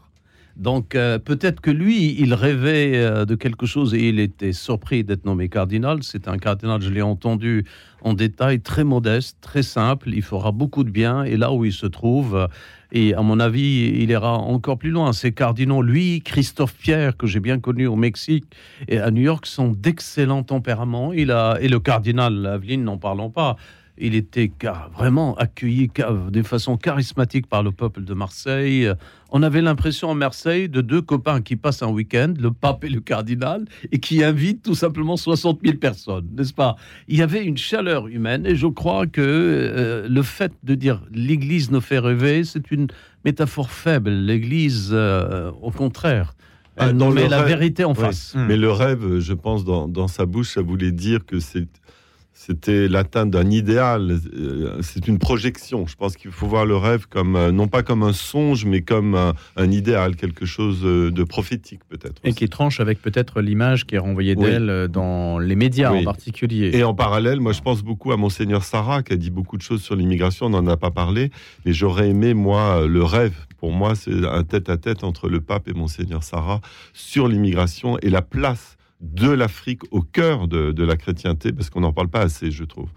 Donc 0.56 0.90
peut-être 0.90 1.60
que 1.60 1.70
lui, 1.70 2.20
il 2.20 2.34
rêvait 2.34 3.24
de 3.26 3.34
quelque 3.36 3.64
chose 3.64 3.94
et 3.94 4.08
il 4.08 4.18
était 4.18 4.52
surpris 4.52 5.04
d'être 5.04 5.24
nommé 5.24 5.48
cardinal. 5.48 6.02
C'est 6.02 6.26
un 6.26 6.36
cardinal, 6.36 6.80
je 6.82 6.90
l'ai 6.90 7.02
entendu 7.02 7.64
en 8.02 8.12
détail, 8.12 8.60
très 8.60 8.82
modeste, 8.82 9.38
très 9.40 9.62
simple. 9.62 10.10
Il 10.12 10.22
fera 10.22 10.50
beaucoup 10.50 10.82
de 10.82 10.90
bien 10.90 11.22
et 11.22 11.36
là 11.36 11.52
où 11.52 11.64
il 11.64 11.72
se 11.72 11.86
trouve, 11.86 12.48
et 12.90 13.14
à 13.14 13.20
mon 13.20 13.38
avis, 13.38 13.92
il 14.00 14.10
ira 14.10 14.38
encore 14.38 14.78
plus 14.78 14.90
loin. 14.90 15.12
Ces 15.12 15.32
cardinaux, 15.32 15.82
lui, 15.82 16.22
Christophe 16.22 16.74
Pierre, 16.74 17.16
que 17.16 17.26
j'ai 17.26 17.40
bien 17.40 17.58
connu 17.58 17.86
au 17.86 17.96
Mexique 17.96 18.46
et 18.88 18.98
à 18.98 19.10
New 19.10 19.22
York, 19.22 19.46
sont 19.46 19.68
d'excellents 19.68 20.42
tempéraments. 20.42 21.12
Il 21.12 21.30
a, 21.30 21.58
et 21.60 21.68
le 21.68 21.80
cardinal 21.80 22.46
Aveline, 22.46 22.84
n'en 22.84 22.96
parlons 22.96 23.30
pas. 23.30 23.56
Il 24.00 24.14
était 24.14 24.50
vraiment 24.96 25.34
accueilli 25.36 25.90
de 26.30 26.42
façon 26.42 26.76
charismatique 26.76 27.46
par 27.48 27.62
le 27.62 27.72
peuple 27.72 28.04
de 28.04 28.14
Marseille. 28.14 28.88
On 29.30 29.42
avait 29.42 29.60
l'impression 29.60 30.10
à 30.10 30.14
Marseille 30.14 30.68
de 30.68 30.80
deux 30.80 31.02
copains 31.02 31.40
qui 31.42 31.56
passent 31.56 31.82
un 31.82 31.88
week-end, 31.90 32.32
le 32.38 32.50
pape 32.50 32.84
et 32.84 32.88
le 32.88 33.00
cardinal, 33.00 33.64
et 33.92 33.98
qui 33.98 34.22
invitent 34.22 34.62
tout 34.62 34.74
simplement 34.74 35.16
60 35.16 35.60
000 35.64 35.76
personnes, 35.78 36.26
n'est-ce 36.36 36.54
pas? 36.54 36.76
Il 37.08 37.16
y 37.18 37.22
avait 37.22 37.44
une 37.44 37.58
chaleur 37.58 38.06
humaine, 38.08 38.46
et 38.46 38.54
je 38.56 38.66
crois 38.66 39.06
que 39.06 39.20
euh, 39.20 40.08
le 40.08 40.22
fait 40.22 40.52
de 40.62 40.74
dire 40.74 41.02
l'Église 41.12 41.70
nous 41.70 41.80
fait 41.80 41.98
rêver, 41.98 42.44
c'est 42.44 42.70
une 42.70 42.86
métaphore 43.24 43.70
faible. 43.70 44.10
L'Église, 44.10 44.90
euh, 44.92 45.50
au 45.60 45.70
contraire, 45.70 46.34
Dans 46.94 47.10
met 47.10 47.24
le 47.24 47.28
la 47.30 47.38
rêve- 47.42 47.48
vérité 47.48 47.84
en 47.84 47.94
face. 47.94 48.34
Mais 48.46 48.56
le 48.56 48.70
rêve, 48.70 49.18
je 49.18 49.32
pense, 49.34 49.64
dans, 49.64 49.88
dans 49.88 50.06
sa 50.06 50.24
bouche, 50.26 50.50
ça 50.54 50.62
voulait 50.62 50.92
dire 50.92 51.26
que 51.26 51.40
c'est- 51.40 51.66
c'était 52.40 52.86
l'atteinte 52.86 53.30
d'un 53.32 53.50
idéal. 53.50 54.20
Euh, 54.32 54.78
C'est 54.80 55.08
une 55.08 55.18
projection. 55.18 55.88
Je 55.88 55.96
pense 55.96 56.16
qu'il 56.16 56.30
faut 56.30 56.46
voir 56.46 56.66
le 56.66 56.76
rêve 56.76 57.06
comme, 57.10 57.34
euh, 57.34 57.50
non 57.50 57.66
pas 57.66 57.82
comme 57.82 58.04
un 58.04 58.12
songe, 58.12 58.64
mais 58.64 58.80
comme 58.82 59.16
un, 59.16 59.34
un 59.56 59.70
idéal, 59.72 60.14
quelque 60.14 60.46
chose 60.46 60.82
euh, 60.84 61.10
de 61.10 61.24
prophétique 61.24 61.80
peut-être. 61.88 62.22
Et 62.22 62.32
qui 62.32 62.48
tranche 62.48 62.78
avec 62.78 63.02
peut-être 63.02 63.40
l'image 63.40 63.86
qui 63.86 63.96
est 63.96 63.98
renvoyée 63.98 64.34
Oui. 64.38 64.44
d'elle 64.46 64.86
dans 64.88 65.40
les 65.40 65.56
médias 65.56 65.90
Oui. 65.92 65.98
en 65.98 66.04
particulier. 66.04 66.70
Et 66.74 66.84
en 66.84 66.94
parallèle, 66.94 67.40
moi, 67.40 67.52
je 67.52 67.60
pense 67.60 67.82
beaucoup 67.82 68.12
à 68.12 68.16
Monseigneur 68.16 68.62
Sarah, 68.62 69.02
qui 69.02 69.12
a 69.12 69.16
dit 69.16 69.30
beaucoup 69.30 69.56
de 69.56 69.62
choses 69.62 69.82
sur 69.82 69.96
l'immigration. 69.96 70.46
On 70.46 70.50
n'en 70.50 70.66
a 70.68 70.76
pas 70.76 70.92
parlé, 70.92 71.32
mais 71.66 71.72
j'aurais 71.72 72.08
aimé, 72.10 72.34
moi, 72.34 72.86
le 72.86 73.02
rêve. 73.02 73.34
Pour 73.58 73.72
moi, 73.72 73.96
c'est 73.96 74.24
un 74.24 74.44
tête-à-tête 74.44 75.02
entre 75.02 75.28
le 75.28 75.40
pape 75.40 75.66
et 75.66 75.74
Monseigneur 75.74 76.22
Sarah 76.22 76.60
sur 76.94 77.26
l'immigration 77.26 77.98
et 77.98 78.10
la 78.10 78.22
place 78.22 78.77
de 79.00 79.30
l'Afrique 79.30 79.82
au 79.92 80.02
cœur 80.02 80.48
de, 80.48 80.72
de 80.72 80.84
la 80.84 80.96
chrétienté, 80.96 81.52
parce 81.52 81.70
qu'on 81.70 81.80
n'en 81.80 81.92
parle 81.92 82.08
pas 82.08 82.20
assez, 82.20 82.50
je 82.50 82.64
trouve. 82.64 82.88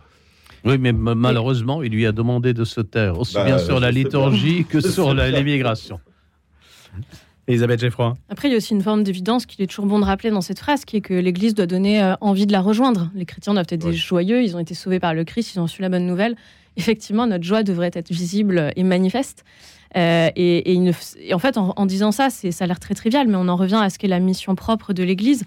Oui, 0.66 0.78
mais 0.78 0.94
ma- 0.94 1.16
malheureusement, 1.16 1.82
il 1.84 1.92
lui 1.92 2.06
a 2.06 2.12
demandé 2.12 2.54
de 2.54 2.64
se 2.66 2.82
taire, 2.82 3.20
aussi 3.20 3.34
Bah, 3.36 3.46
bien 3.46 3.58
sur 3.60 3.80
la 3.80 3.92
liturgie 3.92 4.54
bien. 4.58 4.64
que 4.64 4.80
sur 4.82 5.14
l'immigration. 5.14 6.00
Elisabeth 7.48 7.80
Geffroy. 7.82 8.14
Après, 8.30 8.48
il 8.48 8.52
y 8.52 8.54
a 8.54 8.58
aussi 8.58 8.74
une 8.74 8.82
forme 8.84 9.04
d'évidence 9.04 9.46
qu'il 9.46 9.62
est 9.64 9.68
toujours 9.68 9.86
bon 9.88 10.00
de 10.00 10.06
rappeler 10.06 10.30
dans 10.30 10.42
cette 10.42 10.60
phrase, 10.60 10.86
qui 10.86 10.98
est 10.98 11.02
que 11.02 11.14
l'Église 11.14 11.56
doit 11.56 11.66
donner 11.66 12.02
euh, 12.02 12.14
envie 12.22 12.46
de 12.46 12.52
la 12.52 12.62
rejoindre. 12.62 13.10
Les 13.16 13.26
chrétiens 13.26 13.54
doivent 13.54 13.66
être 13.70 13.82
des 13.82 13.94
joyeux, 13.94 14.44
ils 14.44 14.56
ont 14.56 14.60
été 14.60 14.74
sauvés 14.76 15.00
par 15.00 15.14
le 15.14 15.24
Christ, 15.24 15.56
ils 15.56 15.60
ont 15.60 15.68
su 15.68 15.82
la 15.82 15.90
bonne 15.90 16.06
nouvelle. 16.06 16.36
Effectivement, 16.78 17.28
notre 17.28 17.44
joie 17.44 17.64
devrait 17.64 17.92
être 17.94 18.10
visible 18.12 18.72
et 18.76 18.84
manifeste. 18.84 19.44
Euh, 19.98 20.30
et, 20.38 20.80
en 21.34 21.40
fait, 21.40 21.58
en, 21.58 21.74
en 21.76 21.86
disant 21.86 22.12
ça, 22.12 22.30
c'est, 22.30 22.52
ça 22.52 22.64
a 22.64 22.68
l'air 22.68 22.80
très 22.80 22.94
trivial, 22.94 23.28
mais 23.28 23.36
on 23.36 23.48
en 23.50 23.58
revient 23.58 23.80
à 23.82 23.90
ce 23.90 23.98
qu'est 24.00 24.08
la 24.08 24.20
mission 24.20 24.56
propre 24.56 24.94
de 24.94 25.04
l'Église. 25.04 25.44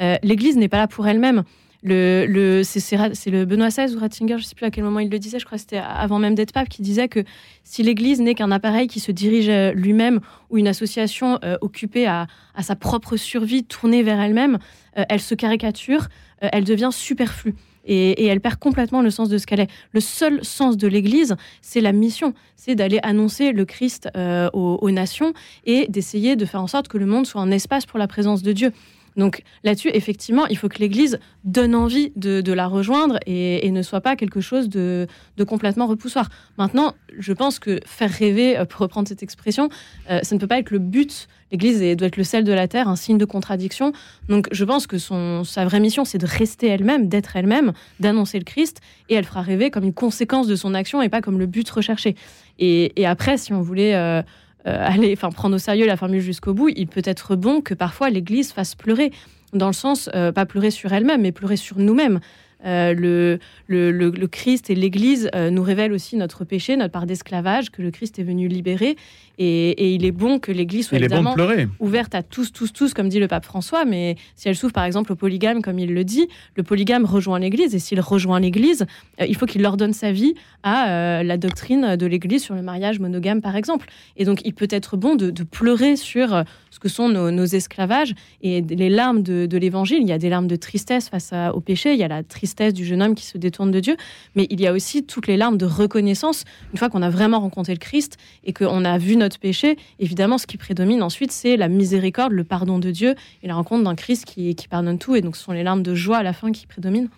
Euh, 0.00 0.16
L'Église 0.22 0.56
n'est 0.56 0.68
pas 0.68 0.78
là 0.78 0.88
pour 0.88 1.06
elle-même. 1.06 1.42
Le, 1.82 2.26
le, 2.28 2.62
c'est, 2.64 2.96
le 3.30 3.44
Benoît 3.44 3.68
XVI 3.68 3.94
ou 3.94 4.00
Ratzinger, 4.00 4.38
je 4.38 4.42
ne 4.42 4.46
sais 4.46 4.54
plus 4.56 4.66
à 4.66 4.70
quel 4.70 4.82
moment 4.82 4.98
il 4.98 5.08
le 5.08 5.18
disait, 5.20 5.38
je 5.38 5.44
crois 5.44 5.56
que 5.56 5.60
c'était 5.60 5.76
avant 5.78 6.18
même 6.18 6.34
d'être 6.34 6.52
pape, 6.52 6.68
qui 6.68 6.82
disait 6.82 7.06
que 7.06 7.22
si 7.62 7.82
l'Église 7.82 8.20
n'est 8.20 8.34
qu'un 8.34 8.50
appareil 8.50 8.88
qui 8.88 8.98
se 8.98 9.12
dirige 9.12 9.48
euh, 9.48 9.72
lui-même 9.72 10.20
ou 10.50 10.58
une 10.58 10.66
association 10.66 11.38
euh, 11.44 11.56
occupée 11.60 12.06
à, 12.06 12.26
sa 12.60 12.74
propre 12.74 13.16
survie, 13.16 13.62
tournée 13.62 14.02
vers 14.02 14.20
elle-même, 14.20 14.58
elle 14.94 15.20
se 15.20 15.34
caricature, 15.34 16.08
elle 16.40 16.64
devient 16.64 16.88
superflue. 16.90 17.54
Et, 17.84 18.24
elle 18.24 18.40
perd 18.40 18.56
complètement 18.56 19.02
le 19.02 19.10
sens 19.10 19.28
de 19.28 19.36
ce 19.36 19.46
qu'elle 19.46 19.60
est. 19.60 19.70
Le 19.92 20.00
seul 20.00 20.42
sens 20.42 20.78
de 20.78 20.88
l'Église, 20.88 21.36
c'est 21.60 21.82
la 21.82 21.92
mission, 21.92 22.32
c'est 22.56 22.74
d'aller 22.74 22.98
annoncer 23.02 23.52
le 23.52 23.66
Christ 23.66 24.08
aux 24.16 24.90
nations 24.90 25.34
et 25.66 25.86
d'essayer 25.88 26.34
de 26.34 26.46
faire 26.46 26.62
en 26.62 26.66
sorte 26.66 26.88
que 26.88 26.96
le 26.96 27.04
monde 27.04 27.26
soit 27.26 27.42
un 27.42 27.50
espace 27.50 27.84
pour 27.84 27.98
la 27.98 28.08
présence 28.08 28.42
de 28.42 28.52
Dieu. 28.52 28.72
Donc 29.16 29.42
là-dessus, 29.64 29.90
effectivement, 29.92 30.46
il 30.46 30.58
faut 30.58 30.68
que 30.68 30.78
l'Église 30.78 31.18
donne 31.44 31.74
envie 31.74 32.12
de, 32.16 32.52
la 32.52 32.66
rejoindre 32.66 33.18
et, 33.26 33.70
ne 33.70 33.82
soit 33.82 34.00
pas 34.00 34.16
quelque 34.16 34.40
chose 34.40 34.68
de, 34.68 35.06
complètement 35.46 35.86
repoussoir. 35.86 36.28
Maintenant, 36.58 36.94
je 37.18 37.32
pense 37.32 37.58
que 37.58 37.80
faire 37.86 38.10
rêver, 38.10 38.56
euh, 38.56 38.64
pour 38.64 38.80
reprendre 38.80 39.08
cette 39.08 39.22
expression, 39.22 39.68
euh, 40.10 40.20
ça 40.22 40.34
ne 40.34 40.40
peut 40.40 40.46
pas 40.46 40.58
être 40.58 40.70
le 40.70 40.78
but. 40.78 41.28
L'Église 41.52 41.78
doit 41.96 42.08
être 42.08 42.16
le 42.16 42.24
sel 42.24 42.44
de 42.44 42.52
la 42.52 42.68
terre, 42.68 42.88
un 42.88 42.96
signe 42.96 43.18
de 43.18 43.24
contradiction. 43.24 43.92
Donc 44.28 44.48
je 44.50 44.64
pense 44.64 44.86
que 44.86 44.96
sa 44.98 45.64
vraie 45.64 45.80
mission, 45.80 46.04
c'est 46.04 46.18
de 46.18 46.26
rester 46.26 46.66
elle-même, 46.66 47.08
d'être 47.08 47.36
elle-même, 47.36 47.72
d'annoncer 48.00 48.38
le 48.38 48.44
Christ, 48.44 48.80
et 49.08 49.14
elle 49.14 49.24
fera 49.24 49.42
rêver 49.42 49.70
comme 49.70 49.84
une 49.84 49.94
conséquence 49.94 50.46
de 50.46 50.56
son 50.56 50.74
action 50.74 51.02
et 51.02 51.08
pas 51.08 51.20
comme 51.20 51.38
le 51.38 51.46
but 51.46 51.68
recherché. 51.70 52.16
Et, 52.58 53.06
après, 53.06 53.36
si 53.36 53.52
on 53.52 53.60
voulait 53.60 53.94
euh, 53.94 54.22
aller, 54.66 55.12
enfin 55.12 55.30
prendre 55.30 55.56
au 55.56 55.58
sérieux 55.58 55.86
la 55.86 55.96
formule 55.96 56.20
jusqu'au 56.20 56.54
bout, 56.54 56.68
il 56.74 56.86
peut 56.86 57.02
être 57.04 57.36
bon 57.36 57.60
que 57.60 57.74
parfois 57.74 58.10
l'Église 58.10 58.52
fasse 58.52 58.74
pleurer, 58.74 59.12
dans 59.52 59.68
le 59.68 59.72
sens 59.72 60.10
euh, 60.14 60.32
pas 60.32 60.46
pleurer 60.46 60.70
sur 60.70 60.92
elle-même, 60.92 61.22
mais 61.22 61.32
pleurer 61.32 61.56
sur 61.56 61.78
nous-mêmes. 61.78 62.20
Euh, 62.66 62.94
le, 62.94 63.38
le, 63.68 63.90
le- 63.92 64.10
le 64.10 64.26
Christ 64.26 64.70
et 64.70 64.74
l'Église 64.74 65.30
euh, 65.34 65.50
nous 65.50 65.62
révèlent 65.62 65.92
aussi 65.92 66.16
notre 66.16 66.44
péché, 66.44 66.76
notre 66.76 66.92
part 66.92 67.06
d'esclavage, 67.06 67.70
que 67.70 67.80
le 67.82 67.90
Christ 67.90 68.18
est 68.18 68.22
venu 68.24 68.48
libérer. 68.48 68.96
Et, 69.38 69.70
et 69.70 69.94
il 69.94 70.04
est 70.06 70.12
bon 70.12 70.38
que 70.38 70.50
l'Église 70.50 70.86
soit 70.86 70.96
bon 70.98 71.04
évidemment 71.04 71.34
ouverte 71.78 72.14
à 72.14 72.22
tous, 72.22 72.52
tous, 72.52 72.72
tous, 72.72 72.94
comme 72.94 73.08
dit 73.10 73.18
le 73.20 73.28
pape 73.28 73.44
François. 73.44 73.84
Mais 73.84 74.16
si 74.34 74.48
elle 74.48 74.56
s'ouvre 74.56 74.72
par 74.72 74.84
exemple 74.84 75.12
au 75.12 75.14
polygame, 75.16 75.60
comme 75.62 75.78
il 75.78 75.92
le 75.92 76.04
dit, 76.04 76.26
le 76.56 76.62
polygame 76.62 77.04
rejoint 77.04 77.38
l'Église. 77.38 77.74
Et 77.74 77.78
s'il 77.78 78.00
rejoint 78.00 78.40
l'Église, 78.40 78.86
euh, 79.20 79.26
il 79.28 79.36
faut 79.36 79.46
qu'il 79.46 79.64
ordonne 79.66 79.92
sa 79.92 80.10
vie 80.10 80.34
à 80.62 81.22
la 81.22 81.36
doctrine 81.36 81.96
de 81.96 82.06
l'Église 82.06 82.42
sur 82.42 82.54
le 82.54 82.62
mariage 82.62 82.98
monogame, 82.98 83.40
par 83.40 83.54
exemple. 83.56 83.86
Et 84.16 84.24
donc, 84.24 84.40
il 84.44 84.54
peut 84.54 84.66
être 84.70 84.96
bon 84.96 85.14
de, 85.14 85.30
de 85.30 85.42
pleurer 85.44 85.96
sur 85.96 86.42
ce 86.70 86.78
que 86.80 86.88
sont 86.88 87.08
nos, 87.08 87.30
nos 87.30 87.44
esclavages 87.44 88.14
et 88.42 88.62
les 88.62 88.88
larmes 88.90 89.22
de, 89.22 89.46
de 89.46 89.58
l'Évangile. 89.58 89.98
Il 90.00 90.08
y 90.08 90.12
a 90.12 90.18
des 90.18 90.28
larmes 90.30 90.48
de 90.48 90.56
tristesse 90.56 91.08
face 91.08 91.32
à- 91.32 91.54
au 91.54 91.60
péché, 91.60 91.92
il 91.92 91.98
y 91.98 92.02
a 92.02 92.08
la 92.08 92.22
tristesse 92.22 92.55
du 92.72 92.84
jeune 92.84 93.02
homme 93.02 93.14
qui 93.14 93.24
se 93.24 93.38
détourne 93.38 93.70
de 93.70 93.80
Dieu, 93.80 93.96
mais 94.34 94.46
il 94.50 94.60
y 94.60 94.66
a 94.66 94.72
aussi 94.72 95.04
toutes 95.04 95.26
les 95.26 95.36
larmes 95.36 95.58
de 95.58 95.66
reconnaissance 95.66 96.44
une 96.72 96.78
fois 96.78 96.88
qu'on 96.88 97.02
a 97.02 97.10
vraiment 97.10 97.40
rencontré 97.40 97.72
le 97.74 97.78
Christ 97.78 98.16
et 98.44 98.52
qu'on 98.52 98.84
a 98.84 98.98
vu 98.98 99.16
notre 99.16 99.38
péché. 99.38 99.76
Évidemment, 99.98 100.38
ce 100.38 100.46
qui 100.46 100.56
prédomine 100.56 101.02
ensuite, 101.02 101.32
c'est 101.32 101.56
la 101.56 101.68
miséricorde, 101.68 102.32
le 102.32 102.44
pardon 102.44 102.78
de 102.78 102.90
Dieu 102.90 103.14
et 103.42 103.48
la 103.48 103.54
rencontre 103.54 103.84
d'un 103.84 103.94
Christ 103.94 104.24
qui, 104.24 104.54
qui 104.54 104.68
pardonne 104.68 104.98
tout. 104.98 105.16
Et 105.16 105.20
donc, 105.20 105.36
ce 105.36 105.44
sont 105.44 105.52
les 105.52 105.62
larmes 105.62 105.82
de 105.82 105.94
joie 105.94 106.18
à 106.18 106.22
la 106.22 106.32
fin 106.32 106.52
qui 106.52 106.66
prédominent. 106.66 107.08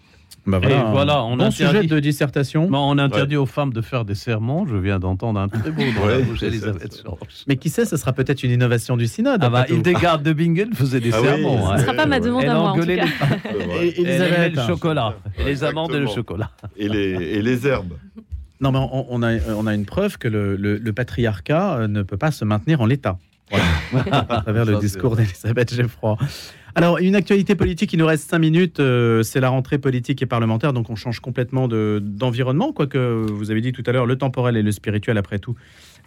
Bah 0.46 0.60
Et 0.62 0.68
voilà, 0.92 1.22
on 1.24 1.36
bon 1.36 1.44
interdit- 1.44 1.76
sujet 1.78 1.86
de 1.86 2.00
dissertation. 2.00 2.68
Bon, 2.70 2.78
on 2.78 2.96
interdit 2.98 3.36
aux 3.36 3.44
femmes 3.44 3.72
de 3.72 3.82
faire 3.82 4.04
des 4.06 4.14
serments. 4.14 4.66
Je 4.66 4.76
viens 4.76 4.98
d'entendre 4.98 5.38
un 5.40 5.48
très 5.48 5.70
beau 5.70 5.82
dans 5.98 6.06
la 6.06 6.16
Ouais. 6.18 6.24
Mais 7.46 7.56
qui 7.56 7.68
sait, 7.68 7.84
ce 7.84 7.96
sera 7.98 8.12
peut-être 8.12 8.42
une 8.42 8.50
innovation 8.52 8.96
du 8.96 9.06
synode. 9.06 9.40
Ah 9.42 9.50
bah. 9.50 9.66
Hildegard 9.68 10.20
de 10.20 10.32
Bingen 10.32 10.72
faisait 10.74 11.00
des 11.00 11.12
Ah 11.12 11.20
oui, 11.20 11.26
sermons. 11.26 11.66
ce 11.66 11.72
hein. 11.72 11.78
sera 11.78 11.92
pas 11.94 12.06
ma 12.06 12.18
demande 12.20 12.42
Elle 12.44 12.48
à 12.50 12.54
moi, 12.54 12.70
en 12.70 12.74
tout 12.74 12.86
cas. 12.86 12.86
les. 12.86 13.88
Et- 13.88 14.50
le 14.50 14.66
chocolat, 14.66 15.14
et 15.38 15.44
les 15.44 15.64
amandes 15.64 15.92
et 15.94 15.98
le 16.00 16.06
chocolat. 16.06 16.50
Et 16.76 16.88
les, 16.88 17.10
et 17.10 17.42
les 17.42 17.66
herbes. 17.66 17.92
Non, 18.60 18.72
mais 18.72 18.78
on, 18.78 19.06
on 19.10 19.22
a, 19.22 19.34
on 19.56 19.66
a 19.66 19.74
une 19.74 19.84
preuve 19.86 20.18
que 20.18 20.28
le, 20.28 20.56
le- 20.56 20.78
le 20.78 20.92
patriarcat 20.92 21.74
euh, 21.80 21.88
ne 21.88 22.02
peut 22.02 22.16
pas 22.16 22.30
se 22.30 22.44
maintenir 22.44 22.80
en 22.80 22.86
l'état. 22.86 23.18
Voilà. 23.50 23.64
à 24.28 24.40
travers 24.42 24.64
le 24.64 24.76
discours 24.78 25.14
d'Elisabeth 25.16 25.74
Geffroy. 25.74 26.16
Alors, 26.78 26.98
une 26.98 27.16
actualité 27.16 27.56
politique, 27.56 27.92
il 27.92 27.98
nous 27.98 28.06
reste 28.06 28.30
cinq 28.30 28.38
minutes. 28.38 28.78
euh, 28.78 29.24
c'est 29.24 29.40
la 29.40 29.48
rentrée 29.48 29.78
politique 29.78 30.22
et 30.22 30.26
parlementaire, 30.26 30.72
donc 30.72 30.90
on 30.90 30.94
change 30.94 31.18
complètement 31.18 31.66
de- 31.66 32.00
d'environnement. 32.00 32.72
Quoique, 32.72 33.26
vous 33.28 33.50
avez 33.50 33.60
dit 33.60 33.72
tout 33.72 33.82
à 33.84 33.90
l'heure, 33.90 34.06
le 34.06 34.16
temporel 34.16 34.56
et 34.56 34.62
le 34.62 34.70
spirituel, 34.70 35.18
après 35.18 35.40
tout, 35.40 35.56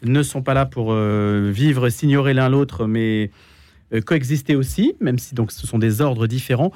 ne 0.02 0.24
sont 0.24 0.42
pas 0.42 0.54
là 0.54 0.66
pour 0.66 0.94
euh, 0.94 1.52
vivre, 1.54 1.90
s'ignorer 1.90 2.34
l'un 2.34 2.48
l'autre, 2.48 2.88
mais 2.88 3.32
euh, 3.94 4.00
coexister 4.00 4.56
aussi, 4.56 4.94
même 5.02 5.20
si 5.20 5.36
donc 5.36 5.52
ce 5.52 5.68
sont 5.68 5.78
des 5.78 6.00
ordres 6.00 6.26
différents. 6.26 6.72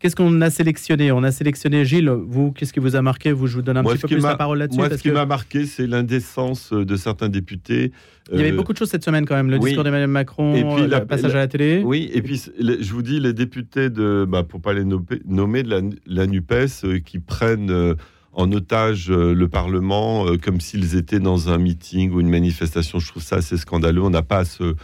Qu'est-ce 0.00 0.14
qu'on 0.14 0.40
a 0.42 0.48
sélectionné? 0.50 1.10
On 1.10 1.24
a 1.24 1.32
sélectionné 1.32 1.84
Gilles. 1.84 2.08
Vous, 2.08 2.52
qu'est-ce 2.52 2.72
qui 2.72 2.78
vous 2.78 2.94
a 2.94 3.02
marqué? 3.02 3.32
Vous, 3.32 3.48
je 3.48 3.56
vous 3.56 3.62
donne 3.62 3.76
un 3.78 3.82
Moi, 3.82 3.94
petit 3.94 4.02
peu 4.02 4.08
plus 4.08 4.22
la 4.22 4.36
parole 4.36 4.58
là-dessus. 4.58 4.78
Moi, 4.78 4.90
ce 4.90 4.94
qui 5.02 5.08
que 5.08 5.14
m'a 5.14 5.26
marqué, 5.26 5.66
c'est 5.66 5.88
l'indécence 5.88 6.72
de 6.72 6.96
certains 6.96 7.28
députés. 7.28 7.90
Il 8.32 8.38
y 8.38 8.40
avait 8.42 8.52
Euh, 8.52 8.56
beaucoup 8.56 8.72
de 8.72 8.78
choses 8.78 8.90
cette 8.90 9.04
semaine 9.04 9.26
quand 9.26 9.34
même. 9.34 9.50
Le 9.50 9.56
oui. 9.58 9.70
discours 9.70 9.82
d'Emmanuel 9.82 10.08
Macron, 10.08 10.54
Et 10.54 10.62
puis 10.62 10.82
le 10.82 10.86
la- 10.88 11.00
passage 11.00 11.32
la- 11.32 11.38
à 11.38 11.42
la 11.42 11.48
télé. 11.48 11.82
Oui, 11.84 12.10
et 12.12 12.22
puis 12.22 12.40
je 12.60 12.92
vous 12.92 13.02
dis, 13.02 13.18
les 13.18 13.32
députés 13.32 13.90
de, 13.90 14.24
bah, 14.28 14.44
pour 14.44 14.60
pas 14.60 14.72
les 14.72 14.84
nommer, 14.84 15.04
nommer 15.26 15.62
de 15.64 15.70
la, 15.70 15.80
la 16.06 16.26
NUPES, 16.28 16.84
euh, 16.84 16.98
qui 17.00 17.18
prennent 17.18 17.70
euh, 17.70 17.94
en 18.32 18.52
otage 18.52 19.10
euh, 19.10 19.34
le 19.34 19.48
Parlement 19.48 20.26
euh, 20.28 20.36
comme 20.36 20.60
s'ils 20.60 20.94
étaient 20.94 21.18
dans 21.18 21.48
un 21.48 21.58
meeting 21.58 22.12
ou 22.12 22.20
une 22.20 22.28
manifestation, 22.30 23.00
je 23.00 23.08
trouve 23.08 23.22
ça 23.24 23.36
assez 23.36 23.56
scandaleux. 23.56 24.02
On 24.02 24.10
n'a 24.10 24.22
pas 24.22 24.38
à 24.40 24.44
se... 24.44 24.74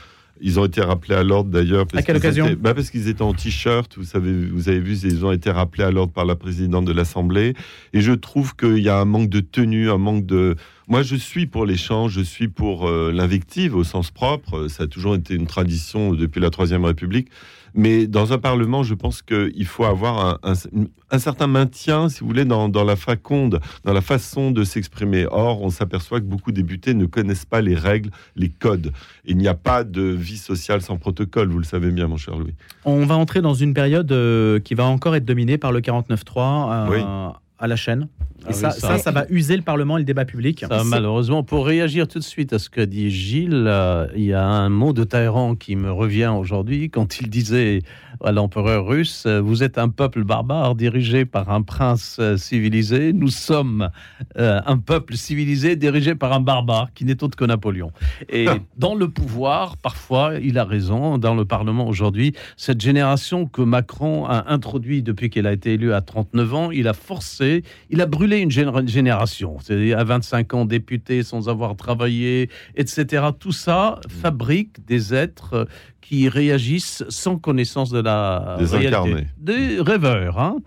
Ils 0.41 0.59
ont 0.59 0.65
été 0.65 0.81
rappelés 0.81 1.15
à 1.15 1.23
l'ordre 1.23 1.51
d'ailleurs. 1.51 1.87
À 1.95 2.03
quelle 2.03 2.17
occasion 2.17 2.47
étaient- 2.47 2.57
bah, 2.57 2.75
Parce 2.75 2.91
qu'ils 2.91 3.09
étaient 3.09 3.23
en 3.23 3.33
t-shirt, 3.35 3.97
vous, 3.97 4.05
savez, 4.05 4.33
vous 4.47 4.69
avez 4.69 4.81
vu, 4.81 4.97
ils 5.05 5.25
ont 5.25 5.31
été 5.33 5.51
rappelés 5.51 5.85
à 5.85 5.91
l'ordre 5.91 6.13
par 6.13 6.25
la 6.25 6.35
présidente 6.37 6.85
de 6.85 6.93
l'Assemblée. 6.93 7.55
Et 7.93 8.01
je 8.01 8.13
trouve 8.13 8.57
qu'il 8.57 8.79
y 8.79 8.89
a 8.89 8.99
un 8.99 9.05
manque 9.05 9.29
de 9.31 9.41
tenue, 9.41 9.91
un 9.91 9.99
manque 9.99 10.27
de... 10.27 10.57
Moi, 10.89 11.03
je 11.03 11.17
suis 11.17 11.47
pour 11.47 11.65
l'échange, 11.65 12.13
je 12.13 12.21
suis 12.21 12.49
pour 12.49 12.89
euh, 12.89 13.11
l'invective 13.13 13.75
au 13.77 13.85
sens 13.85 14.11
propre. 14.11 14.69
Ça 14.69 14.83
a 14.85 14.87
toujours 14.87 15.15
été 15.15 15.35
une 15.35 15.47
tradition 15.47 16.13
depuis 16.13 16.41
la 16.41 16.51
Troisième 16.51 16.85
République. 16.85 17.29
Mais 17.75 18.07
dans 18.07 18.33
un 18.33 18.39
Parlement, 18.39 18.83
je 18.85 18.95
pense 18.95 19.21
qu'il 19.23 19.67
faut 19.67 19.85
avoir 19.85 20.39
un, 20.45 20.51
un- 20.53 20.85
un 21.11 21.19
certain 21.19 21.47
maintien, 21.49 22.09
si 22.09 22.21
vous 22.21 22.27
voulez, 22.27 22.45
dans, 22.45 22.69
dans 22.69 22.85
la 22.85 22.97
faconde, 22.97 23.61
dans 23.85 23.93
la 23.93 24.01
façon 24.01 24.51
de 24.53 24.63
s'exprimer. 24.65 25.27
Or, 25.31 25.63
on 25.63 25.71
s'aperçoit 25.71 26.21
que 26.21 26.25
beaucoup 26.27 26.51
de 26.53 26.57
députés 26.61 26.95
ne 26.95 27.07
connaissent 27.07 27.45
pas 27.45 27.61
les 27.61 27.75
règles, 27.75 28.11
les 28.37 28.49
codes. 28.49 28.93
Il 29.25 29.37
n'y 29.39 29.49
a 29.49 29.55
pas 29.55 29.85
de 29.85 30.03
vie 30.03 30.37
sociale 30.39 30.83
sans 30.83 30.97
protocole, 30.97 31.49
vous 31.49 31.59
le 31.59 31.65
savez 31.65 31.91
bien, 31.91 32.07
mon 32.09 32.17
cher 32.17 32.37
Louis. 32.37 32.55
On 32.85 33.07
va 33.07 33.17
entrer 33.17 33.43
dans 33.43 33.55
une 33.55 33.75
période 33.75 34.11
euh, 34.13 34.61
qui 34.61 34.75
va 34.75 34.85
encore 34.85 35.15
être 35.17 35.25
dominée 35.25 35.59
par 35.59 35.73
le 35.73 35.81
49.3 35.81 36.73
euh, 36.73 36.87
Oui. 36.91 37.35
À 37.65 37.67
la 37.67 37.77
chaîne. 37.77 38.03
Et 38.03 38.45
Ah 38.45 38.47
oui, 38.49 38.55
ça, 38.55 38.71
ça- 38.71 38.89
ça, 38.89 38.99
ça 38.99 39.11
va 39.11 39.25
user 39.31 39.57
le 39.57 39.63
Parlement 39.63 39.97
et 39.97 40.01
le 40.01 40.05
débat 40.05 40.25
public. 40.25 40.65
Ça, 40.69 40.83
malheureusement, 40.85 41.43
pour 41.43 41.67
réagir 41.67 42.07
tout 42.07 42.19
de 42.19 42.25
suite 42.25 42.53
à 42.53 42.59
ce 42.59 42.69
que 42.69 42.81
dit 42.83 43.11
Gilles, 43.11 43.65
euh, 43.67 44.07
il 44.15 44.25
y 44.25 44.33
a 44.35 44.45
un 44.47 44.69
mot 44.69 44.93
de 44.93 45.03
Talleyrand 45.05 45.55
qui 45.57 45.77
me 45.77 45.91
revient 45.91 46.31
aujourd'hui 46.39 46.91
quand 46.91 47.21
il 47.21 47.31
disait 47.31 47.81
à 48.23 48.33
l'empereur 48.33 48.87
russe 48.87 49.27
Vous 49.27 49.63
êtes 49.63 49.79
un 49.79 49.89
peuple 49.89 50.25
barbare 50.25 50.75
dirigé 50.75 51.25
par 51.25 51.51
un 51.51 51.63
prince 51.63 52.17
euh, 52.21 52.37
civilisé. 52.37 53.13
Nous 53.13 53.29
sommes 53.29 53.91
euh, 54.39 54.61
un 54.67 54.79
peuple 54.79 55.17
civilisé 55.17 55.77
dirigé 55.77 56.15
par 56.15 56.33
un 56.33 56.41
barbare 56.41 56.93
qui 56.95 57.05
n'est 57.05 57.23
autre 57.23 57.37
que 57.37 57.45
Napoléon. 57.45 57.91
Et 58.29 58.47
dans 58.77 58.95
le 58.95 59.09
pouvoir, 59.09 59.77
parfois, 59.77 60.35
il 60.43 60.59
a 60.59 60.65
raison. 60.65 61.19
Dans 61.19 61.35
le 61.35 61.45
Parlement 61.45 61.87
aujourd'hui, 61.87 62.35
cette 62.57 62.81
génération 62.81 63.47
que 63.47 63.63
Macron 63.63 64.27
a 64.27 64.53
introduit 64.53 65.03
depuis 65.03 65.31
qu'il 65.31 65.47
a 65.47 65.53
été 65.53 65.75
élu 65.75 65.93
à 65.93 66.01
39 66.01 66.55
ans, 66.55 66.71
il 66.71 66.89
a 66.89 66.93
forcé, 66.93 67.63
il 67.91 68.01
a 68.01 68.07
brûlé 68.07 68.39
une 68.39 68.51
géné- 68.51 68.87
génération. 68.89 69.59
C'est-à-dire 69.61 69.99
à 69.99 70.05
25 70.05 70.55
ans 70.55 70.65
député 70.65 71.23
sans 71.23 71.49
avoir 71.49 71.77
travaillé, 71.77 72.51
etc. 72.77 73.27
Tout 73.39 73.53
ça 73.53 74.01
fabrique 74.09 74.85
des 74.87 75.15
êtres 75.15 75.67
qui 76.05 76.29
réagissent 76.29 77.03
sans 77.09 77.39
connaissance 77.39 77.91
de 77.91 78.01
la 78.01 78.57
Des 78.59 78.67
réalité. 78.67 78.87
incarnés. 78.89 79.27
Des 79.39 79.81
rêveurs. 79.81 80.39
Hein 80.39 80.59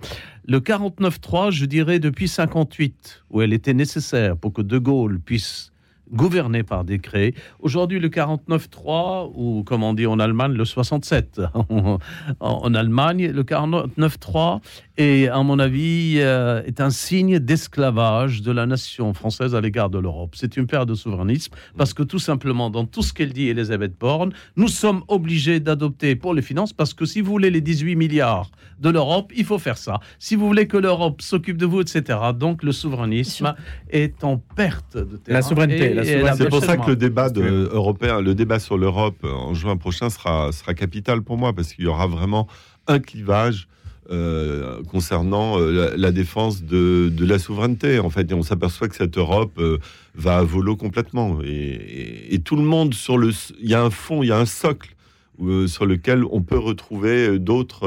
le 0.49 0.59
49-3, 0.59 1.51
je 1.51 1.65
dirais 1.65 1.99
depuis 1.99 2.27
58, 2.27 3.23
où 3.29 3.41
elle 3.41 3.53
était 3.53 3.73
nécessaire 3.73 4.37
pour 4.37 4.53
que 4.53 4.61
De 4.61 4.77
Gaulle 4.77 5.19
puisse 5.19 5.71
gouverner 6.11 6.63
par 6.63 6.83
décret. 6.83 7.33
Aujourd'hui, 7.59 7.99
le 7.99 8.09
49-3, 8.09 9.31
ou 9.35 9.63
comme 9.63 9.83
on 9.83 9.93
dit 9.93 10.07
en 10.07 10.19
Allemagne, 10.19 10.53
le 10.53 10.65
67. 10.65 11.41
en, 11.69 11.99
en 12.39 12.73
Allemagne, 12.73 13.31
le 13.31 13.43
49-3 13.43 14.59
est, 14.97 15.27
à 15.27 15.41
mon 15.43 15.59
avis, 15.59 16.15
euh, 16.17 16.61
est 16.63 16.81
un 16.81 16.89
signe 16.89 17.39
d'esclavage 17.39 18.41
de 18.41 18.51
la 18.51 18.65
nation 18.65 19.13
française 19.13 19.55
à 19.55 19.61
l'égard 19.61 19.89
de 19.89 19.99
l'Europe. 19.99 20.35
C'est 20.35 20.57
une 20.57 20.67
perte 20.67 20.89
de 20.89 20.95
souverainisme 20.95 21.53
parce 21.77 21.93
que 21.93 22.03
tout 22.03 22.19
simplement, 22.19 22.69
dans 22.69 22.85
tout 22.85 23.01
ce 23.01 23.13
qu'elle 23.13 23.33
dit 23.33 23.49
Elisabeth 23.49 23.97
Borne, 23.99 24.33
nous 24.55 24.67
sommes 24.67 25.03
obligés 25.07 25.59
d'adopter 25.59 26.15
pour 26.15 26.33
les 26.33 26.41
finances 26.41 26.73
parce 26.73 26.93
que 26.93 27.05
si 27.05 27.21
vous 27.21 27.31
voulez 27.31 27.51
les 27.51 27.61
18 27.61 27.95
milliards 27.95 28.49
de 28.79 28.89
l'Europe, 28.89 29.31
il 29.35 29.45
faut 29.45 29.59
faire 29.59 29.77
ça. 29.77 29.99
Si 30.19 30.35
vous 30.35 30.45
voulez 30.47 30.67
que 30.67 30.77
l'Europe 30.77 31.21
s'occupe 31.21 31.57
de 31.57 31.65
vous, 31.65 31.81
etc. 31.81 32.19
Donc 32.35 32.63
le 32.63 32.71
souverainisme 32.71 33.55
est 33.89 34.23
en 34.23 34.37
perte 34.37 34.97
de 34.97 35.17
terrain. 35.17 35.37
La 35.37 35.41
souveraineté, 35.41 35.93
C'est 36.35 36.49
pour 36.49 36.59
ça 36.63 36.77
que 36.85 36.89
le 36.91 36.95
débat 36.95 37.29
de, 37.29 37.41
européen, 37.71 38.21
le 38.21 38.35
débat 38.35 38.59
sur 38.59 38.77
l'Europe 38.77 39.17
euh, 39.23 39.31
en 39.31 39.53
juin 39.53 39.77
prochain 39.77 40.09
sera, 40.09 40.51
sera 40.51 40.73
capital 40.73 41.21
pour 41.21 41.37
moi 41.37 41.53
parce 41.53 41.73
qu'il 41.73 41.85
y 41.85 41.87
aura 41.87 42.07
vraiment 42.07 42.47
un 42.87 42.99
clivage 42.99 43.67
euh, 44.09 44.81
concernant 44.89 45.59
euh, 45.59 45.71
la, 45.91 45.97
la 45.97 46.11
défense 46.11 46.63
de, 46.63 47.09
de 47.09 47.25
la 47.25 47.39
souveraineté. 47.39 47.99
En 47.99 48.09
fait, 48.09 48.31
et 48.31 48.33
on 48.33 48.41
s'aperçoit 48.43 48.87
que 48.87 48.95
cette 48.95 49.17
Europe 49.17 49.53
euh, 49.59 49.79
va 50.15 50.37
à 50.37 50.43
volo 50.43 50.75
complètement. 50.77 51.39
Et, 51.43 51.49
et- 51.49 52.33
et 52.35 52.39
tout 52.39 52.55
le 52.55 52.61
monde 52.63 52.93
sur 52.93 53.17
le, 53.17 53.31
il 53.61 53.69
y 53.69 53.73
a 53.73 53.81
un 53.83 53.89
fond, 53.89 54.23
il 54.23 54.27
y 54.27 54.31
a 54.31 54.37
un 54.37 54.45
socle 54.45 54.95
euh, 55.43 55.67
sur 55.67 55.85
lequel 55.85 56.23
on 56.31 56.41
peut 56.41 56.57
retrouver 56.57 57.27
euh, 57.27 57.37
d'autres. 57.39 57.85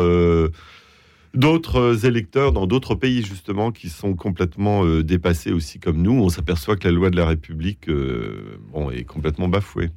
D'autres 1.33 2.07
électeurs 2.07 2.53
dans 2.53 2.66
d'autres 2.66 2.97
pays, 2.97 3.22
justement, 3.22 3.70
qui 3.70 3.89
sont 3.89 4.14
complètement 4.14 4.85
euh, 4.85 5.05
dépassés 5.05 5.53
aussi 5.53 5.78
comme 5.78 6.03
nous. 6.03 6.12
On 6.12 6.28
s'aperçoit 6.28 6.76
que 6.76 6.89
la 6.89 6.93
loi 6.93 7.11
de 7.11 7.16
la 7.16 7.26
République 7.26 7.89
euh, 7.89 8.59
bon, 8.72 8.91
est 8.91 9.05
complètement 9.05 9.47
bafouée. 9.47 9.91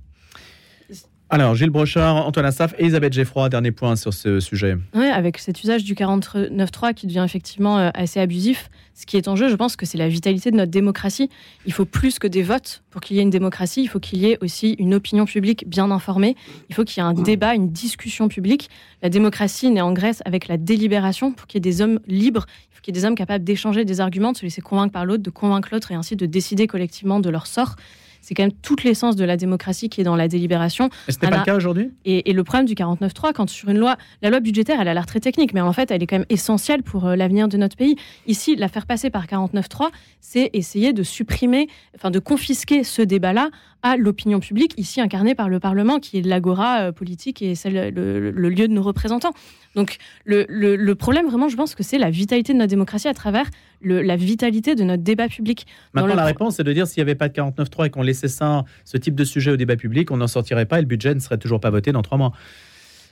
Alors, 1.29 1.55
Gilles 1.55 1.71
Brochard, 1.71 2.27
Antoine 2.27 2.45
Assaf 2.45 2.75
et 2.77 2.83
Elisabeth 2.83 3.13
Geffroy, 3.13 3.49
dernier 3.49 3.71
point 3.71 3.95
sur 3.95 4.13
ce 4.13 4.39
sujet. 4.39 4.77
Ouais, 4.93 5.09
avec 5.09 5.39
cet 5.39 5.63
usage 5.63 5.83
du 5.83 5.95
49.3 5.95 6.93
qui 6.93 7.07
devient 7.07 7.23
effectivement 7.25 7.79
euh, 7.79 7.89
assez 7.95 8.19
abusif, 8.19 8.69
ce 8.93 9.05
qui 9.05 9.17
est 9.17 9.27
en 9.27 9.35
jeu, 9.35 9.49
je 9.49 9.55
pense 9.55 9.75
que 9.75 9.85
c'est 9.85 9.97
la 9.97 10.07
vitalité 10.07 10.51
de 10.51 10.55
notre 10.55 10.71
démocratie. 10.71 11.29
Il 11.65 11.73
faut 11.73 11.85
plus 11.85 12.19
que 12.19 12.27
des 12.27 12.43
votes 12.43 12.83
pour 12.91 13.01
qu'il 13.01 13.17
y 13.17 13.19
ait 13.19 13.23
une 13.23 13.29
démocratie, 13.29 13.81
il 13.81 13.87
faut 13.87 13.99
qu'il 13.99 14.19
y 14.19 14.27
ait 14.27 14.37
aussi 14.41 14.73
une 14.73 14.93
opinion 14.93 15.25
publique 15.25 15.67
bien 15.67 15.89
informée, 15.89 16.35
il 16.69 16.75
faut 16.75 16.83
qu'il 16.83 17.01
y 17.01 17.05
ait 17.05 17.09
un 17.09 17.13
débat, 17.13 17.55
une 17.55 17.69
discussion 17.69 18.27
publique. 18.27 18.69
La 19.01 19.09
démocratie 19.09 19.71
naît 19.71 19.81
en 19.81 19.93
Grèce 19.93 20.21
avec 20.25 20.47
la 20.47 20.57
délibération 20.57 21.31
pour 21.31 21.47
qu'il 21.47 21.57
y 21.57 21.59
ait 21.59 21.71
des 21.71 21.81
hommes 21.81 21.99
libres, 22.07 22.45
il 22.71 22.75
faut 22.75 22.81
qu'il 22.81 22.95
y 22.95 22.97
ait 22.97 23.01
des 23.01 23.05
hommes 23.05 23.15
capables 23.15 23.43
d'échanger 23.43 23.83
des 23.83 23.99
arguments, 23.99 24.31
de 24.31 24.37
se 24.37 24.43
laisser 24.43 24.61
convaincre 24.61 24.93
par 24.93 25.05
l'autre, 25.05 25.23
de 25.23 25.29
convaincre 25.31 25.69
l'autre 25.71 25.91
et 25.91 25.95
ainsi 25.95 26.15
de 26.15 26.25
décider 26.25 26.67
collectivement 26.67 27.19
de 27.19 27.29
leur 27.29 27.47
sort. 27.47 27.75
C'est 28.23 28.33
quand 28.33 28.43
même 28.43 28.53
toute 28.63 28.83
l'essence 28.83 29.15
de 29.15 29.25
la 29.25 29.37
démocratie 29.37 29.89
qui 29.89 30.01
est 30.01 30.03
dans 30.03 30.15
la 30.15 30.27
délibération. 30.27 30.89
Et 31.07 31.11
ce 31.11 31.19
n'est 31.21 31.29
pas 31.29 31.37
le 31.37 31.43
cas 31.43 31.55
aujourd'hui? 31.55 31.91
Et, 32.05 32.29
et 32.29 32.33
le 32.33 32.43
problème 32.43 32.65
du 32.65 32.73
49.3, 32.73 33.33
quand 33.33 33.49
sur 33.49 33.69
une 33.69 33.77
loi, 33.77 33.97
la 34.21 34.29
loi 34.29 34.39
budgétaire, 34.39 34.79
elle 34.81 34.87
a 34.87 34.93
l'air 34.93 35.05
très 35.05 35.19
technique, 35.19 35.53
mais 35.53 35.61
en 35.61 35.73
fait, 35.73 35.91
elle 35.91 36.01
est 36.01 36.07
quand 36.07 36.17
même 36.17 36.25
essentielle 36.29 36.81
pour 36.83 37.05
euh, 37.05 37.15
l'avenir 37.15 37.47
de 37.49 37.57
notre 37.57 37.75
pays. 37.75 37.97
Ici, 38.25 38.55
la 38.55 38.69
faire 38.69 38.85
passer 38.85 39.09
par 39.09 39.25
49.3, 39.27 39.89
c'est 40.21 40.49
essayer 40.53 40.93
de 40.93 41.03
supprimer, 41.03 41.67
enfin 41.95 42.09
de 42.11 42.19
confisquer 42.19 42.83
ce 42.85 43.01
débat-là 43.01 43.49
à 43.85 43.97
l'opinion 43.97 44.39
publique, 44.39 44.73
ici 44.77 45.01
incarnée 45.01 45.35
par 45.35 45.49
le 45.49 45.59
Parlement, 45.59 45.99
qui 45.99 46.17
est 46.19 46.21
l'agora 46.21 46.79
euh, 46.83 46.91
politique 46.93 47.41
et 47.41 47.53
celle, 47.55 47.93
le, 47.93 48.31
le 48.31 48.49
lieu 48.49 48.69
de 48.69 48.73
nos 48.73 48.81
représentants. 48.83 49.33
Donc 49.75 49.97
le, 50.23 50.45
le- 50.47 50.77
le 50.77 50.95
problème, 50.95 51.27
vraiment, 51.27 51.49
je 51.49 51.57
pense 51.57 51.75
que 51.75 51.83
c'est 51.83 51.97
la 51.97 52.09
vitalité 52.09 52.53
de 52.53 52.57
notre 52.59 52.69
démocratie 52.69 53.09
à 53.09 53.13
travers 53.13 53.49
le- 53.83 54.01
la 54.01 54.15
vitalité 54.15 54.75
de 54.75 54.83
notre 54.83 55.03
débat 55.03 55.27
public. 55.27 55.65
Dans 55.93 56.01
Maintenant, 56.01 56.15
le- 56.15 56.19
la 56.21 56.25
réponse, 56.25 56.55
c'est 56.55 56.63
de 56.63 56.73
dire 56.73 56.87
s'il 56.87 57.01
n'y 57.03 57.09
avait 57.09 57.15
pas 57.15 57.27
de 57.29 57.33
49.3 57.33 57.85
et 57.87 57.89
qu'on 57.89 58.01
laissait 58.01 58.27
ça, 58.27 58.63
ce 58.85 58.97
type 58.97 59.15
de 59.15 59.23
sujet 59.23 59.51
au 59.51 59.57
débat 59.57 59.75
public, 59.75 60.09
on 60.11 60.17
n'en 60.17 60.27
sortirait 60.27 60.65
pas 60.65 60.79
et 60.79 60.81
le 60.81 60.87
budget 60.87 61.13
ne 61.13 61.19
serait 61.19 61.37
toujours 61.37 61.59
pas 61.59 61.69
voté 61.69 61.91
dans 61.91 62.01
trois 62.01 62.17
mois. 62.17 62.33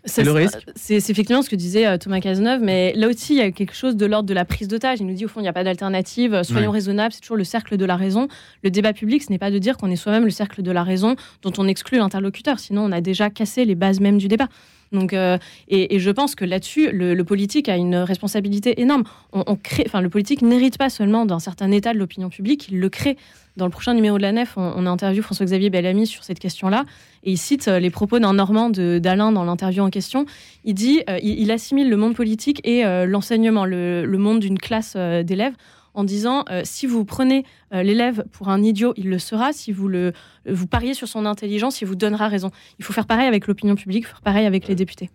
C'est 0.03 0.23
le 0.23 0.31
risque. 0.31 0.57
C'est 0.75 0.95
effectivement 0.95 1.43
ce 1.43 1.49
que 1.51 1.55
disait 1.55 1.85
euh, 1.85 1.97
Thomas 1.99 2.19
Cazeneuve, 2.21 2.61
mais 2.63 2.91
là 2.95 3.07
aussi, 3.07 3.33
il 3.35 3.37
y 3.37 3.41
a 3.41 3.51
quelque 3.51 3.75
chose 3.75 3.95
de 3.95 4.07
l'ordre 4.07 4.27
de 4.27 4.33
la 4.33 4.45
prise 4.45 4.67
d'otage. 4.67 4.97
Il 4.99 5.05
nous 5.05 5.13
dit, 5.13 5.25
au 5.25 5.27
fond, 5.27 5.41
il 5.41 5.43
n'y 5.43 5.49
a 5.49 5.53
pas 5.53 5.63
d'alternative, 5.63 6.33
euh, 6.33 6.41
soyons 6.43 6.69
Ouais. 6.69 6.73
raisonnables, 6.73 7.13
c'est 7.13 7.21
toujours 7.21 7.37
le 7.37 7.43
cercle 7.43 7.77
de 7.77 7.85
la 7.85 7.95
raison. 7.95 8.27
Le 8.63 8.71
débat 8.71 8.93
public, 8.93 9.21
ce 9.21 9.29
n'est 9.29 9.37
pas 9.37 9.51
de 9.51 9.59
dire 9.59 9.77
qu'on 9.77 9.91
est 9.91 9.95
soi-même 9.95 10.23
le 10.25 10.31
cercle 10.31 10.63
de 10.63 10.71
la 10.71 10.83
raison 10.83 11.15
dont 11.43 11.53
on 11.59 11.67
exclut 11.67 11.99
l'interlocuteur, 11.99 12.57
sinon 12.57 12.81
on 12.85 12.91
a 12.91 12.99
déjà 12.99 13.29
cassé 13.29 13.63
les 13.63 13.75
bases 13.75 13.99
même 13.99 14.17
du 14.17 14.27
débat. 14.27 14.47
Donc, 14.91 15.13
euh, 15.13 15.37
et, 15.69 15.99
je 15.99 16.11
pense 16.11 16.35
que 16.35 16.43
là-dessus, 16.43 16.91
le, 16.91 17.21
politique 17.23 17.69
a 17.69 17.77
une 17.77 17.95
responsabilité 17.95 18.81
énorme. 18.81 19.03
On, 19.31 19.55
crée, 19.55 19.83
enfin, 19.85 20.01
le 20.01 20.09
politique 20.09 20.41
n'hérite 20.41 20.77
pas 20.77 20.89
seulement 20.89 21.25
d'un 21.25 21.39
certain 21.39 21.71
état 21.71 21.93
de 21.93 21.97
l'opinion 21.97 22.29
publique, 22.29 22.67
il 22.69 22.79
le 22.79 22.89
crée. 22.89 23.17
Dans 23.57 23.65
le 23.65 23.71
prochain 23.71 23.93
numéro 23.93 24.17
de 24.17 24.21
la 24.21 24.31
Nef, 24.31 24.53
on, 24.55 24.85
a 24.85 24.89
interviewé 24.89 25.21
François-Xavier 25.21 25.69
Bellamy 25.69 26.07
sur 26.07 26.23
cette 26.23 26.39
question-là, 26.39 26.85
et 27.23 27.31
il 27.31 27.37
cite 27.37 27.67
euh, 27.67 27.79
les 27.79 27.89
propos 27.89 28.19
d'un 28.19 28.33
Normand 28.33 28.69
d'Alain 28.69 29.31
dans 29.31 29.43
l'interview 29.43 29.83
en 29.83 29.89
question. 29.89 30.25
Il 30.63 30.73
dit, 30.73 31.03
euh, 31.09 31.19
il, 31.21 31.39
il 31.39 31.51
assimile 31.51 31.89
le 31.89 31.97
monde 31.97 32.15
politique 32.15 32.61
et 32.65 32.83
l'enseignement, 33.05 33.65
le, 33.65 34.05
monde 34.17 34.39
d'une 34.39 34.59
classe 34.59 34.95
d'élèves, 34.95 35.53
en 35.93 36.03
disant 36.03 36.45
euh, 36.49 36.61
si 36.63 36.87
vous 36.87 37.05
prenez 37.05 37.45
euh, 37.73 37.83
l'élève 37.83 38.23
pour 38.31 38.49
un 38.49 38.61
idiot, 38.61 38.93
il 38.97 39.09
le 39.09 39.19
sera. 39.19 39.53
Si 39.53 39.71
vous 39.71 39.87
le, 39.87 40.13
vous 40.47 40.67
pariez 40.67 40.93
sur 40.93 41.07
son 41.07 41.25
intelligence, 41.25 41.81
il 41.81 41.85
vous 41.85 41.95
donnera 41.95 42.27
raison. 42.27 42.51
Il 42.79 42.85
faut 42.85 42.93
faire 42.93 43.05
pareil 43.05 43.27
avec 43.27 43.47
l'opinion 43.47 43.75
publique, 43.75 44.07
faire 44.07 44.21
pareil 44.21 44.45
avec 44.45 44.67
les 44.67 44.75
députés. 44.75 45.09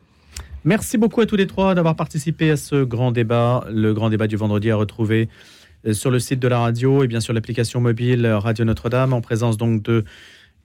Merci 0.65 0.99
beaucoup 0.99 1.21
à 1.21 1.27
tous 1.27 1.37
les 1.37 1.47
trois 1.47 1.75
d'avoir 1.75 1.95
participé 1.95 2.51
à 2.51 2.57
ce 2.57 2.83
grand 2.83 3.13
débat. 3.13 3.65
Le 3.71 3.95
grand 3.95 4.11
débat 4.11 4.27
du 4.27 4.37
vendredi 4.37 4.71
à 4.71 4.77
retrouver 4.77 5.29
euh, 5.87 5.93
sur 5.93 6.11
le 6.11 6.19
site 6.19 6.41
de 6.41 6.49
la 6.49 6.59
radio 6.59 7.05
et 7.05 7.07
bien 7.07 7.21
sûr 7.21 7.33
l'application 7.33 7.81
mobile 7.81 8.27
Radio 8.27 8.65
Notre-Dame 8.65 9.13
en 9.13 9.21
présence 9.21 9.57
donc 9.57 9.83
de 9.83 10.05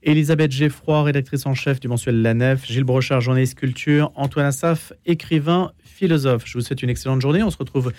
Elisabeth 0.04 0.50
Geffroy, 0.50 1.04
rédactrice 1.04 1.46
en 1.46 1.54
chef 1.54 1.78
du 1.78 1.86
mensuel 1.86 2.22
La 2.22 2.34
Nef, 2.34 2.66
Gilles 2.66 2.82
Brochard, 2.82 3.20
journaliste 3.20 3.56
culture, 3.56 4.10
Antoine 4.16 4.46
Assaf, 4.46 4.92
écrivain, 5.06 5.70
philosophe. 5.84 6.42
Je 6.44 6.58
vous 6.58 6.64
souhaite 6.64 6.82
une 6.82 6.90
excellente 6.90 7.20
journée. 7.20 7.44
On 7.44 7.50
se 7.50 7.58
retrouve 7.58 7.92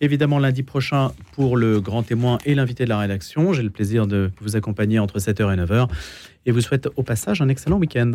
évidemment 0.00 0.38
lundi 0.38 0.62
prochain 0.62 1.12
pour 1.32 1.56
le 1.56 1.80
grand 1.80 2.02
témoin 2.02 2.38
et 2.44 2.54
l'invité 2.54 2.84
de 2.84 2.88
la 2.88 2.98
rédaction. 2.98 3.52
J'ai 3.52 3.62
le 3.62 3.70
plaisir 3.70 4.06
de 4.06 4.30
vous 4.40 4.56
accompagner 4.56 4.98
entre 4.98 5.18
7h 5.18 5.52
et 5.52 5.56
9h 5.56 5.88
et 6.46 6.50
vous 6.50 6.60
souhaite 6.60 6.88
au 6.96 7.02
passage 7.02 7.42
un 7.42 7.48
excellent 7.48 7.78
week-end. 7.78 8.12